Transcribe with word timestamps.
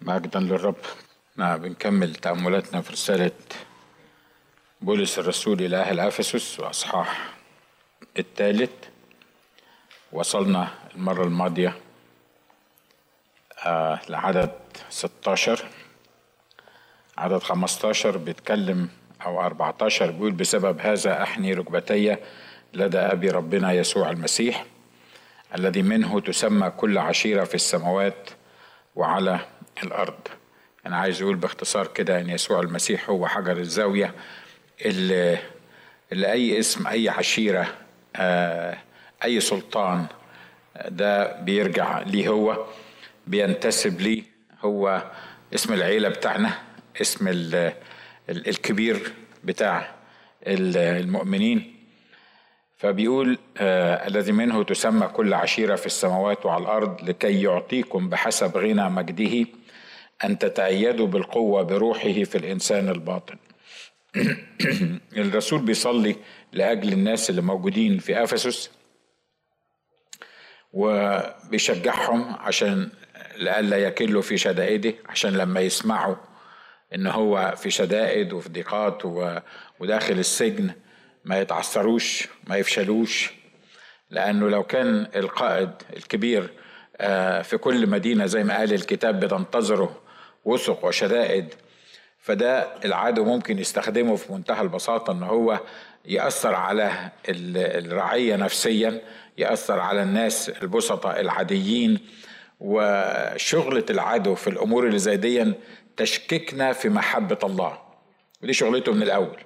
مجدا 0.00 0.40
للرب. 0.40 0.76
نعم 1.36 1.58
بنكمل 1.58 2.14
تأملاتنا 2.14 2.80
في 2.80 2.92
رسالة 2.92 3.30
بولس 4.80 5.18
الرسول 5.18 5.62
إلى 5.62 5.76
أهل 5.76 6.00
أفسس 6.00 6.60
وأصحاح 6.60 7.34
الثالث. 8.18 8.70
وصلنا 10.12 10.68
المرة 10.94 11.24
الماضية 11.24 11.76
آه 13.66 14.00
لعدد 14.08 14.52
16 14.90 15.64
عدد 17.18 17.38
15 17.38 18.16
بيتكلم 18.16 18.88
أو 19.26 19.40
14 19.40 20.10
بيقول 20.10 20.32
بسبب 20.32 20.80
هذا 20.80 21.22
أحني 21.22 21.52
ركبتي 21.52 22.16
لدى 22.74 22.98
أبي 22.98 23.30
ربنا 23.30 23.72
يسوع 23.72 24.10
المسيح 24.10 24.64
الذي 25.54 25.82
منه 25.82 26.20
تسمى 26.20 26.70
كل 26.70 26.98
عشيرة 26.98 27.44
في 27.44 27.54
السماوات 27.54 28.30
وعلى 28.96 29.40
الأرض. 29.82 30.18
أنا 30.86 30.96
عايز 30.96 31.22
أقول 31.22 31.36
باختصار 31.36 31.86
كده 31.86 32.20
أن 32.20 32.30
يسوع 32.30 32.60
المسيح 32.60 33.10
هو 33.10 33.26
حجر 33.26 33.56
الزاوية 33.56 34.14
اللي, 34.84 35.38
اللي 36.12 36.32
أي 36.32 36.58
اسم 36.58 36.86
أي 36.86 37.08
عشيرة 37.08 37.74
أي 39.24 39.40
سلطان 39.40 40.06
ده 40.88 41.40
بيرجع 41.40 41.98
ليه 42.02 42.28
هو 42.28 42.66
بينتسب 43.26 44.00
ليه 44.00 44.22
هو. 44.60 45.10
اسم 45.54 45.72
العيلة 45.74 46.08
بتاعنا 46.08 46.50
اسم 47.02 47.28
الكبير 48.28 49.12
بتاع 49.44 49.94
المؤمنين. 50.46 51.74
فبيقول 52.76 53.38
آه 53.58 54.06
الذي 54.06 54.32
منه 54.32 54.62
تسمى 54.64 55.06
كل 55.06 55.34
عشيرة 55.34 55.76
في 55.76 55.86
السماوات 55.86 56.46
وعلى 56.46 56.62
الأرض 56.62 57.08
لكي 57.08 57.42
يعطيكم 57.42 58.08
بحسب 58.08 58.56
غنى 58.56 58.88
مجده 58.88 59.46
أن 60.24 60.38
تتأيدوا 60.38 61.06
بالقوة 61.06 61.62
بروحه 61.62 62.22
في 62.24 62.38
الإنسان 62.38 62.88
الباطن. 62.88 63.36
الرسول 65.16 65.62
بيصلي 65.62 66.16
لأجل 66.52 66.92
الناس 66.92 67.30
اللي 67.30 67.42
موجودين 67.42 67.98
في 67.98 68.22
أفسس 68.22 68.70
وبيشجعهم 70.72 72.34
عشان 72.34 72.90
لئلا 73.36 73.76
يكلوا 73.76 74.22
في 74.22 74.38
شدائده 74.38 74.94
عشان 75.08 75.32
لما 75.32 75.60
يسمعوا 75.60 76.16
إن 76.94 77.06
هو 77.06 77.54
في 77.56 77.70
شدائد 77.70 78.32
وفي 78.32 78.48
ضيقات 78.48 79.02
وداخل 79.80 80.18
السجن 80.18 80.70
ما 81.24 81.40
يتعثروش 81.40 82.28
ما 82.46 82.56
يفشلوش. 82.56 83.30
لأنه 84.10 84.48
لو 84.48 84.62
كان 84.62 85.06
القائد 85.16 85.70
الكبير 85.96 86.50
في 87.42 87.58
كل 87.60 87.86
مدينة 87.86 88.26
زي 88.26 88.44
ما 88.44 88.56
قال 88.56 88.74
الكتاب 88.74 89.20
بتنتظره 89.20 90.07
وثق 90.48 90.84
وشدائد 90.84 91.54
فده 92.20 92.68
العدو 92.84 93.24
ممكن 93.24 93.58
يستخدمه 93.58 94.16
في 94.16 94.32
منتهى 94.32 94.60
البساطة 94.60 95.12
إن 95.12 95.22
هو 95.22 95.60
يأثر 96.04 96.54
على 96.54 97.10
الرعية 97.28 98.36
نفسيا 98.36 99.00
يأثر 99.38 99.80
على 99.80 100.02
الناس 100.02 100.48
البسطاء 100.48 101.20
العاديين 101.20 101.98
وشغلة 102.60 103.84
العدو 103.90 104.34
في 104.34 104.50
الأمور 104.50 104.86
اللي 104.86 104.98
زي 104.98 105.16
دي 105.16 105.52
تشككنا 105.96 106.72
في 106.72 106.88
محبة 106.88 107.38
الله. 107.44 107.78
ودي 108.42 108.52
شغلته 108.52 108.92
من 108.92 109.02
الأول. 109.02 109.38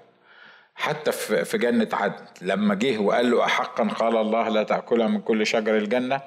حتى 0.74 1.12
في 1.44 1.58
جنة 1.58 1.88
عدن 1.92 2.24
لما 2.42 2.74
جه 2.74 2.98
وقال 2.98 3.30
له 3.30 3.44
أحقا 3.44 3.84
قال 3.88 4.16
الله 4.16 4.48
لا 4.48 4.62
تأكلها 4.62 5.06
من 5.06 5.20
كل 5.20 5.46
شجر 5.46 5.76
الجنة 5.76 6.20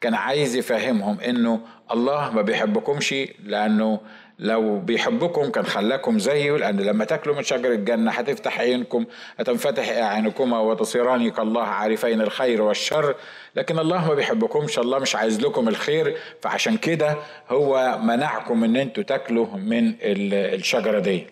كان 0.00 0.14
عايز 0.14 0.56
يفهمهم 0.56 1.20
إنه 1.20 1.60
الله 1.92 2.30
ما 2.30 2.42
بيحبكمش 2.42 3.14
لأنه 3.44 4.00
لو 4.38 4.78
بيحبكم 4.78 5.50
كان 5.50 5.66
خلاكم 5.66 6.18
زيه 6.18 6.56
لأن 6.56 6.80
لما 6.80 7.04
تاكلوا 7.04 7.36
من 7.36 7.42
شجر 7.42 7.72
الجنة 7.72 8.10
هتفتح 8.10 8.60
عينكم 8.60 9.04
هتنفتح 9.38 9.88
اعينكما 9.88 10.60
وتصيران 10.60 11.30
كالله 11.30 11.62
عارفين 11.62 12.20
الخير 12.20 12.62
والشر. 12.62 13.14
لكن 13.56 13.78
الله 13.78 14.08
ما 14.08 14.14
بيحبكمش 14.14 14.78
الله 14.78 14.98
مش 14.98 15.16
عايز 15.16 15.40
لكم 15.40 15.68
الخير. 15.68 16.16
فعشان 16.42 16.76
كده 16.76 17.16
هو 17.50 17.98
منعكم 18.02 18.64
إن 18.64 18.76
أنتوا 18.76 19.02
تاكلوا 19.02 19.46
من 19.56 19.94
الشجرة 20.02 20.98
دي. 20.98 21.26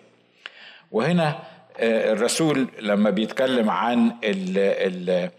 وهنا 0.91 1.39
الرسول 1.79 2.67
لما 2.79 3.09
بيتكلم 3.09 3.69
عن 3.69 4.11
ال 4.23 4.57
ال 4.57 5.29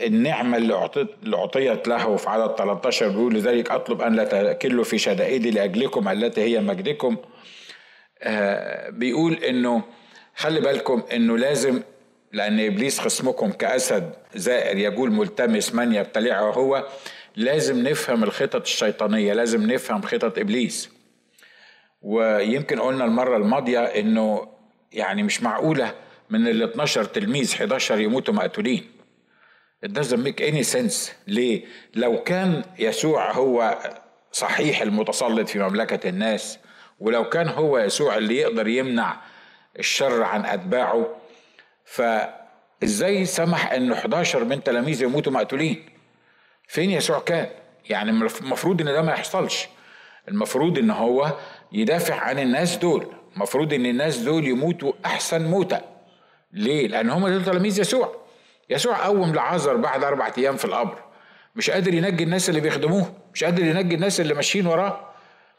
النعمة 0.00 0.56
اللي 0.56 0.74
أعطيت 0.74 1.08
اللي 1.22 1.36
أعطيت 1.36 1.88
له 1.88 2.16
في 2.16 2.30
عدد 2.30 2.54
13 2.54 3.08
بيقول 3.08 3.34
لذلك 3.34 3.70
أطلب 3.70 4.02
أن 4.02 4.16
لا 4.16 4.52
تكلوا 4.52 4.84
في 4.84 4.98
شدائدي 4.98 5.50
لأجلكم 5.50 6.08
التي 6.08 6.40
هي 6.40 6.60
مجدكم. 6.60 7.16
بيقول 8.88 9.34
إنه 9.34 9.82
خلي 10.36 10.60
بالكم 10.60 11.02
إنه 11.12 11.38
لازم 11.38 11.82
لأن 12.32 12.60
إبليس 12.60 13.00
خصمكم 13.00 13.52
كأسد 13.52 14.12
زائر 14.34 14.78
يقول 14.78 15.12
ملتمس 15.12 15.74
من 15.74 15.94
يبتلعه 15.94 16.50
هو 16.52 16.86
لازم 17.36 17.88
نفهم 17.88 18.24
الخطط 18.24 18.62
الشيطانية 18.62 19.32
لازم 19.32 19.70
نفهم 19.72 20.02
خطط 20.02 20.38
إبليس. 20.38 20.90
ويمكن 22.02 22.80
قلنا 22.80 23.04
المرة 23.04 23.36
الماضية 23.36 23.80
إنه 23.80 24.48
يعني 24.92 25.22
مش 25.22 25.42
معقولة 25.42 25.94
من 26.30 26.48
ال 26.48 26.62
12 26.62 27.04
تلميذ 27.04 27.54
11 27.54 28.00
يموتوا 28.00 28.34
مقتولين. 28.34 28.93
It 29.84 29.92
doesn't 29.92 30.22
make 30.24 30.40
any 30.40 30.62
sense 30.62 31.12
ليه؟ 31.26 31.64
لو 31.94 32.22
كان 32.22 32.64
يسوع 32.78 33.32
هو 33.32 33.78
صحيح 34.32 34.82
المتسلط 34.82 35.48
في 35.48 35.58
مملكة 35.58 36.08
الناس 36.08 36.58
ولو 37.00 37.28
كان 37.28 37.48
هو 37.48 37.78
يسوع 37.78 38.16
اللي 38.16 38.36
يقدر 38.36 38.68
يمنع 38.68 39.20
الشر 39.78 40.22
عن 40.22 40.46
أتباعه 40.46 41.16
فإزاي 41.84 43.24
سمح 43.24 43.72
إن 43.72 43.92
11 43.92 44.44
من 44.44 44.62
تلاميذه 44.62 45.02
يموتوا 45.02 45.32
مقتولين؟ 45.32 45.84
فين 46.68 46.90
يسوع 46.90 47.18
كان؟ 47.18 47.46
يعني 47.90 48.10
المفروض 48.10 48.80
إن 48.80 48.86
ده 48.86 49.02
ما 49.02 49.12
يحصلش 49.12 49.68
المفروض 50.28 50.78
إن 50.78 50.90
هو 50.90 51.32
يدافع 51.72 52.14
عن 52.14 52.38
الناس 52.38 52.76
دول 52.76 53.06
المفروض 53.36 53.72
إن 53.72 53.86
الناس 53.86 54.16
دول 54.18 54.44
يموتوا 54.48 54.92
أحسن 55.04 55.44
موتة 55.44 55.80
ليه 56.52 56.88
لأن 56.88 57.10
هم 57.10 57.28
دول 57.28 57.44
تلاميذ 57.44 57.80
يسوع 57.80 58.23
يسوع 58.70 59.04
قوم 59.06 59.34
لعازر 59.34 59.76
بعد 59.76 60.04
أربع 60.04 60.30
أيام 60.38 60.56
في 60.56 60.64
القبر. 60.64 60.98
مش 61.56 61.70
قادر 61.70 61.94
ينجي 61.94 62.24
الناس 62.24 62.48
اللي 62.48 62.60
بيخدموه. 62.60 63.12
مش 63.34 63.44
قادر 63.44 63.64
ينجي 63.64 63.94
الناس 63.94 64.20
اللي 64.20 64.34
ماشيين 64.34 64.66
وراه. 64.66 65.10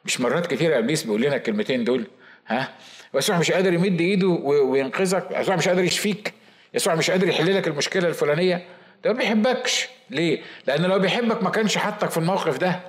مش 0.05 0.21
مرات 0.21 0.47
كتير 0.47 0.79
إبليس 0.79 1.03
بيقول 1.03 1.21
لنا 1.21 1.35
الكلمتين 1.35 1.83
دول 1.83 2.07
ها؟ 2.47 2.69
يسوع 3.13 3.37
مش 3.37 3.51
قادر 3.51 3.73
يمد 3.73 4.01
إيده 4.01 4.27
وينقذك. 4.43 5.27
يسوع 5.31 5.55
مش 5.55 5.67
قادر 5.67 5.83
يشفيك. 5.83 6.33
يسوع 6.73 6.95
مش 6.95 7.11
قادر 7.11 7.27
يحل 7.27 7.55
لك 7.55 7.67
المشكلة 7.67 8.07
الفلانية. 8.07 8.65
ده 9.03 9.13
ما 9.13 9.17
بيحبكش. 9.19 9.87
ليه؟ 10.09 10.41
لأن 10.67 10.81
لو 10.81 10.99
بيحبك 10.99 11.43
ما 11.43 11.49
كانش 11.49 11.77
حطك 11.77 12.09
في 12.09 12.17
الموقف 12.17 12.57
ده. 12.57 12.79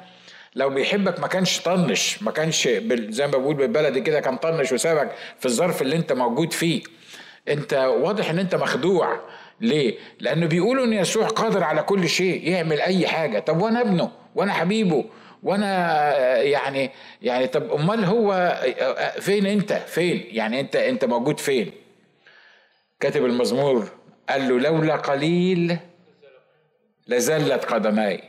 لو 0.54 0.70
بيحبك 0.70 1.20
ما 1.20 1.26
كانش 1.26 1.60
طنش 1.60 2.22
ما 2.22 2.30
كانش 2.30 2.68
زي 3.08 3.26
ما 3.26 3.32
بقول 3.38 3.54
بالبلدي 3.54 4.00
كده 4.00 4.20
كان 4.20 4.36
طنش 4.36 4.72
وسابك 4.72 5.12
في 5.38 5.46
الظرف 5.46 5.82
اللي 5.82 5.96
أنت 5.96 6.12
موجود 6.12 6.52
فيه. 6.52 6.82
أنت 7.48 7.74
واضح 7.74 8.30
إن 8.30 8.38
أنت 8.38 8.54
مخدوع. 8.54 9.20
ليه؟ 9.60 9.98
لأنه 10.20 10.46
بيقولوا 10.46 10.84
إن 10.84 10.92
يسوع 10.92 11.26
قادر 11.26 11.64
على 11.64 11.82
كل 11.82 12.08
شيء 12.08 12.48
يعمل 12.48 12.80
أي 12.80 13.06
حاجة. 13.06 13.38
طب 13.38 13.62
وأنا 13.62 13.80
ابنه؟ 13.80 14.10
وأنا 14.34 14.52
حبيبه؟ 14.52 15.04
وأنا 15.42 16.12
يعني 16.38 16.90
يعني 17.22 17.46
طب 17.46 17.72
أمال 17.72 18.04
هو 18.04 18.56
فين 19.20 19.46
أنت؟ 19.46 19.72
فين؟ 19.72 20.24
يعني 20.30 20.60
أنت 20.60 20.76
أنت 20.76 21.04
موجود 21.04 21.40
فين؟ 21.40 21.72
كاتب 23.00 23.24
المزمور 23.24 23.88
قال 24.28 24.48
له 24.48 24.60
لولا 24.60 24.96
قليل 24.96 25.78
لزلت 27.08 27.64
قدماي. 27.64 28.20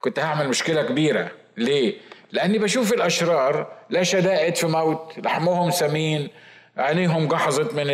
كنت 0.00 0.18
هعمل 0.18 0.48
مشكلة 0.48 0.82
كبيرة. 0.82 1.30
ليه؟ 1.56 1.94
لأني 2.32 2.58
بشوف 2.58 2.92
الأشرار 2.92 3.72
لا 3.90 4.02
شدائد 4.02 4.56
في 4.56 4.66
موت 4.66 5.12
لحمهم 5.18 5.70
سمين 5.70 6.28
عينيهم 6.76 7.28
جحظت 7.28 7.74
من 7.74 7.86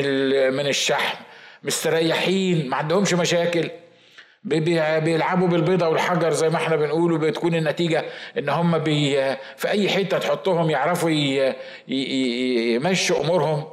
من 0.54 0.66
الشحم. 0.66 1.24
مستريحين 1.64 2.68
ما 2.68 2.76
عندهمش 2.76 3.14
مشاكل. 3.14 3.70
بيلعبوا 4.44 5.48
بالبيضة 5.48 5.88
والحجر 5.88 6.30
زي 6.32 6.48
ما 6.48 6.56
إحنا 6.56 6.76
بنقول 6.76 7.12
وبتكون 7.12 7.54
النتيجة 7.54 8.04
إن 8.38 8.48
هم 8.48 8.78
بي 8.78 9.34
في 9.56 9.68
أي 9.68 9.88
حتة 9.88 10.18
تحطهم 10.18 10.70
يعرفوا 10.70 11.10
يمشوا 11.88 13.20
أمورهم. 13.20 13.64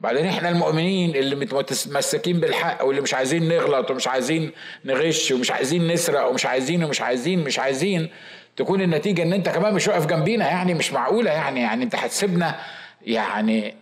بعدين 0.00 0.26
إحنا 0.26 0.48
المؤمنين 0.48 1.16
اللي 1.16 1.36
متمسكين 1.36 2.40
بالحق 2.40 2.84
واللي 2.84 3.00
مش 3.00 3.14
عايزين 3.14 3.48
نغلط 3.48 3.90
ومش 3.90 4.08
عايزين 4.08 4.50
نغش 4.84 5.30
ومش 5.32 5.50
عايزين 5.50 5.88
نسرق 5.92 6.28
ومش 6.30 6.46
عايزين 6.46 6.84
ومش 6.84 7.00
عايزين 7.00 7.44
مش 7.44 7.58
عايزين 7.58 8.08
تكون 8.56 8.80
النتيجة 8.80 9.22
إن 9.22 9.32
أنت 9.32 9.48
كمان 9.48 9.74
مش 9.74 9.88
واقف 9.88 10.06
جنبينا 10.06 10.46
يعني 10.48 10.74
مش 10.74 10.92
معقولة 10.92 11.30
يعني 11.30 11.60
يعني 11.60 11.84
أنت 11.84 11.94
هتسيبنا. 11.94 12.60
يعني 13.02 13.74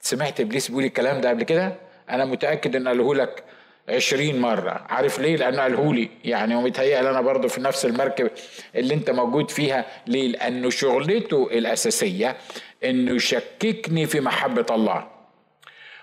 سمعت 0.00 0.40
إبليس 0.40 0.68
بيقول 0.68 0.84
الكلام 0.84 1.20
ده 1.20 1.28
قبل 1.28 1.42
كده؟ 1.42 1.83
أنا 2.10 2.24
متأكد 2.24 2.76
إن 2.76 2.88
قاله 2.88 3.14
لك 3.14 3.44
عشرين 3.88 4.40
مرة. 4.40 4.86
عارف 4.88 5.18
ليه؟ 5.18 5.36
لأنه 5.36 5.62
قالهولي 5.62 6.08
يعني 6.24 6.54
ومتهيأ 6.54 7.00
أنا 7.00 7.20
برضو 7.20 7.48
في 7.48 7.60
نفس 7.60 7.84
المركب 7.86 8.30
اللي 8.74 8.94
أنت 8.94 9.10
موجود 9.10 9.50
فيها. 9.50 9.84
ليه؟ 10.06 10.28
لأنه 10.28 10.70
شغلته 10.70 11.48
الأساسية 11.52 12.36
أنه 12.84 13.12
يشككني 13.12 14.06
في 14.06 14.20
محبة 14.20 14.66
الله. 14.70 15.14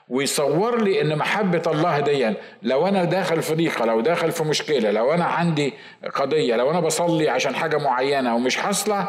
ويصور 0.09 0.81
لي 0.81 1.01
إن 1.01 1.17
محبة 1.17 1.61
الله 1.67 1.99
دي 1.99 2.33
لو 2.63 2.87
أنا 2.87 3.03
داخل 3.03 3.41
في 3.41 3.55
ضيقة 3.55 3.85
لو 3.85 4.01
داخل 4.01 4.31
في 4.31 4.43
مشكلة 4.43 4.91
لو 4.91 5.13
أنا 5.13 5.25
عندي 5.25 5.73
قضية 6.15 6.55
لو 6.55 6.71
أنا 6.71 6.79
بصلي 6.79 7.29
عشان 7.29 7.55
حاجة 7.55 7.77
معينة 7.77 8.35
ومش 8.35 8.57
حاصلة 8.57 9.07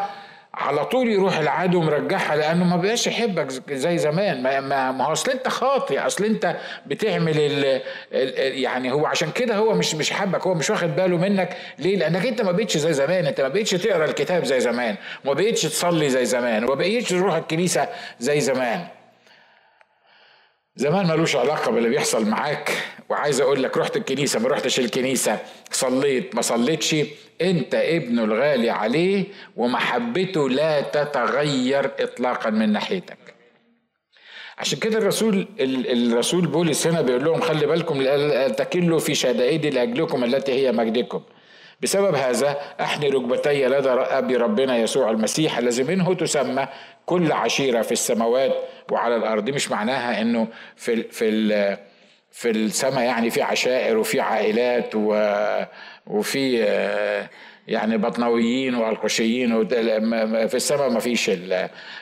على 0.54 0.84
طول 0.84 1.08
يروح 1.08 1.38
العدو 1.38 1.80
مرجعها 1.80 2.36
لأنه 2.36 2.64
ما 2.64 2.76
بقاش 2.76 3.06
يحبك 3.06 3.50
زي 3.72 3.98
زمان. 3.98 4.42
ما, 4.42 4.60
ما 4.90 5.04
هو 5.04 5.12
أصل 5.12 5.30
أنت 5.30 5.48
خاطي 5.48 5.98
أصل 5.98 6.24
أنت 6.24 6.56
بتعمل 6.86 7.38
ال 7.40 7.80
ال 8.12 8.58
يعني 8.58 8.92
هو 8.92 9.06
عشان 9.06 9.30
كده 9.30 9.56
هو 9.56 9.74
مش 9.74 9.94
مش 9.94 10.12
حبك 10.12 10.46
هو 10.46 10.54
مش 10.54 10.70
واخد 10.70 10.96
باله 10.96 11.16
منك. 11.16 11.56
ليه؟ 11.78 11.96
لأنك 11.96 12.26
أنت 12.26 12.42
ما 12.42 12.52
بقتش 12.52 12.76
زي 12.76 12.92
زمان. 12.92 13.26
أنت 13.26 13.40
ما 13.40 13.48
بقتش 13.48 13.70
تقرأ 13.70 14.04
الكتاب 14.04 14.44
زي 14.44 14.60
زمان 14.60 14.96
وما 15.24 15.34
بقتش 15.34 15.62
تصلي 15.62 16.10
زي 16.10 16.24
زمان 16.24 16.64
وما 16.64 16.74
بقتش 16.74 17.08
تروح 17.08 17.34
الكنيسة 17.34 17.88
زي 18.20 18.40
زمان. 18.40 18.84
زمان 20.76 21.06
ملوش 21.06 21.36
علاقة 21.36 21.70
باللي 21.70 21.88
بيحصل 21.88 22.26
معاك. 22.28 22.70
وعايز 23.08 23.40
أقول 23.40 23.62
لك 23.62 23.78
رحت 23.78 23.96
الكنيسة 23.96 24.40
ما 24.40 24.48
رحتش 24.48 24.78
الكنيسة. 24.78 25.38
صليت 25.70 26.34
ما 26.34 26.42
صليتش. 26.42 26.96
أنت 27.42 27.74
ابنه 27.74 28.24
الغالي 28.24 28.70
عليه 28.70 29.24
ومحبته 29.56 30.48
لا 30.48 30.80
تتغير 30.80 31.90
اطلاقا 32.00 32.50
من 32.50 32.72
ناحيتك. 32.72 33.18
عشان 34.58 34.78
كده 34.78 34.98
الرسول 34.98 35.48
الرسول 35.60 36.46
بولس 36.46 36.86
هنا 36.86 37.00
بيقول 37.00 37.24
لهم 37.24 37.40
خلي 37.40 37.66
بالكم 37.66 38.02
تكلوا 38.52 38.98
في 38.98 39.14
شدائد 39.14 39.66
لأجلكم 39.66 40.24
التي 40.24 40.52
هي 40.52 40.72
مجدكم. 40.72 41.22
بسبب 41.82 42.14
هذا 42.14 42.56
احني 42.80 43.08
ركبتي 43.08 43.66
لدى 43.66 43.88
ابي 43.90 44.36
ربنا 44.36 44.76
يسوع 44.76 45.10
المسيح 45.10 45.58
الذي 45.58 45.82
منه 45.82 46.14
تسمى 46.14 46.68
كل 47.06 47.32
عشيرة 47.32 47.82
في 47.82 47.92
السماوات 47.92 48.52
وعلى 48.90 49.16
الأرض. 49.16 49.44
دي 49.44 49.52
مش 49.52 49.70
معناها 49.70 50.20
إنه 50.22 50.48
في 50.76 51.02
في 51.02 51.76
في 52.32 52.50
السماء 52.50 53.04
يعني 53.04 53.30
في 53.30 53.42
عشائر 53.42 53.98
وفي 53.98 54.20
عائلات 54.20 54.90
وفي 56.06 56.56
يعني 57.68 57.98
بطنويين 57.98 58.74
وألقشيين 58.74 59.68
في 60.48 60.54
السماء 60.54 60.88
ما 60.90 61.00
فيش 61.00 61.24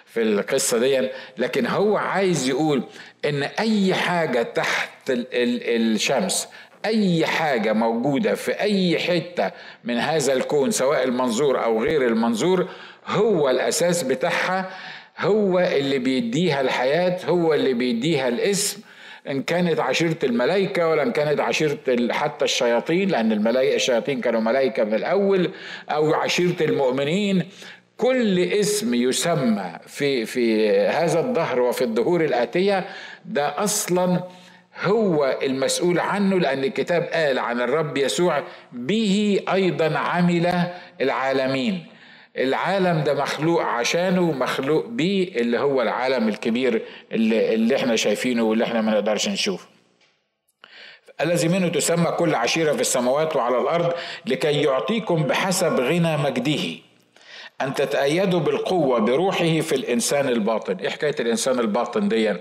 في 0.06 0.22
القصة 0.22 0.78
دي 0.78 1.08
لكن 1.38 1.66
هو 1.66 1.96
عايز 1.96 2.48
يقول 2.48 2.82
إن 3.24 3.42
أي 3.42 3.94
حاجة 3.94 4.42
تحت 4.42 4.90
الشمس 5.10 6.48
أي 6.84 7.26
حاجة 7.26 7.72
موجودة 7.72 8.34
في 8.34 8.52
أي 8.60 8.98
حتة 8.98 9.50
من 9.84 9.96
هذا 9.98 10.32
الكون 10.32 10.70
سواء 10.70 11.04
المنظور 11.04 11.64
أو 11.64 11.82
غير 11.84 12.06
المنظور 12.06 12.68
هو 13.06 13.50
الأساس 13.50 14.02
بتاعها 14.02 14.70
هو 15.18 15.58
اللي 15.58 15.98
بيديها 15.98 16.60
الحياة 16.60 17.18
هو 17.26 17.54
اللي 17.54 17.74
بيديها 17.74 18.28
الاسم 18.28 18.80
إن 19.28 19.42
كانت 19.42 19.80
عشيرة 19.80 20.16
الملائكة 20.24 20.88
ولا 20.88 21.02
إن 21.02 21.12
كانت 21.12 21.40
عشيرة 21.40 21.78
حتى 22.10 22.44
الشياطين 22.44 23.08
لأن 23.08 23.32
الملائكه 23.32 23.74
الشياطين 23.76 24.20
كانوا 24.20 24.40
ملائكة 24.40 24.84
من 24.84 24.94
الأول 24.94 25.50
أو 25.90 26.14
عشيرة 26.14 26.56
المؤمنين. 26.60 27.48
كل 27.96 28.38
اسم 28.38 28.94
يسمى 28.94 29.72
في 29.86 30.26
في 30.26 30.70
هذا 30.78 31.20
الدهر 31.20 31.60
وفي 31.60 31.84
الدهور 31.84 32.24
الآتية 32.24 32.84
ده 33.24 33.64
أصلا 33.64 34.20
هو 34.82 35.38
المسؤول 35.42 35.98
عنه 36.00 36.38
لأن 36.40 36.64
الكتاب 36.64 37.02
قال 37.02 37.38
عن 37.38 37.60
الرب 37.60 37.96
يسوع 37.96 38.42
به 38.72 39.40
أيضا 39.52 39.98
عمل 39.98 40.70
العالمين. 41.00 41.86
العالم 42.38 43.04
ده 43.04 43.14
مخلوق 43.14 43.62
عشانه 43.62 44.32
مخلوق 44.32 44.86
بيه 44.86 45.28
اللي 45.40 45.58
هو 45.58 45.82
العالم 45.82 46.28
الكبير 46.28 46.82
اللي, 47.12 47.54
اللي 47.54 47.76
إحنا 47.76 47.96
شايفينه 47.96 48.42
واللي 48.42 48.64
إحنا 48.64 48.80
ما 48.80 48.92
نقدرش 48.92 49.28
نشوفه. 49.28 49.66
الذي 51.20 51.48
منه 51.48 51.68
تسمى 51.68 52.06
كل 52.10 52.34
عشيرة 52.34 52.72
في 52.72 52.80
السماوات 52.80 53.36
وعلى 53.36 53.58
الأرض 53.58 53.92
لكي 54.26 54.62
يعطيكم 54.62 55.22
بحسب 55.22 55.80
غنى 55.80 56.16
مجده. 56.16 56.62
أن 57.60 57.74
تتأيدوا 57.74 58.40
بالقوة 58.40 58.98
بروحه 58.98 59.60
في 59.60 59.74
الإنسان 59.74 60.28
الباطن. 60.28 60.76
إيه 60.76 60.88
حكاية 60.88 61.14
الإنسان 61.20 61.58
الباطن 61.58 62.08
دي 62.08 62.34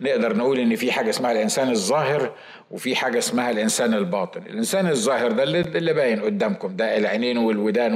نقدر 0.00 0.36
نقول 0.36 0.58
إن 0.58 0.76
في 0.76 0.92
حاجة 0.92 1.10
اسمها 1.10 1.32
الإنسان 1.32 1.70
الظاهر 1.70 2.32
وفي 2.70 2.96
حاجة 2.96 3.18
اسمها 3.18 3.50
الإنسان 3.50 3.94
الباطن. 3.94 4.42
الإنسان 4.46 4.88
الظاهر 4.88 5.32
ده 5.32 5.42
اللي 5.42 5.92
باين 5.92 6.22
قدامكم. 6.22 6.76
ده 6.76 6.96
العينين 6.96 7.38
والودان 7.38 7.94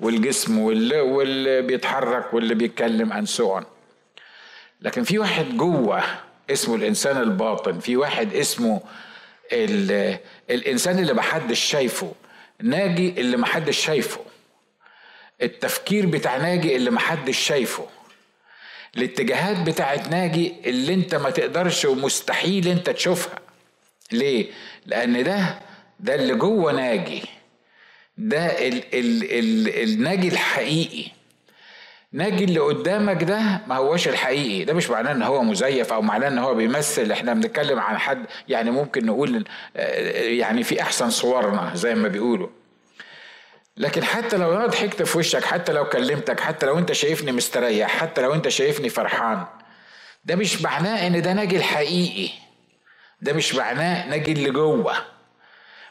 والجسم 0.00 0.58
واللي 0.58 1.62
بيتحرك 1.62 2.34
واللي 2.34 2.54
بيتكلم 2.54 3.12
عن 3.12 3.26
سوء 3.26 3.62
لكن 4.82 5.02
في 5.02 5.18
واحد 5.18 5.56
جوه 5.56 6.02
اسمه 6.50 6.74
الإنسان 6.74 7.16
الباطن 7.22 7.78
في 7.78 7.96
واحد 7.96 8.34
اسمه 8.34 8.80
الإنسان 10.50 10.98
اللي 10.98 11.14
محدش 11.14 11.60
شايفه 11.60 12.12
ناجي 12.62 13.20
اللي 13.20 13.36
محدش 13.36 13.78
شايفه. 13.78 14.20
التفكير 15.42 16.06
بتاع 16.06 16.36
ناجي 16.36 16.76
اللي 16.76 16.90
محدش 16.90 17.38
شايفه. 17.38 17.86
الاتجاهات 18.96 19.56
بتاعت 19.66 20.08
ناجي 20.08 20.54
اللي 20.66 20.94
انت 20.94 21.14
ما 21.14 21.30
تقدرش 21.30 21.84
ومستحيل 21.84 22.68
انت 22.68 22.90
تشوفها. 22.90 23.38
ليه؟ 24.12 24.46
لأن 24.86 25.24
ده 25.24 25.58
ده 26.00 26.14
اللي 26.14 26.34
جوه 26.34 26.72
ناجي. 26.72 27.22
ده 28.18 28.46
ال 28.46 28.82
ال 28.94 29.38
ال 29.38 29.82
الناجي 29.82 30.28
الحقيقي. 30.28 31.10
ناجي 32.12 32.44
اللي 32.44 32.60
قدامك 32.60 33.24
ده 33.24 33.60
ما 33.66 33.76
هوش 33.76 34.08
الحقيقي. 34.08 34.64
ده 34.64 34.72
مش 34.72 34.90
معناه 34.90 35.12
إن 35.12 35.22
هو 35.22 35.42
مزيف 35.42 35.92
أو 35.92 36.02
معناه 36.02 36.28
إن 36.28 36.38
هو 36.38 36.54
بيمثل. 36.54 37.12
إحنا 37.12 37.34
بنتكلم 37.34 37.78
عن 37.78 37.98
حد 37.98 38.24
يعني 38.48 38.70
ممكن 38.70 39.06
نقول 39.06 39.44
آه، 39.76 40.22
يعني 40.22 40.62
في 40.62 40.82
أحسن 40.82 41.10
صورنا 41.10 41.70
زي 41.74 41.94
ما 41.94 42.08
بيقولوا. 42.08 42.48
لكن 43.78 44.04
حتى 44.04 44.36
لو 44.36 44.54
أنا 44.56 44.66
ضحكت 44.66 45.02
في 45.02 45.18
وشك 45.18 45.44
حتى 45.44 45.72
لو 45.72 45.84
كلمتك 45.88 46.40
حتى 46.40 46.66
لو 46.66 46.78
انت 46.78 46.92
شايفني 46.92 47.32
مستريح 47.32 47.90
حتى 47.90 48.22
لو 48.22 48.34
انت 48.34 48.48
شايفني 48.48 48.88
فرحان 48.88 49.44
ده 50.24 50.36
مش 50.36 50.62
معناه 50.62 51.06
إن 51.06 51.22
ده 51.22 51.32
ناجي 51.32 51.56
الحقيقي. 51.56 52.30
ده 53.22 53.32
مش 53.32 53.54
معناه 53.54 54.08
ناجي 54.08 54.32
اللي 54.32 54.50
جوه. 54.50 54.94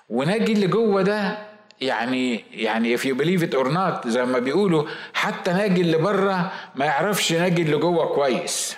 وناجي 0.10 0.54
اللي 0.54 0.68
جوه 0.68 1.02
ده 1.02 1.38
يعني 1.82 2.44
يعني 2.52 2.98
if 2.98 3.02
you 3.02 3.14
believe 3.16 3.42
it 3.50 3.58
or 3.60 3.68
not 3.72 4.08
زي 4.08 4.26
ما 4.26 4.40
بيقولوا 4.40 4.88
حتى 5.14 5.54
ناجي 5.54 5.82
اللي 5.82 5.98
بره 5.98 6.52
ما 6.76 6.86
يعرفش 6.86 7.34
ناجي 7.34 7.62
اللي 7.62 7.78
جوه 7.78 8.16
كويس. 8.16 8.78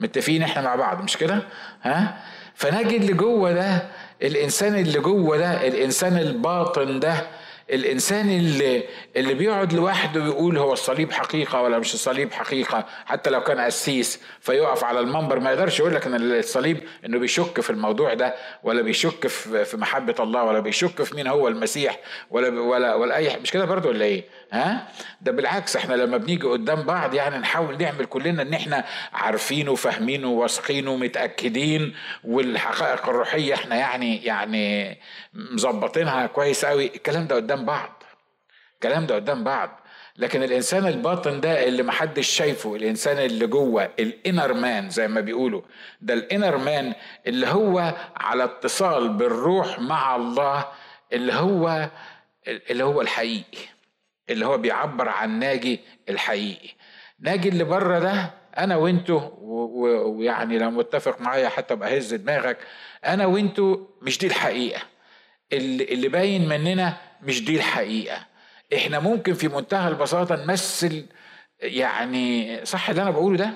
متفقين 0.00 0.42
إحنا 0.42 0.62
مع 0.62 0.74
بعض 0.74 1.02
مش 1.02 1.16
كده؟ 1.16 1.42
ها؟ 1.82 2.20
فناجي 2.54 2.96
اللي 2.96 3.12
جوه 3.12 3.52
ده 3.52 3.82
الإنسان 4.22 4.74
اللي 4.74 5.00
جوه 5.00 5.36
ده 5.36 5.66
الإنسان 5.66 6.18
الباطن 6.18 7.00
ده 7.00 7.26
الإنسان 7.72 8.28
اللي 8.30 8.82
اللي 9.16 9.34
بيقعد 9.34 9.72
لوحده 9.72 10.20
ويقول 10.20 10.58
هو 10.58 10.72
الصليب 10.72 11.12
حقيقة 11.12 11.62
ولا 11.62 11.78
مش 11.78 11.94
الصليب 11.94 12.32
حقيقة 12.32 12.86
حتى 13.06 13.30
لو 13.30 13.40
كان 13.42 13.60
قسيس 13.60 14.20
فيقف 14.40 14.84
على 14.84 15.00
المنبر 15.00 15.40
ما 15.40 15.50
يقدرش 15.50 15.80
يقول 15.80 15.94
لك 15.94 16.06
إن 16.06 16.14
الصليب 16.14 16.80
إنه 17.06 17.18
بيشك 17.18 17.60
في 17.60 17.70
الموضوع 17.70 18.14
ده 18.14 18.34
ولا 18.62 18.82
بيشك 18.82 19.26
في 19.26 19.76
محبة 19.76 20.14
الله 20.20 20.44
ولا 20.44 20.60
بيشك 20.60 21.02
في 21.02 21.14
مين 21.16 21.26
هو 21.26 21.48
المسيح 21.48 21.98
ولا 22.30 22.60
ولا 22.60 22.94
ولا 22.94 23.16
أي 23.16 23.36
مش 23.40 23.50
كده 23.50 23.64
برضه 23.64 23.88
ولا 23.88 24.04
إيه؟ 24.04 24.24
ها؟ 24.52 24.88
ده 25.20 25.32
بالعكس 25.32 25.76
إحنا 25.76 25.94
لما 25.94 26.16
بنيجي 26.16 26.46
قدام 26.46 26.82
بعض 26.82 27.14
يعني 27.14 27.38
نحاول 27.38 27.78
نعمل 27.78 28.04
كلنا 28.06 28.42
إن 28.42 28.54
إحنا 28.54 28.84
عارفين 29.12 29.68
وفاهمين 29.68 30.24
وواثقين 30.24 30.88
ومتاكدين 30.88 31.94
والحقائق 32.24 33.08
الروحية 33.08 33.54
إحنا 33.54 33.76
يعني 33.76 34.24
يعني 34.24 34.98
مظبطينها 35.34 36.26
كويس 36.26 36.64
قوي 36.64 36.86
الكلام 36.86 37.26
ده 37.26 37.36
قدام 37.36 37.64
بعض 37.64 38.02
الكلام 38.74 39.06
ده 39.06 39.14
قدام 39.14 39.44
بعض. 39.44 39.80
لكن 40.16 40.42
الإنسان 40.42 40.86
الباطن 40.86 41.40
ده 41.40 41.68
اللي 41.68 41.82
محدش 41.82 42.28
شايفه 42.30 42.74
الإنسان 42.76 43.18
اللي 43.18 43.46
جوه 43.46 43.90
الإنر 43.98 44.52
مان 44.52 44.90
زي 44.90 45.08
ما 45.08 45.20
بيقولوا 45.20 45.62
ده 46.00 46.14
الإنر 46.14 46.56
مان 46.56 46.94
اللي 47.26 47.46
هو 47.46 47.94
على 48.16 48.44
اتصال 48.44 49.08
بالروح 49.08 49.78
مع 49.78 50.16
الله 50.16 50.66
اللي 51.12 51.32
هو 51.32 51.90
اللي 52.48 52.84
هو 52.84 53.00
الحقيقي. 53.00 53.58
اللي 54.30 54.46
هو 54.46 54.58
بيعبر 54.58 55.08
عن 55.08 55.38
ناجي 55.38 55.80
الحقيقي. 56.08 56.68
ناجي 57.20 57.48
اللي 57.48 57.64
بره 57.64 57.98
ده 57.98 58.30
أنا 58.58 58.76
وانتو 58.76 59.20
ويعني 59.40 60.58
لو 60.58 60.70
متفق 60.70 61.20
معايا 61.20 61.48
حتى 61.48 61.74
بهز 61.76 62.14
دماغك 62.14 62.58
أنا 63.04 63.26
وانتو 63.26 63.86
مش 64.02 64.18
دي 64.18 64.26
الحقيقة. 64.26 64.82
اللي, 65.52 66.08
باين 66.08 66.48
مننا 66.48 66.96
مش 67.22 67.44
دي 67.44 67.56
الحقيقة. 67.56 68.26
إحنا 68.74 68.98
ممكن 68.98 69.34
في 69.34 69.48
منتهى 69.48 69.88
البساطة 69.88 70.44
نمثل 70.44 71.06
يعني 71.60 72.60
صح 72.64 72.90
اللي 72.90 73.02
أنا 73.02 73.10
بقوله 73.10 73.36
ده؟ 73.36 73.50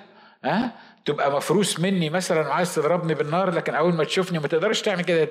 ها؟ 0.44 0.72
تبقى 1.04 1.32
مفروس 1.32 1.80
مني 1.80 2.10
مثلا 2.10 2.48
وعايز 2.48 2.74
تضربني 2.74 3.14
بالنار 3.14 3.50
لكن 3.50 3.74
أول 3.74 3.94
ما 3.94 4.04
تشوفني 4.04 4.38
ما 4.38 4.48
تقدرش 4.48 4.82
تعمل 4.82 5.04
كده 5.04 5.24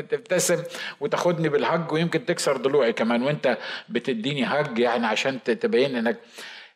تبتسم 0.00 0.62
وتاخدني 1.00 1.48
بالهج 1.48 1.92
ويمكن 1.92 2.26
تكسر 2.26 2.56
ضلوعي 2.56 2.92
كمان 2.92 3.22
وأنت 3.22 3.58
بتديني 3.88 4.44
هج 4.44 4.78
يعني 4.78 5.06
عشان 5.06 5.42
تبين 5.42 5.96
إنك 5.96 6.16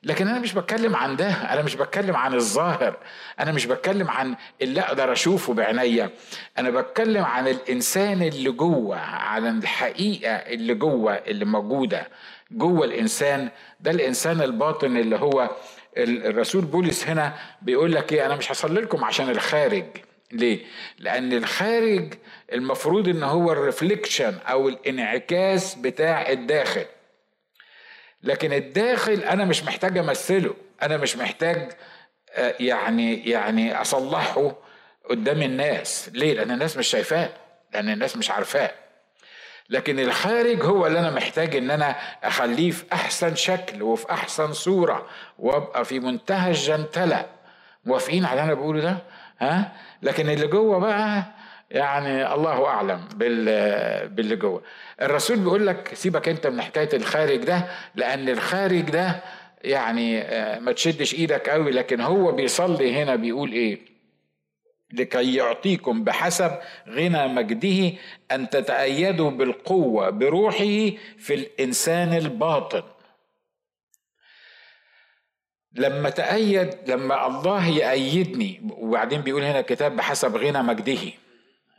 لكن 0.05 0.29
أنا 0.29 0.39
مش 0.39 0.55
بتكلم 0.55 0.97
عن 0.97 1.17
ده 1.17 1.29
أنا 1.31 1.63
مش 1.63 1.75
بتكلم 1.75 2.17
عن 2.17 2.35
الظاهر 2.35 2.97
أنا 3.41 3.53
مش 3.53 3.67
بتكلم 3.67 4.11
عن 4.11 4.37
اللي 4.63 4.81
أقدر 4.81 5.13
أشوفه 5.13 5.55
بعينيا 5.55 6.11
أنا 6.59 6.71
بتكلم 6.71 7.25
عن 7.25 7.49
الإنسان 7.49 8.23
اللي 8.23 8.51
جوه 8.51 8.97
عن 8.99 9.59
الحقيقة 9.59 10.33
اللي 10.35 10.75
جوه 10.75 11.13
اللي 11.15 11.45
موجودة 11.45 12.09
جوه 12.51 12.85
الإنسان 12.85 13.49
ده 13.81 13.91
الإنسان 13.91 14.43
الباطن 14.43 14.97
اللي 14.97 15.17
هو 15.17 15.51
الرسول 15.97 16.65
بولس 16.65 17.07
هنا 17.07 17.35
بيقول 17.63 17.93
لك 17.93 18.13
إيه 18.13 18.27
أنا 18.27 18.37
مش 18.37 18.53
هصلي 18.53 18.81
لكم 18.81 19.05
عشان 19.05 19.31
الخارج 19.31 19.85
ليه؟ 20.33 20.65
لأن 20.99 21.33
الخارج 21.33 22.15
المفروض 22.53 23.09
إن 23.09 23.23
هو 23.23 23.53
الرفليكشن 23.53 24.39
أو 24.49 24.69
الانعكاس 24.69 25.75
بتاع 25.75 26.31
الداخل. 26.31 26.85
لكن 28.23 28.53
الداخل 28.53 29.25
أنا 29.25 29.45
مش 29.45 29.65
محتاج 29.65 29.99
أمثله، 29.99 30.55
أنا 30.83 30.97
مش 30.97 31.17
محتاج 31.17 31.73
آه، 32.35 32.55
يعني 32.61 33.31
يعني 33.31 33.81
أصلحه 33.81 34.57
قدام 35.11 35.43
الناس، 35.43 36.11
ليه؟ 36.15 36.35
لأن 36.35 36.51
الناس 36.51 36.77
مش 36.77 36.87
شايفاه، 36.87 37.29
لأن 37.75 37.89
الناس 37.89 38.17
مش 38.17 38.31
عارفاه. 38.31 38.71
لكن 39.71 40.01
الخارج 40.01 40.63
هو 40.65 40.87
اللي 40.87 40.99
أنا 40.99 41.11
محتاج 41.11 41.57
إن 41.57 41.71
أنا 41.71 41.97
أخليه 42.25 42.71
في 42.71 42.85
أحسن 42.93 43.35
شكل 43.35 43.83
وفي 43.83 44.11
أحسن 44.11 44.53
صورة 44.53 45.07
وأبقى 45.39 45.85
في 45.85 46.01
منتهى 46.01 46.51
الجنتلة. 46.51 47.27
موافقين 47.85 48.25
على 48.25 48.41
اللي 48.41 48.53
أنا 48.53 48.55
بقوله 48.61 48.81
ده؟ 48.81 48.97
ها؟ 49.41 49.73
لكن 50.03 50.29
اللي 50.29 50.47
جوه 50.47 50.79
بقى 50.79 51.25
يعني 51.71 52.35
الله 52.35 52.67
أعلم 52.67 53.01
باللي 53.15 54.37
جوه. 54.37 54.63
الرسول 55.03 55.37
بيقول 55.39 55.67
لك 55.67 55.91
سيبك 55.95 56.29
أنت 56.29 56.47
من 56.47 56.63
حكاية 56.63 56.89
الخارج 56.97 57.37
ده 57.45 57.65
لأن 57.95 58.29
الخارج 58.29 58.81
ده 58.91 59.17
يعني 59.65 60.23
آه، 60.23 60.59
ما 60.59 60.73
تشدش 60.73 61.15
إيدك 61.15 61.49
قوي 61.49 61.71
لكن 61.71 62.01
هو 62.01 62.33
بيصلي 62.33 63.03
هنا 63.03 63.17
بيقول 63.17 63.53
إيه؟ 63.53 63.92
لكي 64.93 65.35
يعطيكم 65.35 66.05
بحسب 66.05 66.51
غنى 66.89 67.29
مجده 67.29 67.93
أن 68.33 68.51
تتأيدوا 68.51 69.31
بالقوة 69.31 70.11
بروحه 70.11 70.91
في 71.19 71.35
الإنسان 71.35 72.15
الباطن. 72.15 72.83
لما 75.75 76.11
تأيد 76.11 76.71
لما 76.87 77.27
الله 77.27 77.69
يأيدني 77.69 78.61
وبعدين 78.71 79.21
بيقول 79.21 79.43
هنا 79.43 79.61
الكتاب 79.61 79.97
بحسب 79.97 80.37
غنى 80.37 80.63
مجده. 80.63 81.13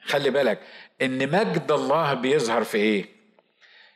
خلي 0.05 0.29
بالك 0.29 0.60
إن 1.01 1.32
مجد 1.32 1.72
الله 1.72 2.13
بيظهر 2.13 2.63
في 2.63 2.77
إيه؟ 2.77 3.05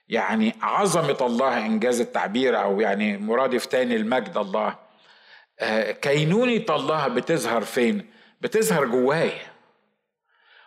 يعني 0.09 0.53
عظمة 0.61 1.17
الله 1.21 1.65
إنجاز 1.65 2.01
التعبير 2.01 2.61
أو 2.61 2.81
يعني 2.81 3.17
مرادف 3.17 3.65
تاني 3.65 3.95
المجد 3.95 4.37
الله. 4.37 4.75
آه، 5.59 5.91
كينونة 5.91 6.65
الله 6.69 7.07
بتظهر 7.07 7.61
فين؟ 7.61 8.16
بتظهر 8.41 8.85
جوايا. 8.85 9.57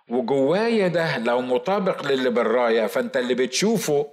وجوايا 0.08 0.88
ده 0.88 1.18
لو 1.18 1.40
مطابق 1.40 2.06
للي 2.06 2.30
برايا 2.30 2.86
فانت 2.86 3.16
اللي 3.16 3.34
بتشوفه 3.34 4.06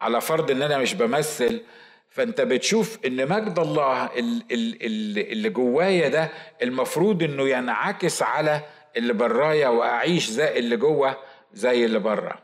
على 0.00 0.20
فرض 0.20 0.50
إن 0.50 0.62
أنا 0.62 0.78
مش 0.78 0.94
بمثل 0.94 1.60
فانت 2.10 2.40
بتشوف 2.40 2.98
إن 3.06 3.28
مجد 3.28 3.58
الله 3.58 4.10
اللي 4.16 5.48
جوايا 5.50 6.08
ده 6.08 6.30
المفروض 6.62 7.22
إنه 7.22 7.48
ينعكس 7.48 8.22
على 8.22 8.60
اللي 8.96 9.12
برايا 9.12 9.68
وأعيش 9.68 10.30
زي 10.30 10.58
اللي 10.58 10.76
جوه 10.76 11.16
زي 11.52 11.84
اللي 11.84 11.98
بره 11.98 12.38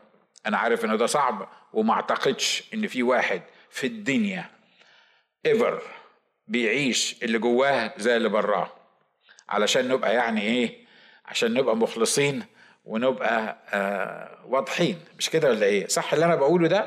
أنا 0.45 0.57
عارف 0.57 0.85
ان 0.85 0.97
ده 0.97 1.05
صعب 1.05 1.49
وما 1.73 1.93
أعتقدش 1.93 2.63
إن 2.73 2.87
في 2.87 3.03
واحد 3.03 3.41
في 3.69 3.87
الدنيا 3.87 4.45
ايفر 5.45 5.81
بيعيش 6.47 7.15
اللي 7.23 7.37
جواه 7.39 7.93
زي 7.97 8.17
اللي 8.17 8.29
براه. 8.29 8.80
علشان 9.51 9.87
نبقى 9.87 10.13
يعني 10.15 10.41
إيه 10.41 10.77
عشان 11.25 11.53
نبقى 11.53 11.77
مخلصين 11.77 12.43
ونبقى 12.85 13.57
آه 13.73 14.37
واضحين. 14.47 14.99
مش 15.19 15.29
كده 15.29 15.49
ولا 15.49 15.65
إيه؟ 15.65 15.87
صح 15.87 16.13
اللي 16.13 16.25
أنا 16.25 16.35
بقوله 16.35 16.67
ده؟ 16.67 16.85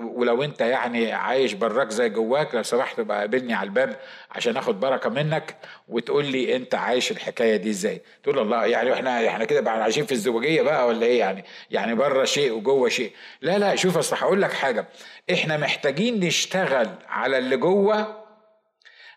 ولو 0.00 0.42
أنت 0.42 0.60
يعني 0.60 1.12
عايش 1.12 1.52
براك 1.52 1.90
زي 1.90 2.08
جواك 2.08 2.54
لو 2.54 2.62
سمحت 2.62 3.00
بقى 3.00 3.18
قابلني 3.20 3.54
على 3.54 3.66
الباب 3.66 3.96
عشان 4.30 4.56
آخد 4.56 4.80
بركة 4.80 5.10
منك 5.10 5.56
وتقول 5.88 6.24
لي 6.24 6.56
أنت 6.56 6.74
عايش 6.74 7.10
الحكاية 7.10 7.56
دي 7.56 7.70
إزاي. 7.70 8.02
تقول 8.22 8.38
الله 8.38 8.66
يعني 8.66 8.92
إحنا 8.92 9.28
إحنا 9.28 9.44
كده 9.44 9.60
بقى 9.60 9.82
عايشين 9.82 10.06
في 10.06 10.12
الزوجيه 10.12 10.62
بقى 10.62 10.86
ولا 10.86 11.06
إيه؟ 11.06 11.18
يعني 11.18 11.44
يعني 11.70 11.94
بره 11.94 12.24
شيء 12.24 12.52
وجوه 12.52 12.88
شيء. 12.88 13.12
لا 13.40 13.58
لا 13.58 13.76
شوف 13.76 13.98
اصل 13.98 14.16
هقول 14.16 14.42
لك 14.42 14.52
حاجة. 14.52 14.88
إحنا 15.32 15.56
محتاجين 15.56 16.20
نشتغل 16.24 16.88
على 17.08 17.38
اللي 17.38 17.56
جوه 17.56 18.24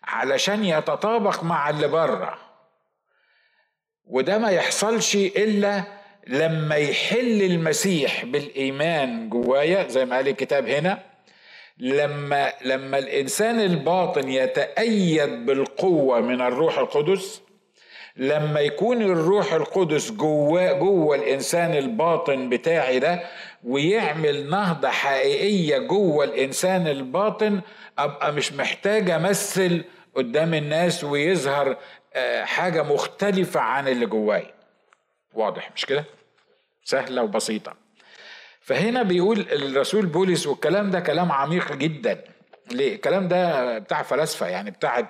علشان 0.04 0.64
يتطابق 0.64 1.44
مع 1.44 1.70
اللي 1.70 1.88
بره. 1.88 2.38
وده 4.06 4.38
ما 4.38 4.50
يحصلش 4.50 5.14
إلا 5.16 5.82
لما 6.26 6.74
يحل 6.74 7.42
المسيح 7.42 8.24
بالإيمان 8.24 9.28
جوايا 9.28 9.88
زي 9.88 10.04
ما 10.04 10.16
قال 10.16 10.28
الكتاب 10.28 10.68
هنا. 10.68 10.98
لما 11.78 12.52
لما 12.64 12.98
الإنسان 12.98 13.60
الباطن 13.60 14.28
يتأيد 14.28 15.46
بالقوة 15.46 16.20
من 16.20 16.40
الروح 16.40 16.78
القدس 16.78 17.42
لما 18.16 18.60
يكون 18.60 19.02
الروح 19.02 19.52
القدس 19.52 20.10
جوه 20.10 20.72
جوه 20.72 21.16
الإنسان 21.16 21.74
الباطن 21.74 22.48
بتاعي 22.48 22.98
ده 22.98 23.22
ويعمل 23.64 24.50
نهضة 24.50 24.88
حقيقية 24.88 25.78
جوه 25.78 26.24
الإنسان 26.24 26.86
الباطن 26.88 27.60
أبقى 27.98 28.32
مش 28.32 28.52
محتاج 28.52 29.10
أمثل 29.10 29.84
قدام 30.16 30.54
الناس 30.54 31.04
ويظهر 31.04 31.76
حاجة 32.44 32.82
مختلفة 32.82 33.60
عن 33.60 33.88
اللي 33.88 34.06
جواي 34.06 34.46
واضح 35.34 35.70
مش 35.76 35.86
كده؟ 35.86 36.04
سهلة 36.84 37.22
وبسيطة. 37.22 37.74
فهنا 38.60 39.02
بيقول 39.02 39.40
الرسول 39.40 40.06
بولس 40.06 40.46
والكلام 40.46 40.90
ده 40.90 41.00
كلام 41.00 41.32
عميق 41.32 41.72
جدا. 41.72 42.24
ليه؟ 42.70 42.94
الكلام 42.94 43.28
ده 43.28 43.78
بتاع 43.78 44.02
فلاسفة 44.02 44.46
يعني 44.46 44.70
بتاع 44.70 45.08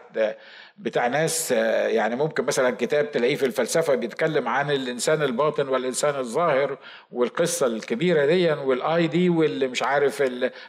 بتاع 0.78 1.06
ناس 1.06 1.52
آه، 1.52 1.86
يعني 1.88 2.16
ممكن 2.16 2.44
مثلا 2.44 2.76
كتاب 2.76 3.10
تلاقيه 3.10 3.36
في 3.36 3.46
الفلسفة 3.46 3.94
بيتكلم 3.94 4.48
عن 4.48 4.70
الإنسان 4.70 5.22
الباطن 5.22 5.68
والإنسان 5.68 6.16
الظاهر 6.16 6.78
والقصة 7.12 7.66
الكبيرة 7.66 8.26
دي 8.26 8.52
والآي 8.52 9.06
دي 9.06 9.28
واللي 9.28 9.66
مش 9.66 9.82
عارف 9.82 10.22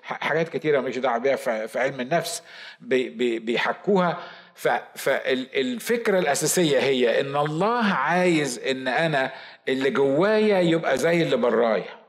حاجات 0.03 0.49
كتيرة 0.49 0.79
مش 0.79 0.97
دعوة 0.97 1.17
بيها 1.17 1.35
في 1.65 1.79
علم 1.79 2.01
النفس 2.01 2.43
بيحكوها. 2.81 4.17
فالفكرة 4.55 6.19
الأساسية 6.19 6.79
هي 6.79 7.19
إن 7.21 7.35
الله 7.35 7.83
عايز 7.83 8.59
إن 8.59 8.87
أنا 8.87 9.33
اللي 9.67 9.89
جوايا 9.89 10.59
يبقى 10.59 10.97
زي 10.97 11.21
اللي 11.21 11.37
برايا. 11.37 12.03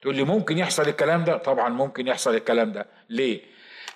تقول 0.00 0.16
لي 0.16 0.22
ممكن 0.24 0.58
يحصل 0.58 0.82
الكلام 0.88 1.24
ده؟ 1.24 1.36
طبعا 1.36 1.68
ممكن 1.68 2.06
يحصل 2.06 2.34
الكلام 2.34 2.72
ده. 2.72 2.86
ليه؟ 3.08 3.40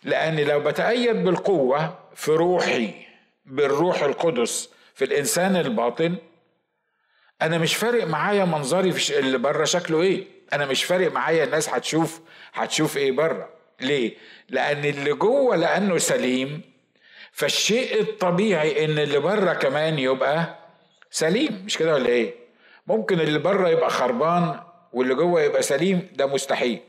لأن 0.04 0.40
لو 0.40 0.61
بتأيد 0.61 1.16
بالقوة 1.25 1.99
في 2.14 2.30
روحي 2.30 2.94
بالروح 3.46 4.02
القدس 4.02 4.70
في 4.94 5.04
الإنسان 5.04 5.56
الباطن 5.56 6.16
أنا 7.42 7.58
مش 7.58 7.75
فارق 7.76 8.04
معايا 8.06 8.44
منظري 8.44 8.92
في 8.92 9.18
اللي 9.18 9.38
بره 9.38 9.64
شكله 9.64 10.02
إيه. 10.02 10.25
أنا 10.52 10.66
مش 10.66 10.84
فارق 10.84 11.12
معايا 11.12 11.44
الناس 11.44 11.68
هتشوف 11.68 12.20
هتشوف 12.52 12.96
إيه 12.96 13.12
بره 13.12 13.49
ليه؟ 13.80 14.16
لأن 14.49 14.84
اللي 14.84 15.12
جوه 15.12 15.56
لأنه 15.56 15.99
سليم 15.99 16.72
فالشيء 17.32 18.00
الطبيعي 18.00 18.84
إن 18.84 18.98
اللي 18.98 19.18
بره 19.18 19.52
كمان 19.52 19.98
يبقى 19.98 20.58
سليم 21.10 21.62
مش 21.66 21.78
كده 21.78 21.94
ولا 21.94 22.06
إيه؟ 22.08 22.34
ممكن 22.86 23.20
اللي 23.20 23.38
بره 23.38 23.68
يبقى 23.68 23.90
خربان 23.90 24.60
واللي 24.92 25.14
جوه 25.14 25.42
يبقى 25.42 25.62
سليم 25.62 26.08
ده 26.14 26.26
مستحيل. 26.26 26.80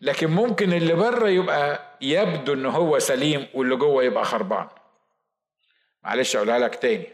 لكن 0.00 0.30
ممكن 0.30 0.72
اللي 0.72 0.94
بره 0.94 1.28
يبقى 1.28 1.80
يبدو 2.00 2.52
إن 2.52 2.66
هو 2.66 2.98
سليم 2.98 3.46
واللي 3.54 3.76
جوه 3.76 4.04
يبقى 4.04 4.24
خربان. 4.24 4.68
معلش 6.04 6.36
أقولها 6.36 6.58
لك 6.58 6.74
تاني. 6.74 7.06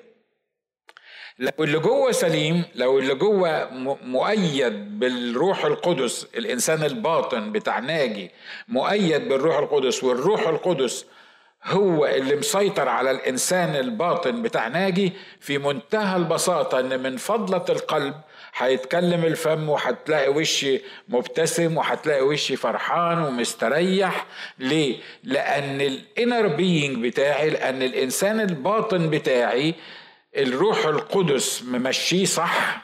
لو 1.39 1.51
اللي 1.61 1.79
جوه 1.79 2.13
سليم 2.13 2.65
لو 2.75 2.99
اللي 2.99 3.15
جوه 3.15 3.69
مؤيد 4.03 4.99
بالروح 4.99 5.65
القدس 5.65 6.27
الإنسان 6.37 6.83
الباطن 6.83 7.53
بتاع 7.53 7.79
ناجي 7.79 8.31
مؤيد 8.69 9.29
بالروح 9.29 9.59
القدس 9.59 10.05
والروح 10.05 10.49
القدس 10.49 11.07
هو 11.67 12.07
اللي 12.07 12.37
مسيطر 12.37 12.89
على 12.89 13.11
الإنسان 13.11 13.77
الباطن 13.77 14.43
بتاع 14.43 14.69
ناجي 14.69 15.13
في 15.41 15.59
منتهى 15.59 16.17
البساطة 16.17 16.81
إن 16.81 17.03
من 17.03 17.17
فضلة 17.17 17.65
القلب 17.69 18.15
هيتكلم 18.57 19.25
الفم 19.25 19.69
وهتلاقي 19.69 20.29
وشي 20.29 20.81
مبتسم 21.09 21.77
وهتلاقي 21.77 22.23
وشي 22.23 22.57
فرحان 22.57 23.19
ومستريح. 23.25 24.27
ليه؟ 24.59 24.97
لأن 25.23 25.81
الانر 25.81 26.47
بينج 26.47 27.07
بتاعي 27.07 27.51
لأن 27.51 27.83
الإنسان 27.83 28.41
الباطن 28.41 29.11
بتاعي 29.11 29.75
الروح 30.37 30.87
القدس 30.87 31.63
ممشيه 31.63 32.25
صح 32.25 32.83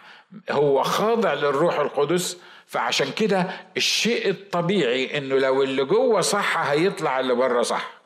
هو 0.51 0.83
خاضع 0.83 1.35
للروح 1.35 1.79
القدس. 1.79 2.37
فعشان 2.67 3.11
كده 3.13 3.47
الشيء 3.77 4.29
الطبيعي 4.31 5.19
إنه 5.19 5.39
لو 5.39 5.63
اللي 5.63 5.85
جوه 5.85 6.21
صح 6.21 6.59
هيطلع 6.59 7.21
اللي 7.21 7.35
بره 7.35 7.63
صح. 7.63 8.00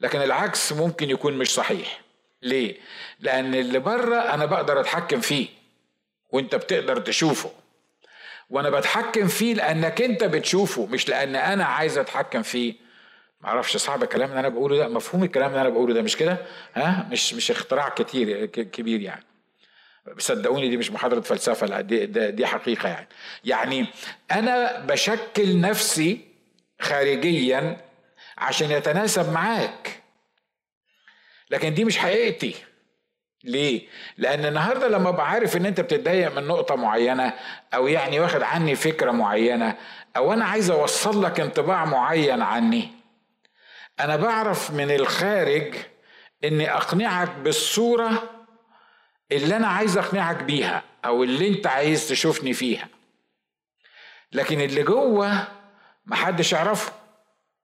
لكن 0.00 0.22
العكس 0.22 0.72
ممكن 0.72 1.10
يكون 1.10 1.32
مش 1.32 1.54
صحيح. 1.54 2.00
ليه؟ 2.42 2.76
لأن 3.20 3.54
اللي 3.54 3.78
بره 3.78 4.16
أنا 4.16 4.46
بقدر 4.46 4.80
أتحكم 4.80 5.20
فيه 5.20 5.46
وأنت 6.30 6.54
بتقدر 6.54 7.00
تشوفه. 7.00 7.50
وأنا 8.50 8.70
بتحكم 8.70 9.28
فيه 9.28 9.54
لأنك 9.54 10.02
أنت 10.02 10.24
بتشوفه 10.24 10.86
مش 10.86 11.08
لأن 11.08 11.36
أنا 11.36 11.64
عايز 11.64 11.98
أتحكم 11.98 12.42
فيه. 12.42 12.74
معرفش 13.40 13.76
صعب 13.76 14.02
الكلام 14.02 14.28
اللي 14.28 14.40
أنا 14.40 14.48
بقوله 14.48 14.76
ده. 14.76 14.88
مفهوم 14.88 15.24
الكلام 15.24 15.50
اللي 15.50 15.60
أنا 15.60 15.68
بقوله 15.68 15.94
ده 15.94 16.02
مش 16.02 16.16
كده؟ 16.16 16.38
ها؟ 16.74 17.08
مش 17.10 17.34
مش 17.34 17.50
اختراع 17.50 17.88
كتير 17.88 18.46
كبير 18.46 19.00
يعني. 19.00 19.24
صدقوني 20.18 20.68
دي 20.68 20.76
مش 20.76 20.90
محاضرة 20.90 21.20
فلسفة 21.20 21.66
لا 21.66 21.80
دي, 21.80 22.06
دي 22.30 22.46
حقيقة 22.46 22.88
يعني. 22.88 23.08
يعني 23.44 23.86
أنا 24.32 24.80
بشكل 24.80 25.60
نفسي 25.60 26.20
خارجيا 26.80 27.85
عشان 28.38 28.70
يتناسب 28.70 29.32
معاك. 29.32 30.02
لكن 31.50 31.74
دي 31.74 31.84
مش 31.84 31.98
حقيقتي. 31.98 32.54
ليه؟ 33.44 33.88
لأن 34.18 34.46
النهاردة 34.46 34.88
لما 34.88 35.08
أبقى 35.08 35.30
عارف 35.30 35.56
إن 35.56 35.66
أنت 35.66 35.80
بتتضايق 35.80 36.34
من 36.36 36.46
نقطة 36.46 36.74
معينة 36.76 37.32
أو 37.74 37.86
يعني 37.88 38.20
واخد 38.20 38.42
عني 38.42 38.74
فكرة 38.76 39.10
معينة 39.10 39.76
أو 40.16 40.32
أنا 40.32 40.44
عايز 40.44 40.70
أوصل 40.70 41.24
لك 41.24 41.40
انطباع 41.40 41.84
معين 41.84 42.42
عني 42.42 42.90
أنا 44.00 44.16
بعرف 44.16 44.70
من 44.70 44.90
الخارج 44.90 45.74
إني 46.44 46.72
أقنعك 46.74 47.30
بالصورة 47.30 48.30
اللي 49.32 49.56
أنا 49.56 49.66
عايز 49.66 49.98
أقنعك 49.98 50.42
بيها 50.42 50.82
أو 51.04 51.22
اللي 51.22 51.48
أنت 51.48 51.66
عايز 51.66 52.08
تشوفني 52.08 52.52
فيها. 52.52 52.88
لكن 54.32 54.60
اللي 54.60 54.82
جوه 54.82 55.48
محدش 56.06 56.52
يعرفه. 56.52 56.92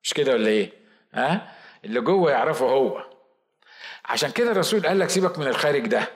مش 0.02 0.14
كده 0.14 0.32
ولا 0.32 0.49
إيه؟ 0.49 0.73
ها؟ 1.14 1.52
اللي 1.85 2.00
جوه 2.00 2.30
يعرفه 2.30 2.66
هو 2.66 3.04
عشان 4.04 4.30
كده 4.30 4.50
الرسول 4.50 4.87
قال 4.87 4.99
لك 4.99 5.11
سيبك 5.11 5.38
من 5.38 5.47
الخارج 5.47 5.87
ده 5.87 6.09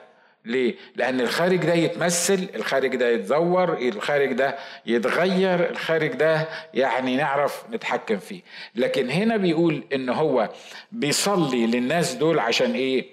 ليه؟ 0.45 0.75
لأن 0.95 1.21
الخارج 1.21 1.65
ده 1.65 1.73
يتمثل، 1.73 2.49
الخارج 2.55 2.95
ده 2.95 3.09
يتزور، 3.09 3.77
الخارج 3.77 4.33
ده 4.33 4.57
يتغير، 4.85 5.69
الخارج 5.69 6.13
ده 6.13 6.47
يعني 6.73 7.15
نعرف 7.15 7.63
نتحكم 7.71 8.17
فيه. 8.17 8.41
لكن 8.75 9.09
هنا 9.09 9.37
بيقول 9.37 9.83
إن 9.93 10.09
هو 10.09 10.49
بيصلي 10.91 11.67
للناس 11.67 12.13
دول 12.13 12.39
عشان 12.39 12.73
إيه؟ 12.73 13.05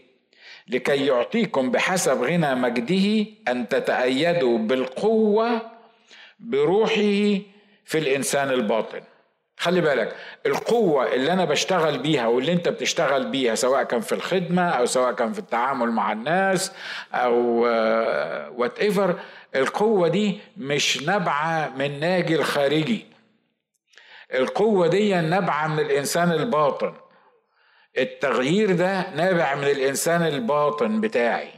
لكي 0.68 1.06
يعطيكم 1.06 1.70
بحسب 1.70 2.22
غنى 2.22 2.54
مجده 2.54 3.26
أن 3.48 3.68
تتأيدوا 3.68 4.58
بالقوة 4.58 5.70
بروحه 6.40 7.38
في 7.84 7.98
الإنسان 7.98 8.50
الباطن. 8.50 9.00
خلي 9.56 9.80
بالك 9.80 10.16
القوة 10.46 11.14
اللي 11.14 11.32
أنا 11.32 11.44
بشتغل 11.44 11.98
بيها 11.98 12.26
واللي 12.26 12.52
أنت 12.52 12.68
بتشتغل 12.68 13.26
بيها 13.30 13.54
سواء 13.54 13.82
كان 13.82 14.00
في 14.00 14.12
الخدمة 14.12 14.68
أو 14.70 14.86
سواء 14.86 15.12
كان 15.12 15.32
في 15.32 15.38
التعامل 15.38 15.90
مع 15.90 16.12
الناس 16.12 16.72
أو 17.14 17.34
وات 18.60 18.78
ايفر 18.78 19.18
القوة 19.56 20.08
دي 20.08 20.38
مش 20.56 21.02
نابعة 21.02 21.68
من 21.76 22.00
ناجي 22.00 22.34
الخارجي. 22.36 23.06
القوة 24.34 24.86
دي 24.86 25.14
نابعة 25.14 25.66
من 25.66 25.78
الإنسان 25.80 26.32
الباطن. 26.32 26.94
التغيير 27.98 28.72
ده 28.76 29.10
نابع 29.10 29.54
من 29.54 29.64
الإنسان 29.64 30.22
الباطن 30.22 31.00
بتاعي. 31.00 31.50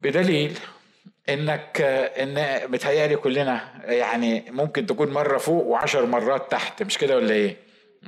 بدليل 0.00 0.58
إنك 1.28 1.80
إن 2.20 2.60
متهيألي 2.70 3.16
كلنا 3.16 3.60
يعني 3.84 4.44
ممكن 4.50 4.86
تكون 4.86 5.10
مرة 5.10 5.38
فوق 5.38 5.64
وعشر 5.64 6.06
مرات 6.06 6.50
تحت 6.50 6.82
مش 6.82 6.98
كده 6.98 7.16
ولا 7.16 7.34
إيه؟ 7.34 7.56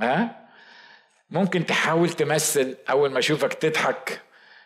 ها؟ 0.01 0.43
ممكن 1.31 1.67
تحاول 1.67 2.11
تمثل 2.11 2.77
أول 2.91 3.11
ما 3.11 3.19
أشوفك 3.19 3.55
تضحك 3.55 4.21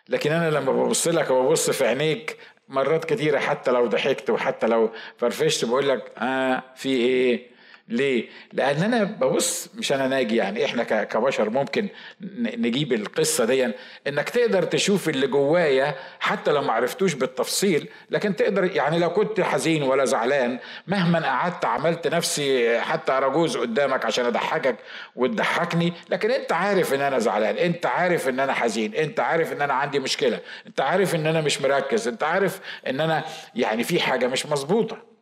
لكن 0.09 0.33
أنا 0.33 0.51
لما 0.51 0.73
ببص 0.73 1.09
لك 1.09 1.31
وببص 1.31 1.71
في 1.71 1.87
عينيك 1.87 2.37
مرات 2.69 3.05
كتيرة 3.05 3.39
حتى 3.39 3.71
لو 3.71 3.87
ضحكت 3.87 4.31
وحتى 4.31 4.67
لو 4.67 4.91
فرفشت 5.19 5.65
بقول 5.65 5.89
لك 5.89 6.13
آه 6.19 6.63
في 6.77 6.89
إيه؟ 6.89 7.56
ليه؟ 7.89 8.29
لأن 8.53 8.83
أنا 8.83 9.05
ببص 9.05 9.69
مش 9.75 9.93
أنا 9.93 10.09
ناجي 10.09 10.37
يعني 10.37 10.65
إحنا 10.65 10.83
كبشر 11.05 11.51
ممكن 11.51 11.89
نجيب 12.37 12.93
القصة 12.93 13.45
دي 13.45 13.73
إنك 14.07 14.29
تقدر 14.29 14.63
تشوف 14.63 15.09
اللي 15.09 15.27
جوايا 15.27 15.95
حتى 16.21 16.53
لو 16.53 16.63
ما 16.63 16.73
عرفتوش 16.73 17.15
بالتفصيل 17.15 17.89
لكن 18.11 18.37
تقدر 18.37 18.65
يعني 18.65 18.99
لو 18.99 19.11
كنت 19.11 19.41
حزين 19.41 19.83
ولا 19.83 20.05
زعلان 20.05 20.59
مهما 20.87 21.27
قعدت 21.27 21.65
عملت 21.65 22.07
نفسي 22.07 22.81
حتى 22.81 23.13
أرجوز 23.13 23.57
قدامك 23.57 24.05
عشان 24.05 24.25
أضحكك 24.25 24.77
وتضحكني 25.17 25.93
لكن 26.11 26.31
أنت 26.31 26.53
عارف 26.53 26.95
إن 26.95 27.01
أنا 27.01 27.19
زعلان 27.19 27.57
أنت 27.57 27.87
عارف 27.87 28.29
إن 28.29 28.41
أنا 28.41 28.53
حزين 28.53 28.95
أنت 28.95 29.21
عارف 29.21 29.53
إن 29.53 29.63
أنا 29.63 29.75
عندي 29.75 29.99
مشكلة 29.99 30.41
أنت 30.67 30.81
عارف 30.81 31.15
إن 31.15 31.27
أنا 31.27 31.41
مش 31.41 31.61
مركز 31.61 32.09
أنت 32.09 32.23
عارف 32.23 32.61
إن 32.87 33.01
أنا 33.01 33.25
يعني 33.55 33.85
في 33.85 34.01
حاجة 34.01 34.27
مش 34.27 34.47
مظبوطة 34.47 35.16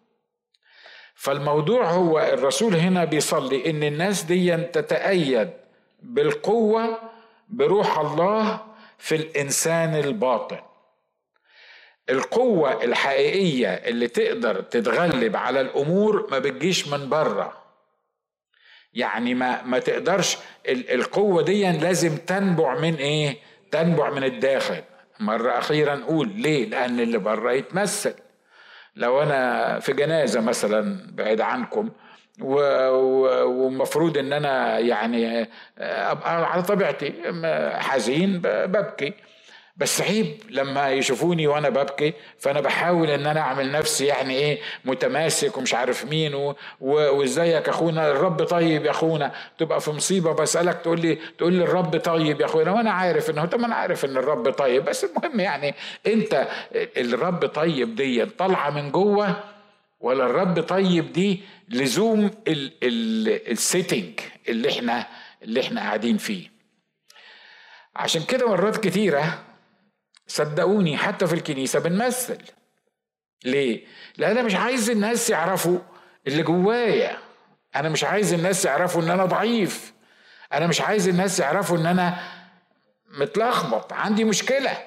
فالموضوع 1.14 1.90
هو 1.90 2.20
الرسول 2.20 2.74
هنا 2.74 3.04
بيصلي 3.04 3.70
إن 3.70 3.82
الناس 3.82 4.22
دي 4.22 4.56
تتأيد 4.56 5.50
بالقوة 6.02 6.98
بروح 7.48 7.98
الله 7.98 8.60
في 8.98 9.14
الإنسان 9.16 9.94
الباطن 9.94 10.58
القوة 12.10 12.84
الحقيقية 12.84 13.68
اللي 13.68 14.08
تقدر 14.08 14.60
تتغلب 14.60 15.36
على 15.36 15.60
الأمور 15.60 16.28
ما 16.30 16.38
بتجيش 16.38 16.88
من 16.88 17.08
بره 17.08 17.64
يعني 18.94 19.34
ما 19.34 19.62
ما 19.62 19.78
تقدرش 19.78 20.36
القوة 20.68 21.42
دي 21.42 21.72
لازم 21.72 22.16
تنبع 22.16 22.78
من 22.78 22.94
إيه؟ 22.94 23.36
تنبع 23.70 24.10
من 24.10 24.24
الداخل 24.24 24.82
مرة 25.20 25.58
أخيرا 25.58 25.94
نقول 25.94 26.28
ليه؟ 26.28 26.66
لأن 26.66 27.00
اللي 27.00 27.18
بره 27.18 27.52
يتمثل 27.52 28.14
لو 28.96 29.22
أنا 29.22 29.78
في 29.80 29.92
جنازة 29.92 30.40
مثلا 30.40 30.98
بعيد 31.12 31.40
عنكم 31.40 31.90
ومفروض 32.40 34.18
إن 34.18 34.32
أنا 34.32 34.78
يعني 34.78 35.48
أبقى 35.78 36.52
على 36.52 36.62
طبيعتي 36.62 37.12
حزين 37.74 38.40
ببكي. 38.44 39.14
بس 39.76 40.00
عيب 40.00 40.36
لما 40.50 40.90
يشوفوني 40.90 41.46
وأنا 41.46 41.68
ببكي 41.68 42.12
فأنا 42.38 42.60
بحاول 42.60 43.10
إن 43.10 43.26
أنا 43.26 43.40
أعمل 43.40 43.72
نفسي 43.72 44.06
يعني 44.06 44.34
إيه 44.34 44.58
متماسك 44.84 45.56
ومش 45.56 45.74
عارف 45.74 46.04
مين 46.04 46.54
وإزيك 46.80 47.68
أخونا؟ 47.68 48.10
الرب 48.10 48.44
طيب 48.44 48.84
يا 48.84 48.90
أخونا. 48.90 49.32
تبقى 49.58 49.80
في 49.80 49.90
مصيبة 49.90 50.32
بسألك 50.32 50.80
تقول 50.82 51.00
لي 51.00 51.14
تقول 51.38 51.52
لي 51.52 51.64
الرب 51.64 51.96
طيب 51.96 52.40
يا 52.40 52.46
أخونا. 52.46 52.72
وأنا 52.72 52.90
عارف 52.90 53.30
إنه 53.30 53.44
طب 53.44 53.64
أنا 53.64 53.74
عارف 53.74 54.04
إن 54.04 54.16
الرب 54.16 54.50
طيب. 54.50 54.84
بس 54.84 55.04
المهم 55.04 55.40
يعني 55.40 55.74
أنت 56.06 56.48
الرب 56.96 57.46
طيب 57.46 57.94
دي 57.96 58.26
طالعة 58.26 58.70
من 58.70 58.90
جوه 58.90 59.36
ولا 60.00 60.26
الرب 60.26 60.60
طيب 60.60 61.12
دي 61.12 61.40
لزوم 61.68 62.30
السيتنج 62.48 64.20
اللي 64.48 64.70
إحنا 64.70 65.06
اللي 65.42 65.60
إحنا 65.60 65.80
قاعدين 65.80 66.16
فيه. 66.16 66.50
عشان 67.96 68.22
كده 68.22 68.48
مرات 68.48 68.76
كتيرة 68.76 69.38
صدقوني 70.26 70.96
حتى 70.96 71.26
في 71.26 71.34
الكنيسة 71.34 71.78
بنمثل. 71.78 72.38
ليه؟ 73.44 73.84
لأن 74.16 74.30
أنا 74.30 74.42
مش 74.42 74.54
عايز 74.54 74.90
الناس 74.90 75.30
يعرفوا 75.30 75.78
اللي 76.26 76.42
جوايا. 76.42 77.18
أنا 77.76 77.88
مش 77.88 78.04
عايز 78.04 78.32
الناس 78.32 78.64
يعرفوا 78.64 79.02
إن 79.02 79.10
أنا 79.10 79.24
ضعيف. 79.24 79.92
أنا 80.52 80.66
مش 80.66 80.80
عايز 80.80 81.08
الناس 81.08 81.40
يعرفوا 81.40 81.78
إن 81.78 81.86
أنا 81.86 82.18
متلخبط. 83.18 83.92
عندي 83.92 84.24
مشكلة. 84.24 84.78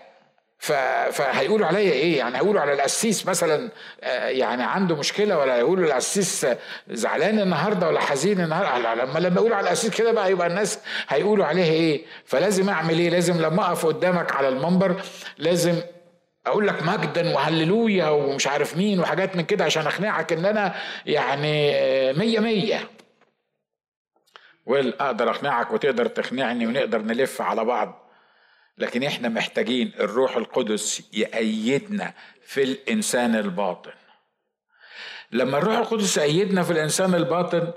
فهيقولوا 0.59 1.67
عليا 1.67 1.91
إيه؟ 1.91 2.17
يعني 2.17 2.37
هيقولوا 2.37 2.61
على 2.61 2.73
القسيس 2.73 3.25
مثلا 3.27 3.69
يعني 4.27 4.63
عنده 4.63 4.95
مشكلة 4.95 5.37
ولا 5.37 5.55
هيقولوا 5.55 5.85
القسيس 5.85 6.47
زعلان 6.89 7.39
النهارده 7.39 7.87
ولا 7.87 7.99
حزين 7.99 8.41
النهارده؟ 8.41 8.93
لما 9.05 9.19
لما 9.19 9.35
يقولوا 9.35 9.55
على 9.57 9.63
القسيس 9.65 9.95
كده 9.97 10.11
بقى 10.11 10.31
يبقى 10.31 10.47
الناس 10.47 10.79
هيقولوا 11.07 11.45
عليه 11.45 11.71
إيه؟ 11.71 12.05
فلازم 12.25 12.69
اعمل 12.69 12.99
إيه؟ 12.99 13.09
لازم 13.09 13.41
لما 13.41 13.65
اقف 13.65 13.85
قدامك 13.85 14.31
على 14.31 14.47
المنبر 14.47 15.01
لازم 15.37 15.75
أقول 16.47 16.67
لك 16.67 16.83
مجدا 16.83 17.35
وهللويا 17.35 18.09
ومش 18.09 18.47
عارف 18.47 18.77
مين 18.77 18.99
وحاجات 18.99 19.35
من 19.35 19.41
كده 19.45 19.65
عشان 19.65 19.87
اقنعك 19.87 20.33
ان 20.33 20.45
أنا 20.45 20.75
يعني 21.05 21.73
مية 22.13 22.39
مية. 22.39 22.89
ويل 24.65 24.93
أقدر 24.99 25.29
اقنعك 25.29 25.71
وتقدر 25.71 26.05
تقنعني 26.05 26.67
ونقدر 26.67 27.01
نلف 27.01 27.41
على 27.41 27.65
بعض. 27.65 28.06
لكن 28.77 29.03
إحنا 29.03 29.29
محتاجين 29.29 29.91
الروح 29.99 30.37
القدس 30.37 31.09
يأيدنا 31.13 32.13
في 32.45 32.63
الإنسان 32.63 33.35
الباطن. 33.35 33.91
لما 35.31 35.57
الروح 35.57 35.77
القدس 35.77 36.17
يأيدنا 36.17 36.63
في 36.63 36.71
الإنسان 36.71 37.15
الباطن 37.15 37.71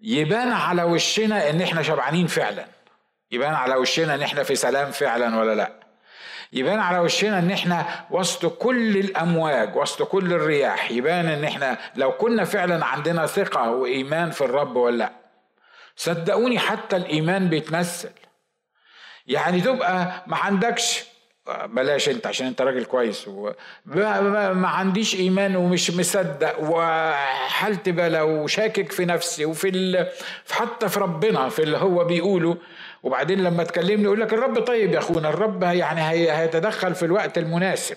يبان 0.00 0.52
على 0.52 0.82
وشنا 0.82 1.50
إن 1.50 1.62
إحنا 1.62 1.82
شبعانين 1.82 2.26
فعلا. 2.26 2.66
يبان 3.32 3.54
على 3.54 3.74
وشنا 3.74 4.14
إن 4.14 4.22
إحنا 4.22 4.42
في 4.42 4.54
سلام 4.54 4.90
فعلا 4.90 5.38
ولا 5.40 5.54
لأ. 5.54 5.72
يبان 6.52 6.78
على 6.78 6.98
وشنا 6.98 7.38
إن 7.38 7.50
إحنا 7.50 8.06
وسط 8.10 8.46
كل 8.46 8.96
الأمواج 8.96 9.76
وسط 9.76 10.02
كل 10.02 10.32
الرياح 10.32 10.90
يبان 10.90 11.28
إن 11.28 11.44
إحنا 11.44 11.78
لو 11.96 12.12
كنا 12.12 12.44
فعلا 12.44 12.84
عندنا 12.84 13.26
ثقة 13.26 13.70
وإيمان 13.70 14.30
في 14.30 14.40
الرب 14.40 14.76
ولا 14.76 14.96
لأ. 14.96 15.12
صدقوني 15.96 16.58
حتى 16.58 16.96
الإيمان 16.96 17.48
بيتمثل. 17.48 18.10
يعني 19.26 19.60
تبقى 19.60 20.24
ما 20.26 20.36
عندكش 20.36 21.04
بلاش 21.66 22.08
انت 22.08 22.26
عشان 22.26 22.46
انت 22.46 22.62
راجل 22.62 22.84
كويس 22.84 23.28
و... 23.28 23.50
ما 23.86 24.68
عنديش 24.68 25.14
ايمان 25.14 25.56
ومش 25.56 25.90
مصدق 25.90 26.56
وحالتي 26.60 27.92
بلا 27.92 28.22
وشاكك 28.22 28.92
في 28.92 29.04
نفسي 29.04 29.44
وفي 29.44 29.68
ال... 29.68 30.08
حتى 30.50 30.88
في 30.88 31.00
ربنا 31.00 31.48
في 31.48 31.62
اللي 31.62 31.76
هو 31.76 32.04
بيقوله. 32.04 32.56
وبعدين 33.02 33.44
لما 33.44 33.64
تكلمني 33.64 34.02
يقول 34.02 34.20
لك 34.20 34.32
الرب 34.32 34.60
طيب 34.60 34.92
يا 34.92 34.98
اخونا 34.98 35.28
الرب 35.28 35.62
يعني 35.62 36.02
هيتدخل 36.32 36.94
في 36.94 37.04
الوقت 37.04 37.38
المناسب. 37.38 37.96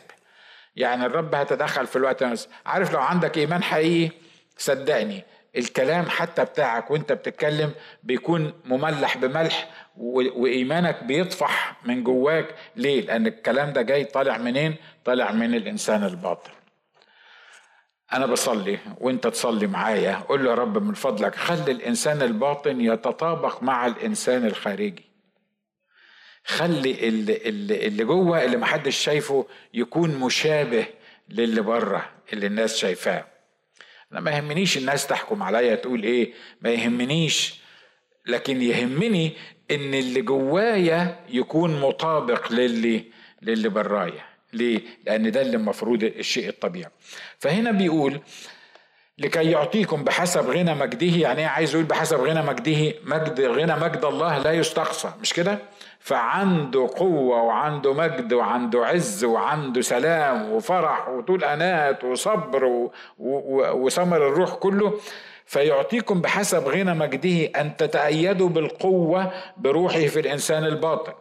يعني 0.76 1.06
الرب 1.06 1.36
هيتدخل 1.36 1.88
في 1.88 1.96
الوقت 1.96 2.22
المناسب. 2.22 2.50
عارف 2.66 2.94
لو 2.94 3.00
عندك 3.00 3.38
ايمان 3.38 3.64
حقيقي؟ 3.64 4.12
صدقني 4.58 5.24
الكلام 5.58 6.06
حتى 6.10 6.46
بتاعك 6.46 6.92
وانت 6.92 7.12
بتتكلم 7.14 7.72
بيكون 8.04 8.54
مملح 8.66 9.18
بملح 9.18 9.68
وإيمانك 10.00 11.04
بيطفح 11.04 11.76
من 11.86 12.04
جواك. 12.04 12.56
ليه؟ 12.76 13.02
لأن 13.02 13.28
الكلام 13.28 13.74
ده 13.74 13.82
جاي 13.82 14.04
طالع 14.04 14.38
منين؟ 14.38 14.76
طالع 15.06 15.32
من 15.32 15.56
الإنسان 15.56 16.04
الباطن. 16.04 16.52
أنا 18.14 18.26
بصلي 18.26 18.80
وأنت 19.00 19.28
تصلي 19.28 19.68
معايا. 19.68 20.16
قول 20.16 20.44
له 20.44 20.50
يا 20.50 20.56
رب 20.56 20.84
من 20.84 20.94
فضلك 20.94 21.36
خلي 21.36 21.72
الإنسان 21.72 22.22
الباطن 22.22 22.82
يتطابق 22.82 23.64
مع 23.64 23.86
الإنسان 23.88 24.46
الخارجي. 24.46 25.10
خلي 26.46 27.08
اللي, 27.08 27.38
اللي, 27.38 27.88
اللي 27.88 28.04
جوه 28.04 28.44
اللي 28.44 28.58
محدش 28.58 28.98
شايفه 28.98 29.48
يكون 29.74 30.16
مشابه 30.16 30.86
للي 31.30 31.62
بره 31.62 32.10
اللي 32.34 32.48
الناس 32.48 32.78
شايفاه. 32.78 33.26
أنا 34.12 34.20
ما 34.20 34.32
يهمنيش 34.32 34.78
الناس 34.78 35.08
تحكم 35.08 35.44
عليا 35.44 35.76
تقول 35.76 36.04
إيه 36.04 36.34
ما 36.62 36.70
يهمنيش 36.70 37.60
لكن 38.26 38.62
يهمني 38.62 39.34
إن 39.72 39.94
اللي 39.94 40.22
جوايا 40.22 41.16
يكون 41.30 41.80
مطابق 41.82 42.52
للي 42.52 43.04
للي 43.42 43.70
برايا. 43.70 44.24
ليه؟ 44.54 44.82
لأن 45.06 45.32
ده 45.32 45.42
اللي 45.42 45.58
المفروض 45.58 46.04
الشيء 46.04 46.50
الطبيعي. 46.50 46.92
فهنا 47.40 47.72
بيقول 47.72 48.20
لكي 49.18 49.52
يعطيكم 49.52 50.04
بحسب 50.04 50.50
غنى 50.50 50.74
مجده 50.76 51.18
يعني 51.18 51.42
إيه؟ 51.42 51.48
عايز 51.48 51.74
يقول 51.74 51.86
بحسب 51.86 52.18
غنى 52.20 52.42
مجده 52.42 52.94
مجد 53.04 53.42
غنى 53.42 53.76
مجد 53.76 54.06
الله 54.06 54.38
لا 54.38 54.52
يستقصى. 54.52 55.12
مش 55.22 55.34
كده؟ 55.34 55.60
فعنده 56.00 56.90
قوة 56.98 57.42
وعنده 57.42 57.94
مجد 57.94 58.34
وعنده 58.34 58.86
عز 58.86 59.24
وعنده 59.24 59.82
سلام 59.82 60.52
وفرح 60.52 61.10
وطول 61.10 61.44
أنات 61.44 62.04
وصبر 62.04 62.90
وثمر 63.20 64.28
الروح 64.28 64.54
كله. 64.54 65.00
فيعطيكم 65.50 66.22
بحسب 66.22 66.68
غنى 66.68 66.94
مجده 66.94 67.46
أن 67.62 67.78
تتأيدوا 67.78 68.50
بالقوة 68.50 69.32
بروحه 69.58 70.00
في 70.00 70.20
الإنسان 70.20 70.66
الباطن. 70.66 71.14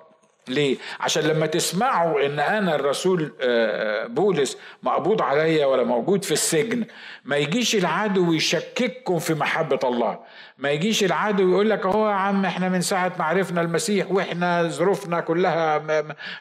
ليه؟ 0.51 0.77
عشان 1.01 1.23
لما 1.23 1.47
تسمعوا 1.47 2.27
إن 2.27 2.39
أنا 2.41 2.75
الرسول 2.75 3.33
آه، 3.41 4.05
آه، 4.05 4.07
بولس 4.07 4.59
مقبوض 4.83 5.23
عليا 5.23 5.67
ولا 5.67 5.85
موجود 5.85 6.25
في 6.25 6.33
السجن 6.33 6.85
ما 7.25 7.37
يجيش 7.37 7.75
العدو 7.77 8.33
يشكككم 8.33 9.19
في 9.19 9.35
محبة 9.35 9.79
الله. 9.85 10.19
ما 10.59 10.71
يجيش 10.71 11.05
العدو 11.05 11.51
يقول 11.51 11.71
لك 11.71 11.87
أهو 11.87 12.09
يا 12.09 12.15
عم 12.15 12.45
إحنا 12.45 12.69
من 12.69 12.81
ساعة 12.81 13.13
ما 13.19 13.25
عرفنا 13.25 13.61
المسيح 13.61 14.11
وإحنا 14.11 14.63
ظروفنا 14.69 15.21
كلها 15.21 15.83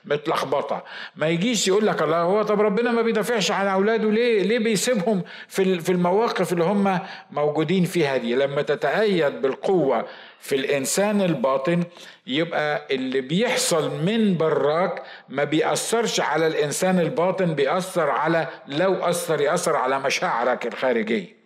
متلخبطة. 0.06 0.84
ما 1.16 1.28
يجيش 1.28 1.68
يقول 1.68 1.88
لك 1.88 2.02
الله 2.02 2.18
هو 2.22 2.44
طب 2.44 2.62
ربنا 2.62 2.92
ما 2.92 3.02
بيدافعش 3.02 3.52
عن 3.52 3.68
أولاده 3.68 4.12
ليه 4.12 4.44
ليه 4.44 4.60
بيسيبهم 4.60 5.22
في 5.48 5.90
المواقف 5.90 6.54
اللي 6.54 6.64
هم 6.64 7.00
موجودين 7.32 7.84
فيها 7.86 8.18
دي؟ 8.18 8.36
لما 8.36 8.62
تتأيد 8.62 9.42
بالقوة 9.42 10.06
في 10.40 10.56
الإنسان 10.56 11.22
الباطن 11.22 11.84
يبقى 12.28 12.88
اللي 12.92 13.22
بيحصل 13.22 13.92
من 14.06 14.38
براك 14.38 15.04
ما 15.30 15.44
بيأثرش 15.44 16.20
على 16.20 16.48
الإنسان 16.48 17.00
الباطن 17.00 17.56
بيأثر 17.56 18.10
على 18.10 18.48
لو 18.68 18.94
أثر 18.94 19.42
يأثر 19.42 19.76
على 19.76 20.00
مشاعرك 20.00 20.66
الخارجية. 20.66 21.38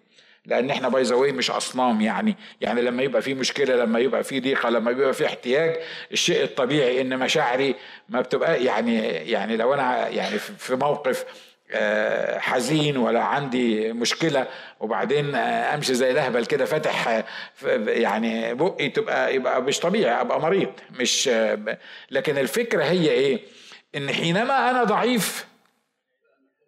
لأن 0.46 0.70
إحنا 0.70 0.90
باي 0.90 1.04
ذا 1.04 1.16
مش 1.16 1.52
أصنام 1.52 2.02
يعني. 2.02 2.36
يعني 2.62 2.82
لما 2.82 3.04
يبقى 3.04 3.22
في 3.22 3.34
مشكلة 3.34 3.76
لما 3.76 4.00
يبقى 4.00 4.24
في 4.24 4.40
ضيقة 4.40 4.70
لما 4.70 4.92
يبقى 4.92 5.14
في 5.14 5.26
احتياج 5.26 5.80
الشيء 6.12 6.44
الطبيعي 6.44 7.02
إن 7.02 7.20
مشاعري 7.20 7.76
ما 8.10 8.22
بتبقى 8.22 8.64
يعني 8.64 8.98
يعني 9.06 9.58
لو 9.58 9.74
أنا 9.74 10.08
يعني 10.08 10.40
في 10.40 10.76
موقف 10.76 11.26
حزين 12.40 12.98
ولا 12.98 13.24
عندي 13.24 13.94
مشكلة 13.94 14.48
وبعدين 14.80 15.36
آه، 15.36 15.76
أمشي 15.76 15.94
زي 15.94 16.12
الأهبل 16.12 16.46
كده 16.46 16.66
فاتح 16.66 17.08
آه، 17.08 17.24
يعني 17.88 18.54
بقي 18.54 18.90
تبقى 18.90 19.36
يبقى 19.36 19.62
مش 19.62 19.80
طبيعي 19.80 20.22
أبقى 20.22 20.42
مريض. 20.42 20.72
مش 21.00 21.30
لكن 22.12 22.38
الفكرة 22.38 22.84
هي 22.84 23.10
إيه؟ 23.10 23.40
إن 23.96 24.10
حينما 24.10 24.70
أنا 24.72 24.84
ضعيف 24.84 25.46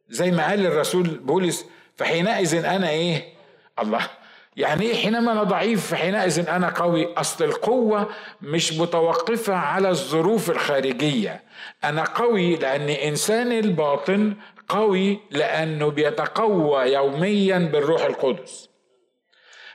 زي 0.09 0.31
ما 0.31 0.47
قال 0.49 0.65
الرسول 0.65 1.07
بولس 1.07 1.65
فحينئذ 1.97 2.65
أنا 2.65 2.89
إيه؟ 2.89 3.23
الله. 3.79 4.09
يعني 4.57 4.85
إيه 4.85 4.95
حينما 4.95 5.31
أنا 5.31 5.43
ضعيف؟ 5.43 5.93
حينئذ 5.93 6.49
أنا 6.49 6.69
قوي. 6.69 7.13
أصل 7.13 7.43
القوة 7.43 8.09
مش 8.41 8.73
متوقفة 8.73 9.53
على 9.55 9.89
الظروف 9.89 10.49
الخارجية. 10.49 11.41
أنا 11.83 12.03
قوي 12.03 12.55
لأن 12.55 12.89
إنسان 12.89 13.51
الباطن 13.51 14.33
قوي 14.69 15.19
لأنه 15.32 15.89
بيتقوى 15.89 16.82
يوميا 16.84 17.58
بالروح 17.58 18.04
القدس. 18.04 18.69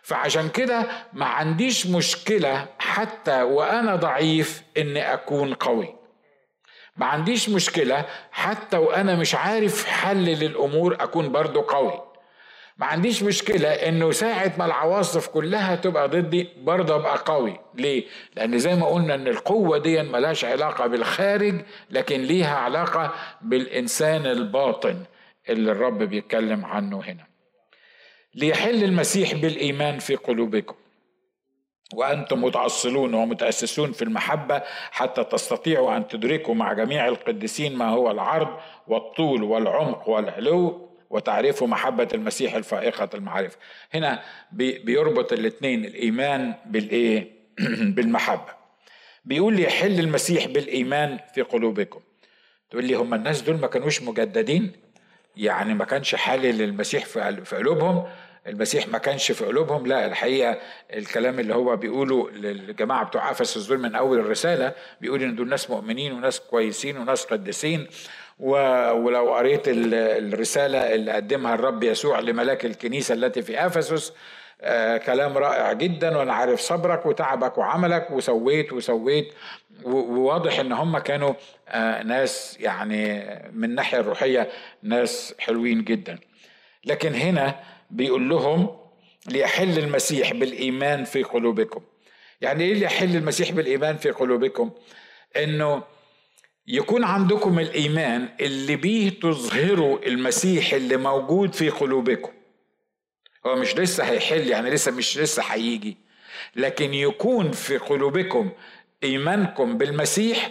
فعشان 0.02 0.48
كده 0.48 0.86
ما 1.12 1.26
عنديش 1.26 1.86
مشكلة 1.86 2.66
حتى 2.78 3.42
وأنا 3.42 3.96
ضعيف 3.96 4.62
إني 4.76 5.14
أكون 5.14 5.54
قوي. 5.54 5.94
ما 6.96 7.06
عنديش 7.06 7.48
مشكلة 7.48 8.04
حتى 8.32 8.76
وأنا 8.76 9.16
مش 9.16 9.34
عارف 9.34 9.86
حل 9.86 10.24
للأمور 10.24 10.96
أكون 11.00 11.32
برضو 11.32 11.60
قوي. 11.60 12.07
ما 12.78 12.86
عنديش 12.86 13.22
مشكلة 13.22 13.68
إنه 13.68 14.10
ساعة 14.10 14.52
ما 14.58 14.64
العواصف 14.66 15.28
كلها 15.28 15.74
تبقى 15.76 16.08
ضدي 16.08 16.48
برضه 16.62 16.94
أبقى 16.94 17.18
قوي. 17.26 17.60
ليه؟ 17.74 18.04
لأن 18.36 18.58
زي 18.58 18.74
ما 18.74 18.86
قلنا 18.86 19.14
إن 19.14 19.28
القوة 19.28 19.78
دي 19.78 20.02
ملهاش 20.02 20.44
علاقة 20.44 20.86
بالخارج 20.86 21.54
لكن 21.90 22.20
ليها 22.20 22.56
علاقة 22.56 23.14
بالإنسان 23.42 24.26
الباطن 24.26 25.04
اللي 25.48 25.72
الرب 25.72 26.02
بيتكلم 26.02 26.64
عنه 26.64 27.00
هنا. 27.04 27.26
ليحل 28.34 28.84
المسيح 28.84 29.34
بالإيمان 29.34 29.98
في 29.98 30.14
قلوبكم. 30.16 30.74
وأنتم 31.94 32.44
متعصلون 32.44 33.14
ومتأسسون 33.14 33.92
في 33.92 34.02
المحبة 34.02 34.62
حتى 34.90 35.24
تستطيعوا 35.24 35.96
أن 35.96 36.08
تدركوا 36.08 36.54
مع 36.54 36.72
جميع 36.72 37.08
القديسين 37.08 37.76
ما 37.76 37.88
هو 37.88 38.10
العرض 38.10 38.48
والطول 38.88 39.42
والعمق 39.42 40.08
والعلو. 40.08 40.87
وتعريف 41.10 41.62
محبة 41.62 42.08
المسيح 42.14 42.54
الفائقة 42.54 43.08
المعرفة. 43.14 43.56
هنا 43.94 44.22
بيربط 44.52 45.32
الاثنين 45.32 45.84
الإيمان 45.84 46.54
بالإيه؟ 46.66 47.38
بالمحبة. 47.96 48.58
بيقول 49.24 49.54
لي 49.54 49.62
يحل 49.62 50.00
المسيح 50.00 50.46
بالإيمان 50.46 51.18
في 51.34 51.42
قلوبكم. 51.42 52.00
تقول 52.70 52.84
لي 52.84 52.94
هم 52.94 53.14
الناس 53.14 53.42
دول 53.42 53.60
ما 53.60 53.66
كانوش 53.66 54.02
مجددين؟ 54.02 54.72
يعني 55.36 55.74
ما 55.74 55.84
كانش 55.84 56.14
حالل 56.14 56.62
المسيح 56.62 57.04
في 57.04 57.56
قلوبهم؟ 57.56 58.04
المسيح 58.46 58.88
ما 58.88 58.98
كانش 58.98 59.32
في 59.32 59.44
قلوبهم؟ 59.44 59.86
لا 59.86 60.06
الحقيقة 60.06 60.58
الكلام 60.94 61.40
اللي 61.40 61.54
هو 61.54 61.76
بيقوله 61.76 62.30
للجماعة 62.30 63.04
بتوع 63.04 63.30
أفسس 63.30 63.66
دول 63.66 63.78
من 63.78 63.94
أول 63.94 64.18
الرسالة 64.18 64.74
بيقول 65.00 65.22
إن 65.22 65.36
دول 65.36 65.48
ناس 65.48 65.70
مؤمنين 65.70 66.12
وناس 66.12 66.40
كويسين 66.40 66.96
وناس 66.96 67.24
قديسين. 67.24 67.86
ولو 68.38 69.34
قريت 69.34 69.62
الرسالة 69.66 70.94
اللي 70.94 71.12
قدمها 71.12 71.54
الرب 71.54 71.82
يسوع 71.84 72.20
لملاك 72.20 72.64
الكنيسة 72.64 73.14
التي 73.14 73.42
في 73.42 73.66
أفسس 73.66 74.12
آه 74.60 74.96
كلام 74.96 75.38
رائع 75.38 75.72
جدا 75.72 76.16
وأنا 76.18 76.32
عارف 76.32 76.60
صبرك 76.60 77.06
وتعبك 77.06 77.58
وعملك 77.58 78.10
وسويت 78.10 78.72
وسويت 78.72 79.32
وواضح 79.84 80.58
إن 80.58 80.72
هم 80.72 80.98
كانوا 80.98 81.34
آه 81.68 82.02
ناس 82.02 82.56
يعني 82.60 83.24
من 83.52 83.64
الناحية 83.64 84.00
الروحية 84.00 84.48
ناس 84.82 85.34
حلوين 85.38 85.84
جدا. 85.84 86.18
لكن 86.84 87.14
هنا 87.14 87.60
بيقول 87.90 88.28
لهم 88.28 88.76
ليحل 89.26 89.78
المسيح 89.78 90.32
بالإيمان 90.32 91.04
في 91.04 91.22
قلوبكم. 91.22 91.80
يعني 92.40 92.64
إيه 92.64 92.72
اللي 92.72 92.84
يحل 92.84 93.16
المسيح 93.16 93.50
بالإيمان 93.52 93.96
في 93.96 94.10
قلوبكم؟ 94.10 94.70
إنه 95.36 95.82
يكون 96.70 97.04
عندكم 97.04 97.58
الإيمان 97.58 98.28
اللي 98.40 98.76
بيه 98.76 99.10
تظهروا 99.10 100.06
المسيح 100.06 100.72
اللي 100.72 100.96
موجود 100.96 101.54
في 101.54 101.68
قلوبكم. 101.68 102.32
هو 103.46 103.56
مش 103.56 103.76
لسه 103.76 104.04
هيحل 104.04 104.48
يعني 104.48 104.70
لسه 104.70 104.92
مش 104.92 105.18
لسه 105.18 105.42
هيجي. 105.42 105.96
لكن 106.56 106.94
يكون 106.94 107.52
في 107.52 107.76
قلوبكم 107.78 108.50
إيمانكم 109.04 109.78
بالمسيح 109.78 110.50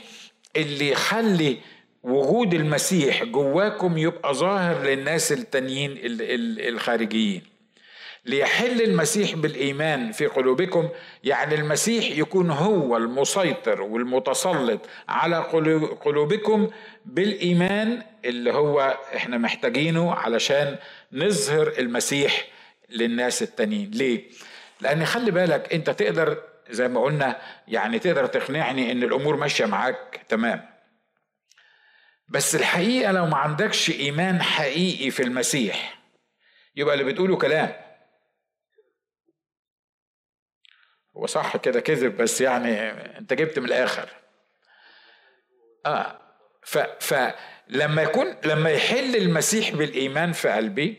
اللي 0.56 0.89
يخلي 0.89 1.58
وجود 2.03 2.53
المسيح 2.53 3.23
جواكم 3.23 3.97
يبقى 3.97 4.34
ظاهر 4.34 4.84
للناس 4.86 5.32
التانيين 5.32 5.95
الخارجيين. 6.60 7.41
ليحل 8.27 8.81
المسيح 8.81 9.35
بالإيمان 9.35 10.11
في 10.11 10.25
قلوبكم. 10.27 10.89
يعني 11.23 11.55
المسيح 11.55 12.17
يكون 12.17 12.49
هو 12.51 12.97
المسيطر 12.97 13.81
والمتسلط 13.81 14.81
على 15.09 15.37
قلوبكم 16.01 16.69
بالإيمان 17.05 18.03
اللي 18.25 18.53
هو 18.53 18.97
إحنا 19.15 19.37
محتاجينه 19.37 20.13
علشان 20.13 20.77
نظهر 21.11 21.73
المسيح 21.79 22.47
للناس 22.89 23.41
التانيين. 23.43 23.91
ليه؟ 23.91 24.23
لأن 24.81 25.05
خلي 25.05 25.31
بالك 25.31 25.73
أنت 25.73 25.89
تقدر 25.89 26.43
زي 26.69 26.87
ما 26.87 27.01
قلنا 27.01 27.41
يعني 27.67 27.99
تقدر 27.99 28.25
تقنعني 28.25 28.91
إن 28.91 29.03
الأمور 29.03 29.35
ماشية 29.35 29.65
معاك 29.65 30.21
تمام. 30.29 30.69
بس 32.29 32.55
الحقيقة 32.55 33.11
لو 33.11 33.25
ما 33.25 33.37
عندكش 33.37 33.89
إيمان 33.89 34.41
حقيقي 34.41 35.09
في 35.11 35.23
المسيح 35.23 35.99
يبقى 36.75 36.93
اللي 36.93 37.11
بتقوله 37.11 37.35
كلام. 37.37 37.87
هو 41.17 41.25
صح 41.25 41.58
كده 41.58 41.80
كذب 41.80 42.17
بس 42.17 42.41
يعني 42.41 42.89
انت 43.17 43.34
جبت 43.34 43.60
من 43.60 43.65
الآخر. 43.65 44.10
آه 45.86 46.19
ف 46.63 46.77
فلما 46.99 48.01
يكون 48.01 48.36
لما 48.45 48.69
يحل 48.69 49.15
المسيح 49.15 49.71
بالإيمان 49.75 50.32
في 50.32 50.49
قلبي 50.49 50.97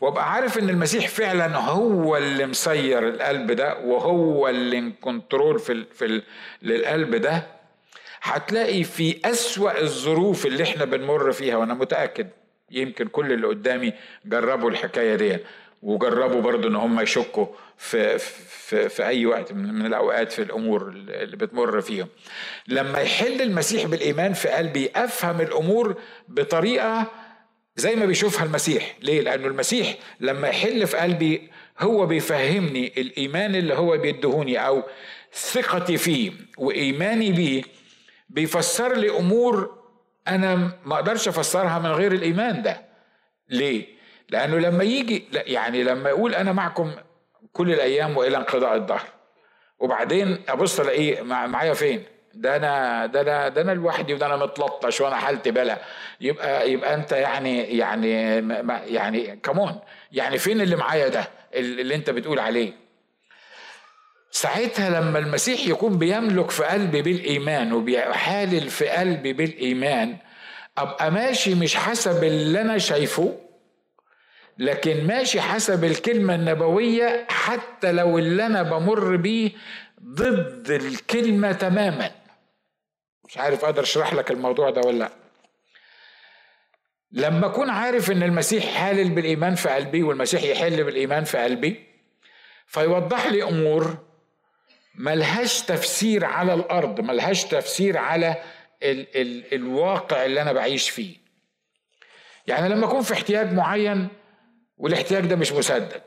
وأبقى 0.00 0.32
عارف 0.32 0.58
إن 0.58 0.70
المسيح 0.70 1.08
فعلا 1.08 1.56
هو 1.56 2.16
اللي 2.16 2.46
مسير 2.46 3.08
القلب 3.08 3.52
ده 3.52 3.78
وهو 3.78 4.48
اللي 4.48 4.90
كنترول 5.00 5.58
في 5.58 5.84
في 5.84 6.22
للقلب 6.62 7.14
ده 7.14 7.46
هتلاقي 8.22 8.84
في 8.84 9.20
أسوأ 9.24 9.80
الظروف 9.80 10.46
اللي 10.46 10.62
إحنا 10.62 10.84
بنمر 10.84 11.32
فيها 11.32 11.56
وأنا 11.56 11.74
متأكد 11.74 12.28
يمكن 12.70 13.08
كل 13.08 13.32
اللي 13.32 13.46
قدامي 13.46 13.92
جربوا 14.24 14.70
الحكاية 14.70 15.14
دي 15.14 15.38
وجربوا 15.84 16.40
برضو 16.40 16.68
إن 16.68 16.76
هم 16.76 17.00
يشكوا 17.00 17.46
في, 17.76 18.18
في, 18.18 18.88
في 18.88 19.06
أي 19.06 19.26
وقت 19.26 19.52
من 19.52 19.86
الأوقات 19.86 20.32
في 20.32 20.42
الأمور 20.42 20.88
اللي 20.88 21.36
بتمر 21.36 21.80
فيهم. 21.80 22.08
لما 22.68 22.98
يحل 22.98 23.42
المسيح 23.42 23.86
بالإيمان 23.86 24.32
في 24.32 24.48
قلبي 24.48 24.90
أفهم 24.96 25.40
الأمور 25.40 25.96
بطريقة 26.28 27.06
زي 27.76 27.96
ما 27.96 28.06
بيشوفها 28.06 28.44
المسيح. 28.44 28.96
ليه؟ 29.02 29.20
لأنه 29.20 29.46
المسيح 29.46 29.94
لما 30.20 30.48
يحل 30.48 30.86
في 30.86 30.96
قلبي 30.96 31.50
هو 31.80 32.06
بيفهمني 32.06 32.92
الإيمان 32.96 33.54
اللي 33.54 33.74
هو 33.74 33.98
بيدهوني 33.98 34.66
أو 34.66 34.82
ثقتي 35.32 35.96
فيه 35.96 36.32
وإيماني 36.58 37.32
بيه 37.32 37.62
بيفسر 38.28 38.96
لي 38.96 39.10
أمور 39.10 39.78
أنا 40.28 40.54
ما 40.84 40.94
أقدرش 40.94 41.28
أفسرها 41.28 41.78
من 41.78 41.90
غير 41.90 42.12
الإيمان 42.12 42.62
ده. 42.62 42.82
ليه؟ 43.48 43.94
لأنه 44.30 44.58
لما 44.58 44.84
يجي 44.84 45.24
يعني 45.32 45.82
لما 45.82 46.08
يقول 46.10 46.34
أنا 46.34 46.52
معكم 46.52 46.92
كل 47.52 47.72
الأيام 47.72 48.16
وإلى 48.16 48.36
انقضاء 48.36 48.76
الدهر 48.76 49.02
وبعدين 49.78 50.42
أبص 50.48 50.80
ألاقيه 50.80 51.22
معايا 51.22 51.74
فين؟ 51.74 52.02
ده 52.34 52.56
أنا 52.56 53.06
ده 53.06 53.20
أنا 53.20 53.48
ده 53.48 53.60
أنا 53.62 53.72
لوحدي 53.72 54.14
وده 54.14 54.26
أنا 54.26 54.36
متلطش 54.36 55.00
وأنا 55.00 55.16
حالتي 55.16 55.50
بلا. 55.50 55.78
يبقى 56.20 56.70
يبقى 56.70 56.94
أنت 56.94 57.12
يعني 57.12 57.62
يعني 57.78 58.10
يعني 58.94 59.36
كمون 59.42 59.78
يعني 60.12 60.38
فين 60.38 60.60
اللي 60.60 60.76
معايا 60.76 61.08
ده؟ 61.08 61.28
اللي 61.54 61.94
أنت 61.94 62.10
بتقول 62.10 62.38
عليه. 62.38 62.72
ساعتها 64.30 65.00
لما 65.00 65.18
المسيح 65.18 65.66
يكون 65.66 65.98
بيملك 65.98 66.50
في 66.50 66.64
قلبي 66.64 67.02
بالإيمان 67.02 67.72
وبيحالل 67.72 68.68
في 68.68 68.88
قلبي 68.88 69.32
بالإيمان 69.32 70.16
أبقى 70.78 71.10
ماشي 71.10 71.54
مش 71.54 71.76
حسب 71.76 72.24
اللي 72.24 72.60
أنا 72.60 72.78
شايفه 72.78 73.36
لكن 74.58 75.06
ماشي 75.06 75.40
حسب 75.40 75.84
الكلمة 75.84 76.34
النبوية 76.34 77.26
حتى 77.28 77.92
لو 77.92 78.18
اللي 78.18 78.46
أنا 78.46 78.62
بمر 78.62 79.16
بيه 79.16 79.50
ضد 80.02 80.70
الكلمة 80.70 81.52
تماما. 81.52 82.10
مش 83.28 83.38
عارف 83.38 83.64
أقدر 83.64 83.82
أشرح 83.82 84.14
لك 84.14 84.30
الموضوع 84.30 84.70
ده 84.70 84.80
ولا 84.80 84.98
لأ. 84.98 85.10
لما 87.12 87.46
أكون 87.46 87.70
عارف 87.70 88.10
إن 88.10 88.22
المسيح 88.22 88.64
حالل 88.64 89.10
بالإيمان 89.10 89.54
في 89.54 89.68
قلبي 89.68 90.02
والمسيح 90.02 90.42
يحل 90.42 90.84
بالإيمان 90.84 91.24
في 91.24 91.38
قلبي 91.38 91.86
فيوضح 92.66 93.26
لي 93.26 93.42
أمور 93.42 93.98
ملهاش 94.94 95.62
تفسير 95.62 96.24
على 96.24 96.54
الأرض 96.54 97.00
ملهاش 97.00 97.44
تفسير 97.44 97.98
على 97.98 98.36
ال 98.82 99.16
ال 99.16 99.54
الواقع 99.54 100.24
اللي 100.24 100.42
أنا 100.42 100.52
بعيش 100.52 100.90
فيه. 100.90 101.16
يعني 102.46 102.68
لما 102.68 102.86
أكون 102.86 103.02
في 103.02 103.12
احتياج 103.14 103.52
معين 103.52 104.08
والاحتياج 104.76 105.26
ده 105.26 105.36
مش 105.36 105.52
مسدد. 105.52 106.02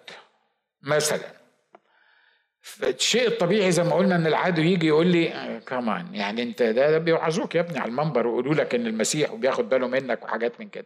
مثلا 0.81 1.37
الشيء 2.83 3.27
الطبيعي 3.27 3.71
زي 3.71 3.83
ما 3.83 3.95
قلنا 3.95 4.15
إن 4.15 4.27
العدو 4.27 4.61
يجي 4.61 4.87
يقول 4.87 5.07
لي 5.07 5.59
كمان 5.67 6.15
يعني 6.15 6.43
أنت 6.43 6.63
ده 6.63 6.97
بيوعظوك 6.97 7.55
يا 7.55 7.61
ابني 7.61 7.79
على 7.79 7.89
المنبر 7.89 8.27
ويقولوا 8.27 8.53
لك 8.53 8.75
إن 8.75 8.87
المسيح 8.87 9.31
وبياخد 9.31 9.69
باله 9.69 9.87
منك 9.87 10.23
وحاجات 10.23 10.59
من 10.59 10.69
كده. 10.69 10.85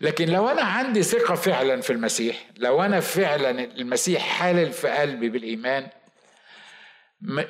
لكن 0.00 0.28
لو 0.28 0.48
أنا 0.48 0.62
عندي 0.62 1.02
ثقة 1.02 1.34
فعلا 1.34 1.80
في 1.80 1.92
المسيح 1.92 2.36
لو 2.56 2.82
أنا 2.82 3.00
فعلا 3.00 3.50
المسيح 3.50 4.22
حالل 4.22 4.72
في 4.72 4.88
قلبي 4.88 5.28
بالإيمان 5.28 5.88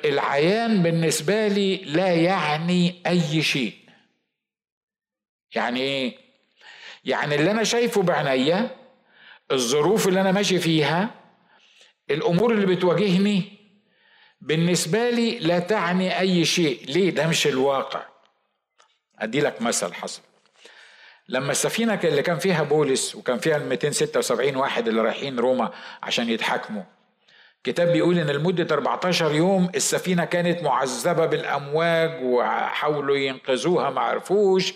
العيان 0.05 0.83
بالنسبة 0.83 1.47
لي 1.47 1.77
لا 1.77 2.13
يعني 2.13 3.01
أي 3.07 3.41
شيء. 3.41 3.73
يعني 5.55 5.79
إيه؟ 5.81 6.17
يعني 7.05 7.35
اللي 7.35 7.51
أنا 7.51 7.63
شايفه 7.63 8.01
بعينيا 8.01 8.80
الظروف 9.51 10.07
اللي 10.07 10.21
أنا 10.21 10.31
ماشي 10.31 10.59
فيها 10.59 11.09
الأمور 12.11 12.53
اللي 12.53 12.65
بتواجهني 12.65 13.43
بالنسبة 14.41 15.09
لي 15.09 15.39
لا 15.39 15.59
تعني 15.59 16.19
أي 16.19 16.45
شيء. 16.45 16.85
ليه؟ 16.85 17.09
ده 17.09 17.27
مش 17.27 17.47
الواقع. 17.47 18.01
أدي 19.19 19.41
لك 19.41 19.61
مثل 19.61 19.93
حصل. 19.93 20.21
لما 21.29 21.51
السفينة 21.51 21.99
اللي 22.03 22.21
كان 22.21 22.39
فيها 22.39 22.63
بولس 22.63 23.15
وكان 23.15 23.39
فيها 23.39 23.57
ال 23.57 23.69
276 23.69 24.55
واحد 24.55 24.87
اللي 24.87 25.01
رايحين 25.01 25.39
روما 25.39 25.71
عشان 26.03 26.29
يتحاكموا 26.29 26.83
كتاب 27.63 27.87
بيقول 27.87 28.19
إن 28.19 28.27
لمدة 28.29 28.75
14 28.75 29.31
يوم 29.35 29.69
السفينة 29.75 30.25
كانت 30.25 30.63
معذبة 30.63 31.25
بالأمواج 31.25 32.23
وحاولوا 32.23 33.17
ينقذوها 33.17 33.89
ما 33.89 34.01
عرفوش 34.01 34.73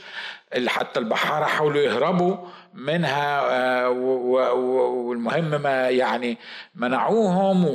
حتى 0.68 1.00
البحارة 1.00 1.46
حاولوا 1.46 1.82
يهربوا. 1.82 2.38
منها 2.76 3.42
آه، 3.52 3.90
والمهم 3.90 5.62
ما 5.62 5.90
يعني 5.90 6.38
منعوهم 6.76 7.66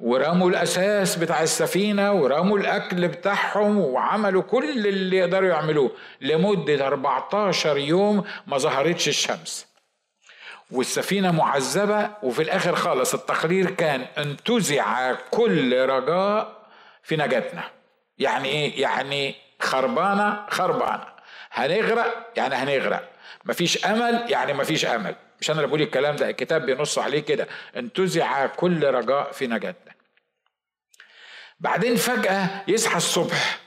ورموا 0.00 0.50
الأساس 0.50 1.16
بتاع 1.16 1.42
السفينة 1.42 2.12
ورموا 2.12 2.58
الأكل 2.58 3.08
بتاعهم 3.08 3.78
وعملوا 3.78 4.42
كل 4.42 4.86
اللي 4.86 5.16
يقدروا 5.16 5.48
يعملوه 5.48 5.90
لمدة 6.20 6.86
14 6.86 7.76
يوم 7.78 8.24
ما 8.46 8.58
ظهرتش 8.58 9.08
الشمس. 9.08 9.68
والسفينة 10.70 11.30
معذبة 11.30 12.10
وفي 12.22 12.42
الآخر 12.42 12.74
خالص 12.74 13.14
التقرير 13.14 13.70
كان 13.70 14.06
انتزع 14.18 15.14
كل 15.30 15.78
رجاء 15.80 16.56
في 17.02 17.16
نجاتنا. 17.16 17.62
يعني 18.18 18.48
إيه؟ 18.48 18.82
يعني 18.82 19.34
خربانة 19.60 20.46
خربانة. 20.48 21.04
هنغرق؟ 21.52 22.32
يعني 22.36 22.54
هنغرق. 22.54 23.17
مفيش 23.44 23.86
أمل 23.86 24.24
يعني 24.30 24.52
مفيش 24.52 24.84
أمل. 24.86 25.14
مش 25.40 25.50
أنا 25.50 25.58
اللي 25.58 25.68
بقول 25.68 25.82
الكلام 25.82 26.16
ده 26.16 26.30
الكتاب 26.30 26.66
بينص 26.66 26.98
عليه 26.98 27.20
كده. 27.20 27.48
انتزع 27.76 28.46
كل 28.46 28.84
رجاء 28.84 29.32
في 29.32 29.46
نجاتنا. 29.46 29.92
بعدين 31.60 31.96
فجأة 31.96 32.64
يصحى 32.68 32.96
الصبح 32.96 33.60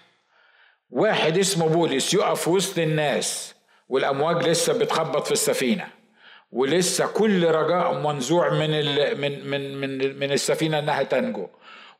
واحد 0.90 1.38
اسمه 1.38 1.68
بولس 1.68 2.14
يقف 2.14 2.48
وسط 2.48 2.78
الناس 2.80 3.56
والأمواج 3.90 4.48
لسه 4.48 4.74
بتخبط 4.80 5.26
في 5.26 5.32
السفينة 5.32 5.88
ولسه 6.52 7.08
كل 7.08 7.48
رجاء 7.48 7.94
منزوع 7.94 8.50
من 8.54 8.70
من 9.22 9.50
من 9.50 9.78
من 9.82 10.20
من 10.20 10.32
السفينة 10.32 10.80
إنها 10.80 11.04
تنجو. 11.04 11.50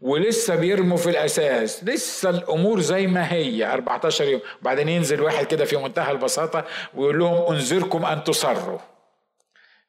ولسه 0.02 0.56
بيرموا 0.56 0.98
في 0.98 1.10
الأساس. 1.10 1.84
لسه 1.84 2.30
الأمور 2.30 2.80
زي 2.80 3.08
ما 3.08 3.32
هي. 3.34 3.74
14 3.74 4.26
يوم. 4.26 4.42
بعدين 4.62 4.90
ينزل 4.90 5.22
واحد 5.22 5.46
كده 5.46 5.66
في 5.66 5.78
منتهى 5.78 6.12
البساطة 6.12 6.66
ويقول 6.94 7.20
لهم 7.20 7.54
أنذركم 7.54 8.06
أن 8.06 8.24
تصروا. 8.24 8.80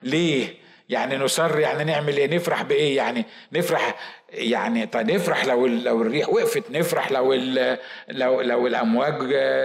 ليه؟ 0.02 0.54
يعني 0.88 1.16
نصر 1.16 1.58
يعني 1.58 1.84
نعمل 1.84 2.16
إيه؟ 2.16 2.36
نفرح 2.36 2.62
بإيه؟ 2.62 2.96
يعني 2.96 3.24
نفرح 3.52 3.94
يعني 4.32 4.86
طيب 4.86 5.10
نفرح 5.10 5.44
لو 5.44 5.66
لو 5.66 6.02
الريح 6.02 6.28
وقفت 6.28 6.62
نفرح 6.70 7.12
لو 7.12 7.34
لو 8.08 8.40
لو 8.40 8.66
الأمواج 8.66 9.14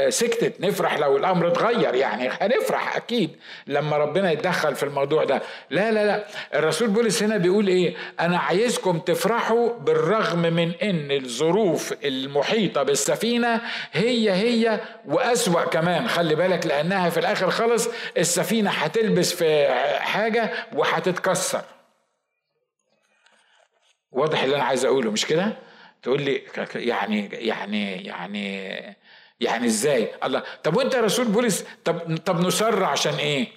سكتت 0.09 0.61
نفرح 0.61 0.99
لو 0.99 1.17
الأمر 1.17 1.47
اتغير 1.47 1.95
يعني. 1.95 2.29
هنفرح 2.41 2.95
أكيد 2.95 3.29
لما 3.67 3.97
ربنا 3.97 4.31
يتدخل 4.31 4.75
في 4.75 4.83
الموضوع 4.83 5.23
ده. 5.23 5.41
لا 5.69 5.91
لا 5.91 6.05
لا. 6.05 6.25
الرسول 6.55 6.87
بولس 6.87 7.23
هنا 7.23 7.37
بيقول 7.37 7.67
إيه؟ 7.67 7.95
أنا 8.19 8.37
عايزكم 8.37 8.99
تفرحوا 8.99 9.73
بالرغم 9.79 10.39
من 10.53 10.71
إن 10.83 11.11
الظروف 11.11 11.93
المحيطة 12.05 12.83
بالسفينة 12.83 13.61
هي 13.93 14.31
هي 14.31 14.79
وأسوأ 15.05 15.63
كمان. 15.63 16.07
خلي 16.07 16.35
بالك 16.35 16.65
لأنها 16.65 17.09
في 17.09 17.19
الآخر 17.19 17.49
خالص 17.49 17.89
السفينة 18.17 18.69
هتلبس 18.69 19.33
في 19.33 19.67
حاجة 19.99 20.51
وهتتكسر. 20.73 21.61
واضح 24.11 24.43
اللي 24.43 24.55
أنا 24.55 24.63
عايز 24.63 24.85
أقوله 24.85 25.11
مش 25.11 25.25
كده؟ 25.25 25.57
تقول 26.03 26.21
لي 26.21 26.41
يعني 26.75 27.25
يعني 27.27 28.03
يعني 28.05 28.67
يعني 29.39 29.65
إزاي؟ 29.65 30.09
الله 30.23 30.43
طب 30.63 30.77
وأنت 30.77 30.93
يا 30.93 31.01
رسول 31.01 31.25
بولس 31.25 31.65
طب 31.85 32.17
طب 32.17 32.39
نسر 32.45 32.83
عشان 32.83 33.13
إيه؟ 33.13 33.47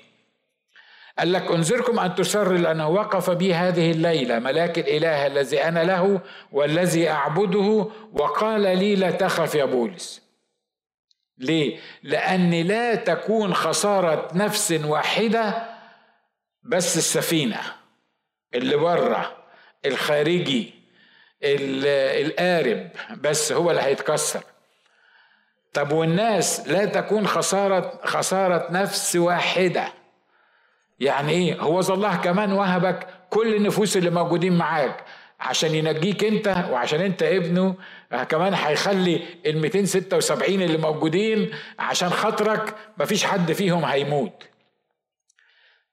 قال 1.18 1.32
لك 1.32 1.50
أنذركم 1.50 1.98
أن 2.00 2.14
تسر 2.14 2.52
لأنه 2.52 2.88
وقف 2.88 3.30
بي 3.30 3.54
هذه 3.54 3.90
الليلة 3.90 4.38
ملاك 4.38 4.78
الإله 4.78 5.26
الذي 5.26 5.64
أنا 5.64 5.84
له 5.84 6.20
والذي 6.52 7.10
أعبده 7.10 7.86
وقال 8.12 8.60
لي 8.60 8.96
لا 8.96 9.10
تخف 9.10 9.54
يا 9.54 9.64
بولس. 9.64 10.22
ليه؟ 11.38 11.78
لأن 12.02 12.50
لا 12.50 12.94
تكون 12.94 13.54
خسارة 13.54 14.28
نفس 14.34 14.72
واحدة 14.72 15.68
بس 16.62 16.96
السفينة 16.96 17.60
اللي 18.54 18.76
بره. 18.76 19.39
الخارجي 19.86 20.74
القارب 21.42 22.88
بس 23.20 23.52
هو 23.52 23.70
اللي 23.70 23.82
هيتكسر. 23.82 24.42
طب 25.72 25.92
والناس 25.92 26.68
لا 26.68 26.84
تكون 26.84 27.26
خسارة 27.26 28.00
خسارة 28.04 28.66
نفس 28.70 29.16
واحدة. 29.16 29.92
يعني 31.00 31.32
إيه؟ 31.32 31.60
هو 31.60 31.80
الله 31.80 32.16
كمان 32.16 32.52
وهبك 32.52 33.06
كل 33.30 33.54
النفوس 33.54 33.96
اللي 33.96 34.10
موجودين 34.10 34.58
معاك 34.58 35.04
عشان 35.40 35.74
ينجيك 35.74 36.24
أنت 36.24 36.64
وعشان 36.70 37.00
أنت 37.00 37.22
ابنه. 37.22 37.74
كمان 38.28 38.54
هيخلي 38.54 39.22
ال 39.46 39.58
276 39.60 40.62
اللي 40.62 40.78
موجودين 40.78 41.50
عشان 41.78 42.10
خاطرك 42.10 42.74
مفيش 42.98 43.24
حد 43.24 43.52
فيهم 43.52 43.84
هيموت. 43.84 44.42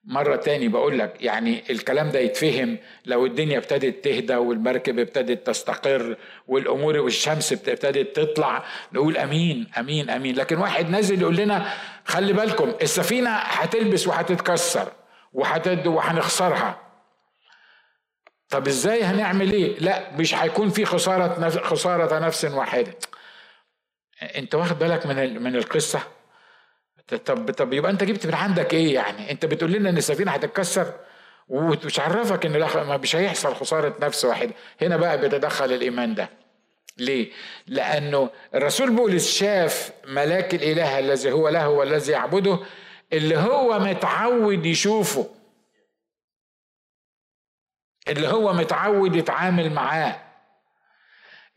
مرة 0.08 0.36
تاني 0.36 0.68
بقول 0.68 1.00
لك 1.00 1.14
يعني 1.22 1.64
الكلام 1.70 2.10
ده 2.10 2.20
يتفهم 2.20 2.78
لو 3.06 3.26
الدنيا 3.26 3.58
ابتدت 3.58 4.04
تهدى 4.04 4.36
والمركب 4.36 5.00
ابتدت 5.00 5.48
تستقر 5.48 6.16
والأمور 6.48 6.98
والشمس 6.98 7.54
ابتدت 7.54 8.16
تطلع 8.16 8.64
نقول 8.94 9.18
أمين 9.18 9.68
أمين 9.78 10.10
أمين. 10.10 10.36
لكن 10.36 10.58
واحد 10.58 10.90
نازل 10.90 11.22
يقول 11.22 11.36
لنا 11.36 11.74
خلي 12.06 12.34
بالكم 12.34 12.74
السفينة 12.82 13.30
هتلبس 13.30 14.08
وهتتكسر 14.08 14.92
وهتد 15.34 15.88
وهنخسرها. 15.88 16.82
طب 18.50 18.68
إزاي 18.68 19.04
هنعمل 19.04 19.54
إيه؟ 19.54 19.80
لا 19.80 20.12
مش 20.12 20.36
هيكون 20.36 20.70
في 20.70 20.86
خسارة 20.86 21.40
نفس 21.40 21.58
خسارة 21.58 22.20
نفس 22.20 22.46
واحدة. 22.46 22.96
أنت 24.36 24.56
واخد 24.56 24.80
بالك 24.80 25.06
من 25.06 25.44
من 25.44 25.56
القصة؟ 25.56 26.17
طب 27.08 27.52
طب 27.52 27.74
يبقى 27.74 27.92
انت 27.92 28.04
جبت 28.04 28.28
من 28.28 28.34
عندك 28.34 28.74
إيه 28.74 28.94
يعني؟ 28.94 29.32
انت 29.32 29.46
بتقول 29.46 29.72
لنا 29.72 29.90
ان 29.90 29.98
السفينة 29.98 30.32
هتتكسر 30.32 30.94
ومش 31.48 32.00
عرفك 32.00 32.46
ان 32.46 32.60
ما 32.60 32.98
مش 32.98 33.16
هيحصل 33.16 33.56
خسارة 33.56 33.96
نفس 34.02 34.26
واحدة. 34.26 34.54
هنا 34.82 34.98
بقى 34.98 35.18
بيتدخل 35.22 35.74
الإيمان 35.74 36.16
ده. 36.16 36.30
ليه؟ 36.98 37.32
لأنه 37.68 38.30
الرسول 38.56 38.90
بولس 38.96 39.38
شاف 39.38 39.92
ملاك 40.08 40.54
الإله 40.56 41.00
الذي 41.00 41.32
هو 41.32 41.50
له 41.50 41.70
والذي 41.70 42.12
يعبده 42.12 42.60
اللي 43.14 43.38
هو 43.38 43.80
متعود 43.80 44.66
يشوفه. 44.66 45.30
اللي 48.08 48.28
هو 48.28 48.54
متعود 48.54 49.16
يتعامل 49.16 49.74
معاه. 49.74 50.20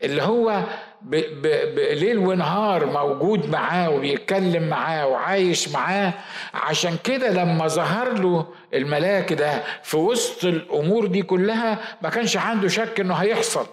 اللي 0.03 0.21
هو 0.21 0.63
ب 1.03 1.15
ب 1.15 1.47
ب 1.75 1.79
ليل 1.79 2.17
ونهار 2.17 2.85
موجود 2.85 3.49
معاه 3.49 3.89
وبيتكلم 3.89 4.69
معاه 4.69 5.07
وعايش 5.07 5.69
معاه. 5.69 6.13
عشان 6.53 6.97
كده 7.03 7.29
لما 7.29 7.67
ظهر 7.67 8.13
له 8.13 8.45
الملاك 8.73 9.33
ده 9.33 9.63
في 9.83 9.97
وسط 9.97 10.45
الأمور 10.45 11.05
دي 11.05 11.21
كلها 11.21 11.77
ما 12.01 12.09
كانش 12.09 12.37
عنده 12.37 12.67
شك 12.67 12.99
إنه 12.99 13.13
هيحصل. 13.13 13.65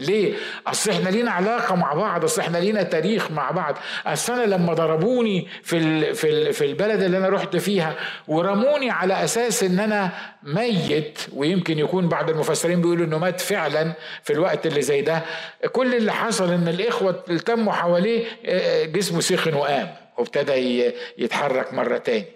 ليه؟ 0.00 0.34
أصل 0.66 0.90
إحنا 0.90 1.08
لينا 1.08 1.30
علاقة 1.30 1.74
مع 1.74 1.92
بعض، 1.92 2.24
أصل 2.24 2.40
إحنا 2.40 2.58
لينا 2.58 2.82
تاريخ 2.82 3.30
مع 3.30 3.50
بعض، 3.50 3.78
أصل 4.06 4.32
أنا 4.32 4.54
لما 4.54 4.74
ضربوني 4.74 5.48
في 5.62 6.14
في 6.14 6.52
في 6.52 6.64
البلد 6.64 7.02
اللي 7.02 7.18
أنا 7.18 7.28
رحت 7.28 7.56
فيها 7.56 7.96
ورموني 8.28 8.90
على 8.90 9.24
أساس 9.24 9.62
إن 9.62 9.80
أنا 9.80 10.12
ميت 10.42 11.18
ويمكن 11.32 11.78
يكون 11.78 12.08
بعض 12.08 12.30
المفسرين 12.30 12.80
بيقولوا 12.80 13.06
إنه 13.06 13.18
مات 13.18 13.40
فعلا 13.40 13.92
في 14.22 14.32
الوقت 14.32 14.66
اللي 14.66 14.82
زي 14.82 15.02
ده، 15.02 15.22
كل 15.72 15.94
اللي 15.94 16.12
حصل 16.12 16.52
إن 16.52 16.68
الإخوة 16.68 17.24
التموا 17.30 17.72
حواليه 17.72 18.24
جسمه 18.84 19.20
سخن 19.20 19.54
وقام 19.54 19.94
وابتدى 20.18 20.92
يتحرك 21.18 21.72
مرة 21.72 21.98
تاني. 21.98 22.26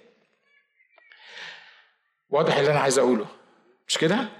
واضح 2.31 2.57
اللي 2.57 2.71
أنا 2.71 2.81
عايز 2.81 2.99
أقوله 2.99 3.27
مش 3.89 3.99
كده؟ 3.99 4.38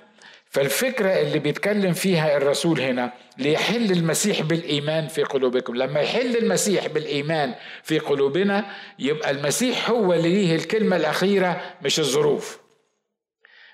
فالفكرة 0.51 1.09
اللي 1.21 1.39
بيتكلم 1.39 1.93
فيها 1.93 2.37
الرسول 2.37 2.81
هنا 2.81 3.13
ليحل 3.39 3.93
المسيح 3.93 4.43
بالإيمان 4.43 5.09
في 5.09 5.23
قلوبكم. 5.23 5.77
لما 5.77 6.01
يحل 6.01 6.37
المسيح 6.37 6.87
بالإيمان 6.87 7.55
في 7.83 7.99
قلوبنا 7.99 8.65
يبقى 8.99 9.31
المسيح 9.31 9.91
هو 9.91 10.13
اللي 10.13 10.29
ليه 10.29 10.55
الكلمة 10.55 10.97
الأخيرة 10.97 11.61
مش 11.83 11.99
الظروف. 12.01 12.61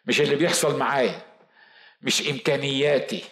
مش 0.06 0.20
اللي 0.20 0.36
بيحصل 0.36 0.78
معايا. 0.78 1.22
مش 2.02 2.28
إمكانياتي. 2.30 3.24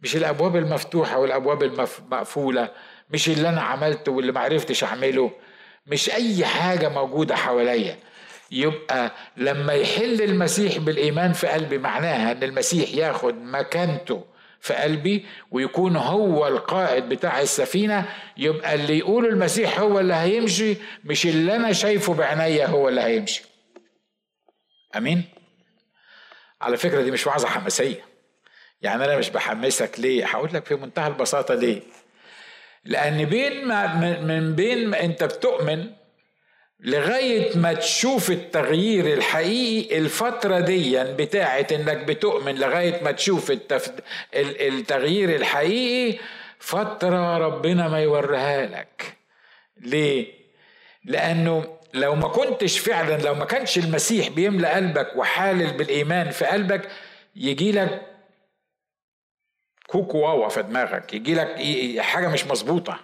مش 0.00 0.16
الأبواب 0.16 0.56
المفتوحة 0.56 1.18
والأبواب 1.18 1.62
المقفولة 1.62 2.68
مش 3.10 3.28
اللي 3.28 3.48
أنا 3.48 3.60
عملته 3.60 4.12
واللي 4.12 4.32
معرفتش 4.32 4.84
أعمله. 4.84 5.30
مش 5.86 6.10
أي 6.10 6.44
حاجة 6.44 6.88
موجودة 6.88 7.36
حواليا. 7.36 7.98
يبقى 8.50 9.12
لما 9.36 9.72
يحل 9.72 10.22
المسيح 10.22 10.78
بالإيمان 10.78 11.32
في 11.32 11.46
قلبي 11.46 11.78
معناها 11.78 12.32
إن 12.32 12.42
المسيح 12.42 12.94
ياخد 12.94 13.34
مكانته 13.34 14.24
في 14.60 14.74
قلبي 14.74 15.26
ويكون 15.50 15.96
هو 15.96 16.46
القائد 16.48 17.08
بتاع 17.08 17.40
السفينة 17.40 18.08
يبقى 18.36 18.74
اللي 18.74 18.98
يقول 18.98 19.26
المسيح 19.26 19.80
هو 19.80 20.00
اللي 20.00 20.14
هيمشي 20.14 20.76
مش 21.04 21.26
اللي 21.26 21.56
أنا 21.56 21.72
شايفه 21.72 22.14
بعينيا 22.14 22.66
هو 22.66 22.88
اللي 22.88 23.00
هيمشي. 23.00 23.42
آمين؟ 24.96 25.24
على 26.60 26.76
فكرة 26.76 27.02
دي 27.02 27.10
مش 27.10 27.26
وعظة 27.26 27.48
حماسية. 27.48 28.04
يعني 28.82 29.04
أنا 29.04 29.16
مش 29.16 29.30
بحمسك 29.30 30.00
ليه؟ 30.00 30.26
هقول 30.26 30.50
لك 30.52 30.64
في 30.66 30.74
منتهى 30.74 31.06
البساطة 31.06 31.54
ليه. 31.54 31.80
لأن 32.84 33.24
بين 33.24 33.64
ما 33.64 33.94
من 34.20 34.54
بين 34.54 34.88
ما 34.88 35.00
أنت 35.04 35.24
بتؤمن 35.24 35.90
لغاية 36.80 37.56
ما 37.56 37.72
تشوف 37.72 38.30
التغيير 38.30 39.12
الحقيقي 39.12 39.98
الفترة 39.98 40.60
دي 40.60 41.04
بتاعة 41.04 41.66
إنك 41.72 41.96
بتؤمن 41.96 42.54
لغاية 42.54 43.02
ما 43.04 43.12
تشوف. 43.12 43.52
التغيير 44.34 45.36
الحقيقي 45.36 46.18
فترة 46.58 47.38
ربنا 47.38 47.88
ما 47.88 48.00
يوريها 48.00 48.66
لك 48.66 49.16
ليه؟ 49.76 50.26
لأنه 51.04 51.78
لو 51.94 52.14
ما 52.14 52.28
كنتش 52.28 52.78
فعلا 52.78 53.22
لو 53.22 53.34
ما 53.34 53.44
كانش 53.44 53.78
المسيح 53.78 54.28
بيملأ 54.28 54.76
قلبك 54.76 55.16
وحالل 55.16 55.76
بالإيمان 55.76 56.30
في 56.30 56.44
قلبك 56.44 56.88
يجي 57.36 57.72
لك 57.72 58.02
كوكو 59.86 60.18
واوا 60.18 60.48
في 60.48 60.62
دماغك 60.62 61.14
يجي 61.14 61.34
لك 61.34 61.56
حاجة 62.00 62.28
مش 62.28 62.46
مظبوطة 62.46 63.00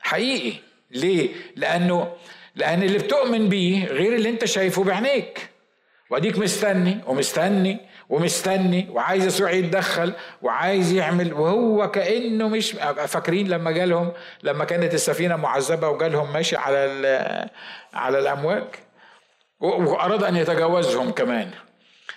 حقيقي 0.00 0.58
ليه؟ 0.90 1.30
لأنه 1.56 2.16
لأن 2.56 2.82
اللي 2.82 2.98
بتؤمن 2.98 3.48
بيه 3.48 3.86
غير 3.86 4.14
اللي 4.14 4.28
أنت 4.28 4.44
شايفه 4.44 4.84
بعينيك. 4.84 5.48
وأديك 6.10 6.38
مستني 6.38 6.98
ومستني 7.06 7.78
ومستني 8.08 8.88
وعايز 8.90 9.26
يسوع 9.26 9.50
يتدخل 9.50 10.12
وعايز 10.42 10.92
يعمل 10.92 11.32
وهو 11.32 11.90
كأنه 11.90 12.48
مش 12.48 12.70
فاكرين 13.06 13.48
لما 13.48 13.70
جالهم 13.70 14.12
لما 14.42 14.64
كانت 14.64 14.94
السفينة 14.94 15.36
معذبة 15.36 15.88
وجالهم 15.88 16.32
ماشي 16.32 16.56
على 16.56 17.50
على 17.94 18.18
الأمواج. 18.18 18.64
وأراد 19.60 20.22
أن 20.24 20.36
يتجاوزهم 20.36 21.10
كمان. 21.10 21.50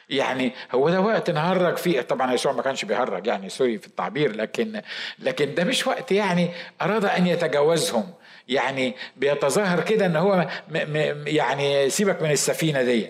يعني 0.09 0.51
هو 0.75 0.89
ده 0.89 1.01
وقت 1.01 1.29
نهرج 1.29 1.77
فيه. 1.77 2.01
طبعا 2.01 2.33
يسوع 2.33 2.51
ما 2.51 2.61
كانش 2.61 2.85
بيهرج 2.85 3.27
يعني 3.27 3.49
سوري 3.49 3.77
في 3.77 3.87
التعبير 3.87 4.35
لكن 4.35 4.81
لكن 5.19 5.55
ده 5.55 5.63
مش 5.63 5.87
وقت 5.87 6.11
يعني 6.11 6.49
أراد 6.81 7.05
أن 7.05 7.27
يتجاوزهم. 7.27 8.13
يعني 8.49 8.95
بيتظاهر 9.17 9.81
كده 9.81 10.05
إن 10.05 10.15
هو 10.15 10.47
م 10.69 10.77
م 10.77 11.23
يعني 11.27 11.89
سيبك 11.89 12.21
من 12.21 12.31
السفينة 12.31 12.83
دي. 12.83 13.09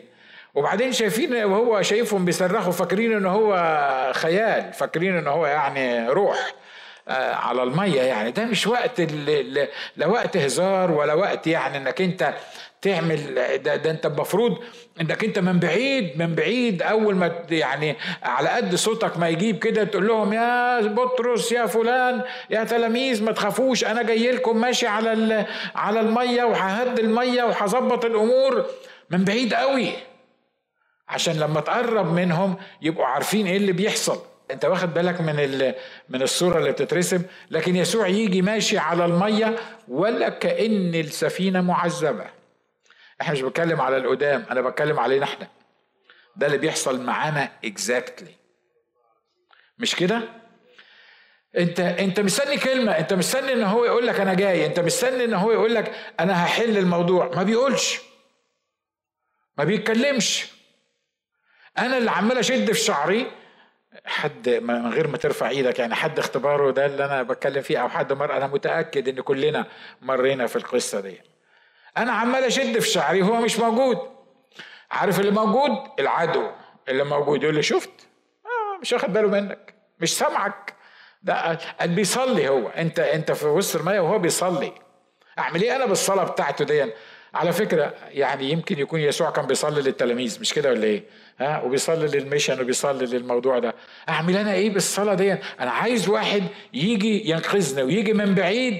وبعدين 0.56 0.92
شايفين 0.92 1.44
وهو 1.44 1.82
شايفهم 1.82 2.26
بيصرخوا 2.26 2.72
فاكرين 2.72 3.14
إن 3.14 3.26
هو 3.26 3.56
خيال 4.16 4.74
فاكرين 4.74 5.18
إن 5.18 5.28
هو 5.28 5.46
يعني 5.46 6.10
روح 6.10 6.54
آه، 7.08 7.34
على 7.36 7.64
المية 7.64 8.02
يعني. 8.02 8.32
ده 8.32 8.46
مش 8.46 8.68
وقت 8.68 9.02
لا 9.98 10.08
وقت 10.08 10.38
هزار 10.38 10.92
ولا 10.92 11.14
وقت 11.14 11.48
يعني 11.48 11.78
إنك 11.78 12.02
أنت 12.02 12.34
تعمل 12.82 13.36
ده, 13.36 13.76
ده 13.76 13.92
انت 13.92 14.06
المفروض 14.06 14.58
انك 15.02 15.24
انت 15.24 15.40
من 15.40 15.60
بعيد 15.60 16.18
من 16.18 16.36
بعيد 16.36 16.82
اول 16.82 17.16
ما 17.16 17.46
يعني 17.52 17.96
على 18.24 18.50
قد 18.50 18.76
صوتك 18.76 19.18
ما 19.18 19.30
يجيب 19.30 19.60
كده 19.60 19.84
تقول 19.84 20.08
لهم 20.08 20.34
يا 20.34 20.82
بطرس 20.82 21.52
يا 21.52 21.66
فلان 21.66 22.22
يا 22.50 22.64
تلاميذ 22.64 23.24
ما 23.24 23.32
تخافوش 23.32 23.86
أنا 23.86 24.04
جاي 24.04 24.32
لكم 24.32 24.62
ماشي 24.62 24.88
على 24.88 25.46
على 25.76 26.00
المية 26.00 26.44
وههد 26.44 27.00
المية 27.00 27.44
وهظبط 27.44 28.06
الأمور 28.06 28.66
من 29.10 29.24
بعيد 29.24 29.54
قوي. 29.54 29.92
عشان 31.10 31.40
لما 31.40 31.60
تقرب 31.60 32.14
منهم 32.14 32.56
يبقوا 32.82 33.06
عارفين 33.06 33.48
إيه 33.48 33.58
اللي 33.58 33.72
بيحصل. 33.72 34.22
انت 34.52 34.66
واخد 34.66 34.94
بالك 34.94 35.22
من 35.22 35.74
من 36.10 36.22
الصورة 36.22 36.58
اللي 36.60 36.72
بتترسم؟ 36.72 37.22
لكن 37.52 37.76
يسوع 37.76 38.08
يجي 38.08 38.42
ماشي 38.42 38.78
على 38.78 39.06
المية 39.06 39.56
ولا 39.88 40.30
كأن 40.30 40.96
السفينة 40.96 41.62
معذبة. 41.62 42.39
إحنا 43.22 43.34
مش 43.34 43.42
بتكلم 43.42 43.82
على 43.82 43.98
القدام 43.98 44.46
أنا 44.52 44.62
بتكلم 44.62 45.00
علينا 45.00 45.26
إحنا. 45.26 45.48
ده 46.36 46.46
اللي 46.48 46.58
بيحصل 46.58 47.02
معانا 47.02 47.52
اكزاكتلي 47.66 48.32
مش 49.78 49.96
كده؟ 49.96 50.22
أنت 51.58 51.80
أنت 51.80 52.20
مستني 52.20 52.58
كلمة 52.58 52.92
أنت 52.92 53.14
مستني 53.14 53.54
إن 53.54 53.64
هو 53.64 53.86
يقول 53.86 54.08
لك 54.08 54.20
أنا 54.20 54.34
جاي 54.34 54.66
أنت 54.66 54.80
مستني 54.80 55.24
إن 55.24 55.34
هو 55.34 55.52
يقول 55.52 55.76
لك 55.76 56.14
أنا 56.20 56.46
هحل 56.46 56.78
الموضوع. 56.78 57.32
ما 57.36 57.44
بيقولش. 57.44 58.00
ما 59.58 59.64
بيتكلمش. 59.64 60.48
أنا 61.78 61.98
اللي 61.98 62.12
عمال 62.12 62.38
أشد 62.38 62.72
في 62.72 62.80
شعري. 62.80 63.32
حد 64.06 64.50
من 64.50 64.94
غير 64.94 65.08
ما 65.08 65.18
ترفع 65.18 65.50
إيدك 65.50 65.80
يعني 65.80 65.96
حد 65.96 66.20
اختباره 66.20 66.72
ده 66.72 66.86
اللي 66.86 67.06
أنا 67.06 67.24
بتكلم 67.24 67.62
فيه 67.62 67.78
أو 67.78 67.90
حد 67.90 68.14
مر 68.14 68.38
أنا 68.38 68.48
متأكد 68.48 69.08
إن 69.08 69.22
كلنا 69.22 69.66
مرينا 70.02 70.48
في 70.48 70.56
القصة 70.56 71.00
دي. 71.00 71.22
أنا 71.98 72.12
عمال 72.12 72.44
أشد 72.44 72.80
في 72.80 72.88
شعري 72.88 73.22
وهو 73.22 73.42
مش 73.42 73.60
موجود. 73.60 73.98
عارف 74.92 75.20
اللي 75.20 75.32
موجود؟ 75.32 75.72
العدو. 76.00 76.48
اللي 76.90 77.04
موجود 77.04 77.44
يقول 77.44 77.56
لي 77.56 77.64
شفت؟ 77.64 77.90
آه 78.46 78.80
مش 78.82 78.94
واخد 78.94 79.14
باله 79.14 79.28
منك. 79.28 79.74
مش 80.00 80.18
سامعك. 80.18 80.74
ده 81.24 81.60
بيصلي 81.86 82.50
هو. 82.50 82.68
أنت 82.70 83.00
أنت 83.00 83.32
في 83.32 83.46
وسط 83.46 83.76
المية 83.80 84.00
وهو 84.00 84.20
بيصلي. 84.20 84.74
أعمل 85.40 85.62
إيه 85.62 85.76
أنا 85.76 85.86
بالصلاة 85.86 86.24
بتاعته 86.24 86.66
دي 86.66 86.94
على 87.34 87.52
فكرة 87.54 87.94
يعني 88.12 88.52
يمكن 88.52 88.80
يكون 88.80 89.00
يسوع 89.00 89.30
كان 89.30 89.46
بيصلي 89.48 89.82
للتلاميذ 89.82 90.38
مش 90.42 90.54
كده 90.54 90.70
ولا 90.70 90.84
إيه؟ 90.84 91.04
ها؟ 91.40 91.62
وبيصلي 91.62 92.08
للميشن 92.20 92.62
وبيصلي 92.62 93.06
للموضوع 93.06 93.60
ده. 93.60 93.76
أعمل 94.10 94.38
أنا 94.38 94.54
إيه 94.54 94.70
بالصلاة 94.70 95.14
دي 95.14 95.34
أنا 95.60 95.72
عايز 95.72 96.10
واحد 96.10 96.44
يجي 96.74 97.30
ينقذني 97.30 97.84
ويجي 97.84 98.14
من 98.14 98.36
بعيد 98.36 98.78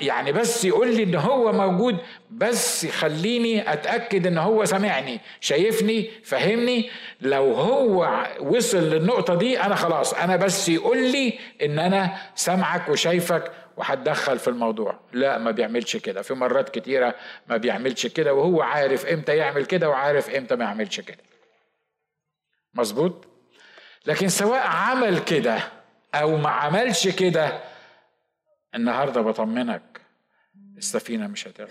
يعني 0.00 0.32
بس 0.32 0.64
يقول 0.64 0.96
لي 0.96 1.02
إن 1.02 1.14
هو 1.14 1.52
موجود 1.52 1.96
بس 2.30 2.84
يخليني 2.84 3.72
أتأكد 3.72 4.26
إن 4.26 4.38
هو 4.38 4.64
سامعني. 4.64 5.20
شايفني؟ 5.40 6.10
فهمني 6.24 6.90
لو 7.20 7.52
هو 7.54 8.26
وصل 8.40 8.78
للنقطة 8.90 9.34
دي 9.34 9.60
أنا 9.60 9.74
خلاص 9.74 10.14
أنا 10.14 10.36
بس 10.36 10.68
يقول 10.68 11.12
لي 11.12 11.38
إن 11.62 11.78
أنا 11.78 12.12
سامعك 12.34 12.88
وشايفك 12.88 13.52
وهتدخل 13.80 14.38
في 14.38 14.48
الموضوع. 14.48 15.00
لا 15.12 15.38
ما 15.38 15.50
بيعملش 15.50 15.96
كده. 15.96 16.22
في 16.22 16.34
مرات 16.34 16.68
كتيرة 16.68 17.14
ما 17.48 17.56
بيعملش 17.56 18.06
كده 18.06 18.34
وهو 18.34 18.62
عارف 18.62 19.06
إمتى 19.06 19.36
يعمل 19.36 19.64
كده 19.66 19.88
وعارف 19.88 20.30
إمتى 20.30 20.56
ما 20.56 20.64
يعملش 20.64 21.00
كده. 21.00 21.22
مظبوط؟ 22.74 23.24
لكن 24.06 24.28
سواء 24.28 24.66
عمل 24.66 25.18
كده 25.24 25.58
أو 26.14 26.36
ما 26.36 26.48
عملش 26.48 27.08
كده 27.08 27.60
النهارده 28.74 29.20
بطمنك 29.20 30.00
السفينة 30.78 31.26
مش 31.26 31.48
هتغرق. 31.48 31.70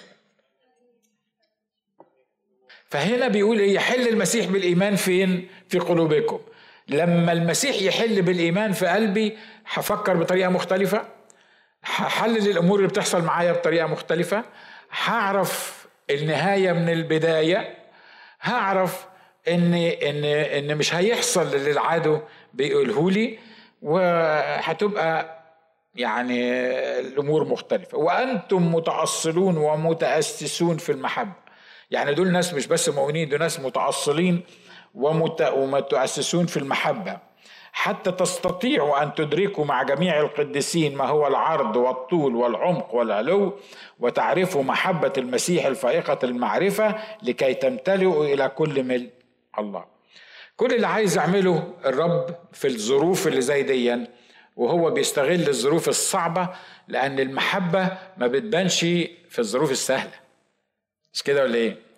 فهنا 2.86 3.28
بيقول 3.28 3.60
إيه؟ 3.60 3.74
يحل 3.74 4.08
المسيح 4.08 4.46
بالإيمان 4.46 4.96
فين؟ 4.96 5.50
في 5.68 5.80
قلوبكم. 5.80 6.40
لما 6.88 7.32
المسيح 7.32 7.82
يحل 7.82 8.22
بالإيمان 8.22 8.72
في 8.72 8.88
قلبي 8.88 9.38
هفكر 9.66 10.18
بطريقة 10.18 10.50
مختلفة. 10.50 11.19
هحلل 11.84 12.50
الأمور 12.50 12.78
اللي 12.78 12.90
بتحصل 12.90 13.22
معايا 13.24 13.52
بطريقة 13.52 13.88
مختلفة. 13.88 14.44
هعرف 15.04 15.88
النهاية 16.10 16.72
من 16.72 16.90
البداية. 16.90 17.78
هعرف 18.42 19.06
إن 19.48 19.74
إن 19.74 20.24
إن 20.26 20.78
مش 20.78 20.96
هيحصل 20.96 21.56
اللي 21.56 21.72
العدو 21.72 22.20
بيقوله 22.54 23.12
لي. 23.12 23.40
وهتبقى 23.82 25.40
يعني 25.96 26.52
الأمور 27.00 27.44
مختلفة. 27.48 27.98
وأنتم 27.98 28.76
متأصلون 28.76 29.58
ومتأسسون 29.58 30.78
في 30.78 30.92
المحبة. 30.92 31.34
يعني 31.92 32.14
دول 32.14 32.32
ناس 32.32 32.54
مش 32.54 32.68
بس 32.68 32.90
مؤمنين 32.90 33.30
دول 33.30 33.40
ناس 33.40 33.60
متأصلين 33.60 34.44
ومتأسسون 34.96 36.46
في 36.46 36.58
المحبة. 36.58 37.29
حتى 37.72 38.12
تستطيعوا 38.12 39.04
أن 39.04 39.16
تدركوا 39.16 39.66
مع 39.66 39.84
جميع 39.84 40.20
القديسين 40.20 40.96
ما 40.96 41.06
هو 41.06 41.28
العرض 41.28 41.76
والطول 41.76 42.36
والعمق 42.36 42.96
والعلو 42.96 43.60
وتعرفوا 44.00 44.64
محبة 44.64 45.14
المسيح 45.18 45.66
الفائقة 45.66 46.20
المعرفة 46.24 46.96
لكي 47.24 47.54
تمتلئوا 47.54 48.26
إلى 48.26 48.50
كل 48.50 48.84
ملء 48.84 49.10
الله 49.60 49.86
كل 50.58 50.74
اللي 50.74 50.88
عايز 50.88 51.18
يعمله 51.18 51.74
الرب 51.86 52.36
في 52.54 52.68
الظروف 52.68 53.28
اللي 53.28 53.42
زي 53.42 53.64
دي 53.64 54.08
وهو 54.56 54.92
بيستغل 54.92 55.48
الظروف 55.50 55.90
الصعبة 55.90 56.50
لأن 56.88 57.20
المحبة 57.20 57.98
ما 58.18 58.28
بتبانش 58.28 58.80
في 59.30 59.40
الظروف 59.40 59.72
السهلة 59.72 60.12
مش 61.14 61.24
كده 61.24 61.44
ولا 61.44 61.56
إيه؟ 61.56 61.89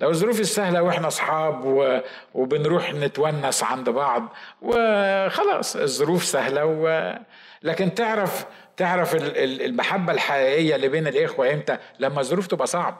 لو 0.00 0.10
الظروف 0.10 0.40
السهلة 0.40 0.82
وإحنا 0.82 1.06
أصحاب 1.08 1.64
و... 1.64 2.00
وبنروح 2.34 2.94
نتونس 2.94 3.62
عند 3.64 3.90
بعض 3.90 4.34
وخلاص 4.62 5.76
الظروف 5.76 6.24
سهلة 6.24 6.66
و... 6.66 7.14
لكن 7.62 7.94
تعرف 7.94 8.46
تعرف 8.76 9.16
المحبة 9.16 10.12
الحقيقية 10.12 10.76
اللي 10.76 10.88
بين 10.88 11.06
الإخوة 11.06 11.52
إمتى؟ 11.52 11.78
لما 11.98 12.20
الظروف 12.20 12.46
تبقى 12.46 12.66
صعبة. 12.66 12.96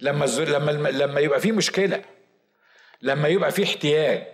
لما 0.00 0.24
لما 0.24 0.88
لما 0.88 1.20
يبقى 1.20 1.40
في 1.40 1.52
مشكلة. 1.52 2.02
لما 3.02 3.28
يبقى 3.28 3.50
في 3.50 3.64
احتياج. 3.64 4.26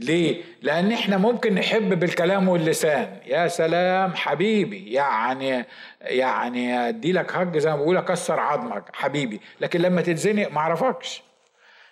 ليه؟ 0.00 0.42
لأن 0.62 0.92
إحنا 0.92 1.16
ممكن 1.16 1.54
نحب 1.54 2.00
بالكلام 2.00 2.48
واللسان. 2.48 3.16
يا 3.26 3.48
سلام 3.48 4.14
حبيبي 4.14 4.92
يعني 4.92 5.64
يعني 6.00 6.88
أدي 6.88 7.12
لك 7.12 7.36
هج 7.36 7.58
زي 7.58 7.70
ما 7.70 7.76
بقول 7.76 7.96
أكسر 7.96 8.40
عظمك 8.40 8.84
حبيبي. 8.92 9.40
لكن 9.60 9.80
لما 9.80 10.02
تتزنق 10.02 10.52
ما 10.52 10.58
أعرفكش. 10.58 11.22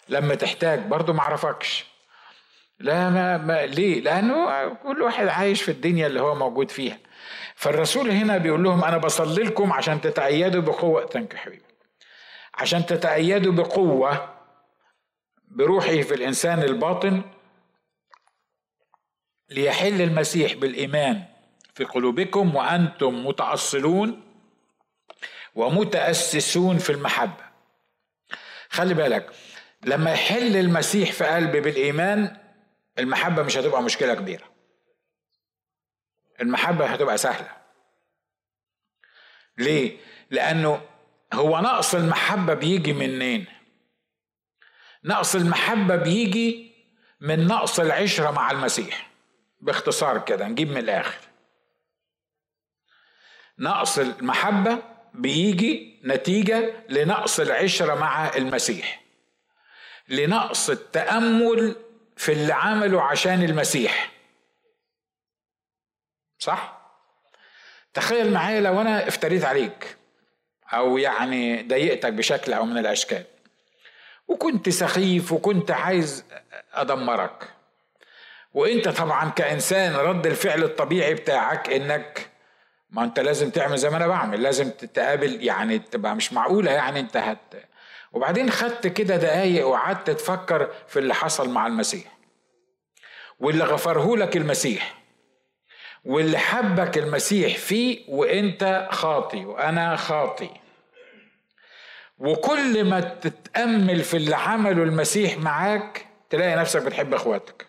لما 0.08 0.34
تحتاج 0.34 0.78
برضه 0.78 1.12
ما 1.12 1.20
أعرفكش. 1.20 1.86
لا 2.80 3.10
ما, 3.10 3.36
ما 3.36 3.66
ليه؟ 3.66 4.00
لأنه 4.00 4.68
كل 4.68 5.02
واحد 5.02 5.28
عايش 5.28 5.62
في 5.62 5.70
الدنيا 5.70 6.06
اللي 6.06 6.20
هو 6.20 6.34
موجود 6.34 6.70
فيها. 6.70 6.98
فالرسول 7.54 8.10
هنا 8.10 8.38
بيقول 8.38 8.62
لهم 8.62 8.84
أنا 8.84 8.98
بصلي 8.98 9.42
لكم 9.42 9.72
عشان 9.72 10.00
تتأيدوا 10.00 10.62
بقوة. 10.62 11.28
حبيبي. 11.34 11.62
عشان 12.54 12.86
تتأيدوا 12.86 13.52
بقوة 13.52 14.28
بروحه 15.50 16.00
في 16.00 16.14
الإنسان 16.14 16.62
الباطن 16.62 17.22
ليحل 19.50 20.02
المسيح 20.02 20.54
بالإيمان 20.54 21.24
في 21.74 21.84
قلوبكم 21.84 22.54
وأنتم 22.56 23.26
متاصلون 23.26 24.22
ومتأسسون 25.54 26.78
في 26.78 26.90
المحبة. 26.92 27.48
خلي 28.70 28.94
بالك 28.94 29.30
لما 29.84 30.12
يحل 30.12 30.56
المسيح 30.56 31.12
في 31.12 31.24
قلبي 31.24 31.60
بالإيمان 31.60 32.36
المحبة 32.98 33.42
مش 33.42 33.56
هتبقى 33.56 33.82
مشكلة 33.82 34.14
كبيرة. 34.14 34.44
المحبة 36.40 36.86
هتبقى 36.86 37.18
سهلة. 37.18 37.50
ليه؟ 39.58 39.98
لأنه 40.30 40.80
هو 41.32 41.60
نقص 41.60 41.94
المحبة 41.94 42.54
بيجي 42.54 42.92
منين؟ 42.92 43.46
نقص 45.04 45.34
المحبة 45.34 45.96
بيجي 45.96 46.72
من 47.20 47.46
نقص 47.46 47.80
العشرة 47.80 48.30
مع 48.30 48.50
المسيح. 48.50 49.07
باختصار 49.60 50.24
كده 50.24 50.48
نجيب 50.48 50.70
من 50.70 50.76
الآخر. 50.78 51.20
نقص 53.58 53.98
المحبة 53.98 54.82
بيجي 55.14 56.00
نتيجة 56.04 56.84
لنقص 56.88 57.40
العشرة 57.40 57.94
مع 57.94 58.36
المسيح. 58.36 59.04
لنقص 60.08 60.70
التأمل 60.70 61.76
في 62.16 62.32
اللي 62.32 62.52
عمله 62.52 63.02
عشان 63.02 63.42
المسيح. 63.42 64.12
صح؟ 66.38 66.78
تخيل 67.94 68.32
معايا 68.32 68.60
لو 68.60 68.80
أنا 68.80 69.08
افتريت 69.08 69.44
عليك 69.44 69.96
أو 70.72 70.98
يعني 70.98 71.62
ضايقتك 71.62 72.12
بشكل 72.12 72.52
أو 72.52 72.64
من 72.64 72.78
الأشكال 72.78 73.24
وكنت 74.28 74.68
سخيف 74.68 75.32
وكنت 75.32 75.70
عايز 75.70 76.24
أدمرك. 76.72 77.57
وانت 78.54 78.88
طبعا 78.88 79.30
كإنسان 79.30 79.96
رد 79.96 80.26
الفعل 80.26 80.62
الطبيعي 80.64 81.14
بتاعك 81.14 81.70
إنك 81.72 82.30
ما 82.90 83.04
انت 83.04 83.20
لازم 83.20 83.50
تعمل 83.50 83.78
زي 83.78 83.90
ما 83.90 83.96
أنا 83.96 84.06
بعمل 84.06 84.42
لازم 84.42 84.70
تتقابل 84.70 85.42
يعني 85.44 85.78
تبقى 85.78 86.16
مش 86.16 86.32
معقولة 86.32 86.70
يعني 86.70 87.00
انت 87.00 87.16
هت 87.16 87.54
وبعدين 88.12 88.50
خدت 88.50 88.86
كده 88.86 89.16
دقايق 89.16 89.66
وقعدت 89.66 90.10
تفكر 90.10 90.70
في 90.88 90.98
اللي 90.98 91.14
حصل 91.14 91.50
مع 91.50 91.66
المسيح. 91.66 92.18
واللي 93.40 93.64
غفره 93.64 94.16
لك 94.16 94.36
المسيح 94.36 94.94
واللي 96.04 96.38
حبك 96.38 96.98
المسيح 96.98 97.56
فيه 97.56 98.04
وانت 98.08 98.88
خاطي 98.90 99.44
وأنا 99.44 99.96
خاطي. 99.96 100.50
وكل 102.18 102.84
ما 102.84 103.00
تتأمل 103.00 104.02
في 104.02 104.16
اللي 104.16 104.36
عمله 104.36 104.82
المسيح 104.82 105.38
معاك 105.38 106.06
تلاقي 106.30 106.56
نفسك 106.56 106.82
بتحب 106.82 107.14
اخواتك. 107.14 107.66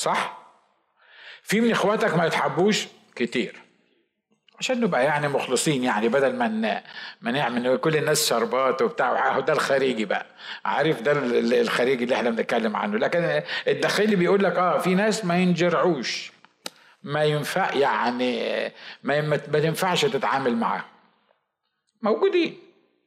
صح؟ 0.00 0.38
في 1.42 1.60
من 1.60 1.70
إخواتك 1.70 2.14
ما 2.14 2.26
يتحبوش؟ 2.26 2.86
كتير. 3.16 3.60
عشان 4.58 4.80
نبقى 4.80 5.04
يعني 5.04 5.28
مخلصين 5.28 5.84
يعني 5.84 6.08
بدل 6.08 6.36
ما 6.36 6.82
ما 7.20 7.30
نعمل 7.30 7.76
كل 7.76 7.96
الناس 7.96 8.28
شربات 8.28 8.82
وبتاع. 8.82 9.38
ده 9.40 9.52
الخارجي 9.52 10.04
بقى. 10.04 10.26
عارف 10.64 11.02
ده 11.02 11.12
الخارجي 11.60 12.04
اللي 12.04 12.14
إحنا 12.14 12.30
بنتكلم 12.30 12.76
عنه. 12.76 12.98
لكن 12.98 13.42
الداخلي 13.68 14.16
بيقول 14.16 14.44
لك 14.44 14.56
آه 14.56 14.78
في 14.78 14.94
ناس 14.94 15.24
ما 15.24 15.38
ينجرعوش. 15.38 16.32
ما 17.02 17.24
ينفع 17.24 17.74
يعني 17.74 18.42
ما 19.02 19.20
ما 19.20 19.36
تنفعش 19.36 20.04
تتعامل 20.04 20.56
معاه 20.56 20.84
موجودين. 22.02 22.58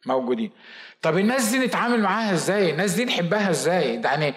موجودين. 0.05 0.51
طب 1.04 1.18
الناس 1.18 1.49
دي 1.49 1.60
نتعامل 1.60 2.01
معاها 2.01 2.34
إزاي؟ 2.34 2.70
الناس 2.70 2.93
دي 2.93 3.06
نحبها 3.06 3.49
إزاي؟ 3.49 4.01
يعني 4.01 4.34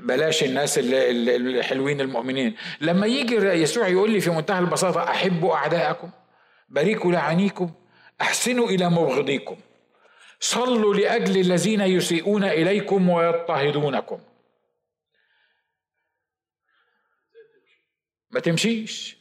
بلاش 0.00 0.44
الناس 0.44 0.78
الحلوين 0.82 2.00
المؤمنين. 2.00 2.56
لما 2.80 3.06
يجي 3.06 3.34
يسوع 3.34 3.88
يقول 3.88 4.10
لي 4.10 4.20
في 4.20 4.30
منتهى 4.30 4.58
البساطة 4.58 5.02
أحبوا 5.02 5.54
أعداءكم 5.54 6.10
باركوا 6.68 7.12
لعنيكم 7.12 7.70
أحسنوا 8.20 8.68
إلى 8.68 8.90
مبغضيكم 8.90 9.56
صلوا 10.40 10.94
لأجل 10.94 11.40
الذين 11.40 11.80
يسيئون 11.80 12.44
إليكم 12.44 13.08
ويضطهدونكم. 13.08 14.20
ما 18.30 18.40
تمشيش. 18.40 19.16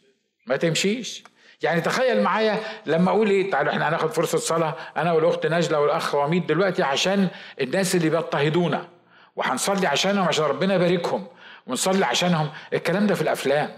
ما 0.48 0.58
تمشيش. 0.58 1.24
يعني 1.62 1.82
تخيل 1.82 2.22
معايا 2.24 2.60
لما 2.86 3.12
أقول 3.12 3.30
إيه 3.30 3.52
تعالوا 3.52 3.72
إحنا 3.74 3.90
هناخد 3.90 4.12
فرصة 4.12 4.38
صلاة 4.38 4.76
أنا 4.98 5.12
والأخت 5.12 5.46
نجله 5.46 5.80
والأخ 5.80 6.16
وميد 6.16 6.48
دلوقتي 6.48 6.84
عشان 6.84 7.28
الناس 7.62 7.96
اللي 7.96 8.10
بيضطهدونا 8.10 8.88
وهنصلي 9.36 9.88
عشانهم 9.88 10.28
عشان 10.28 10.46
ربنا 10.46 10.76
يباركهم 10.76 11.28
ونصلي 11.68 12.06
عشانهم. 12.06 12.50
الكلام 12.74 13.08
ده 13.08 13.16
في 13.16 13.22
الأفلام 13.22 13.70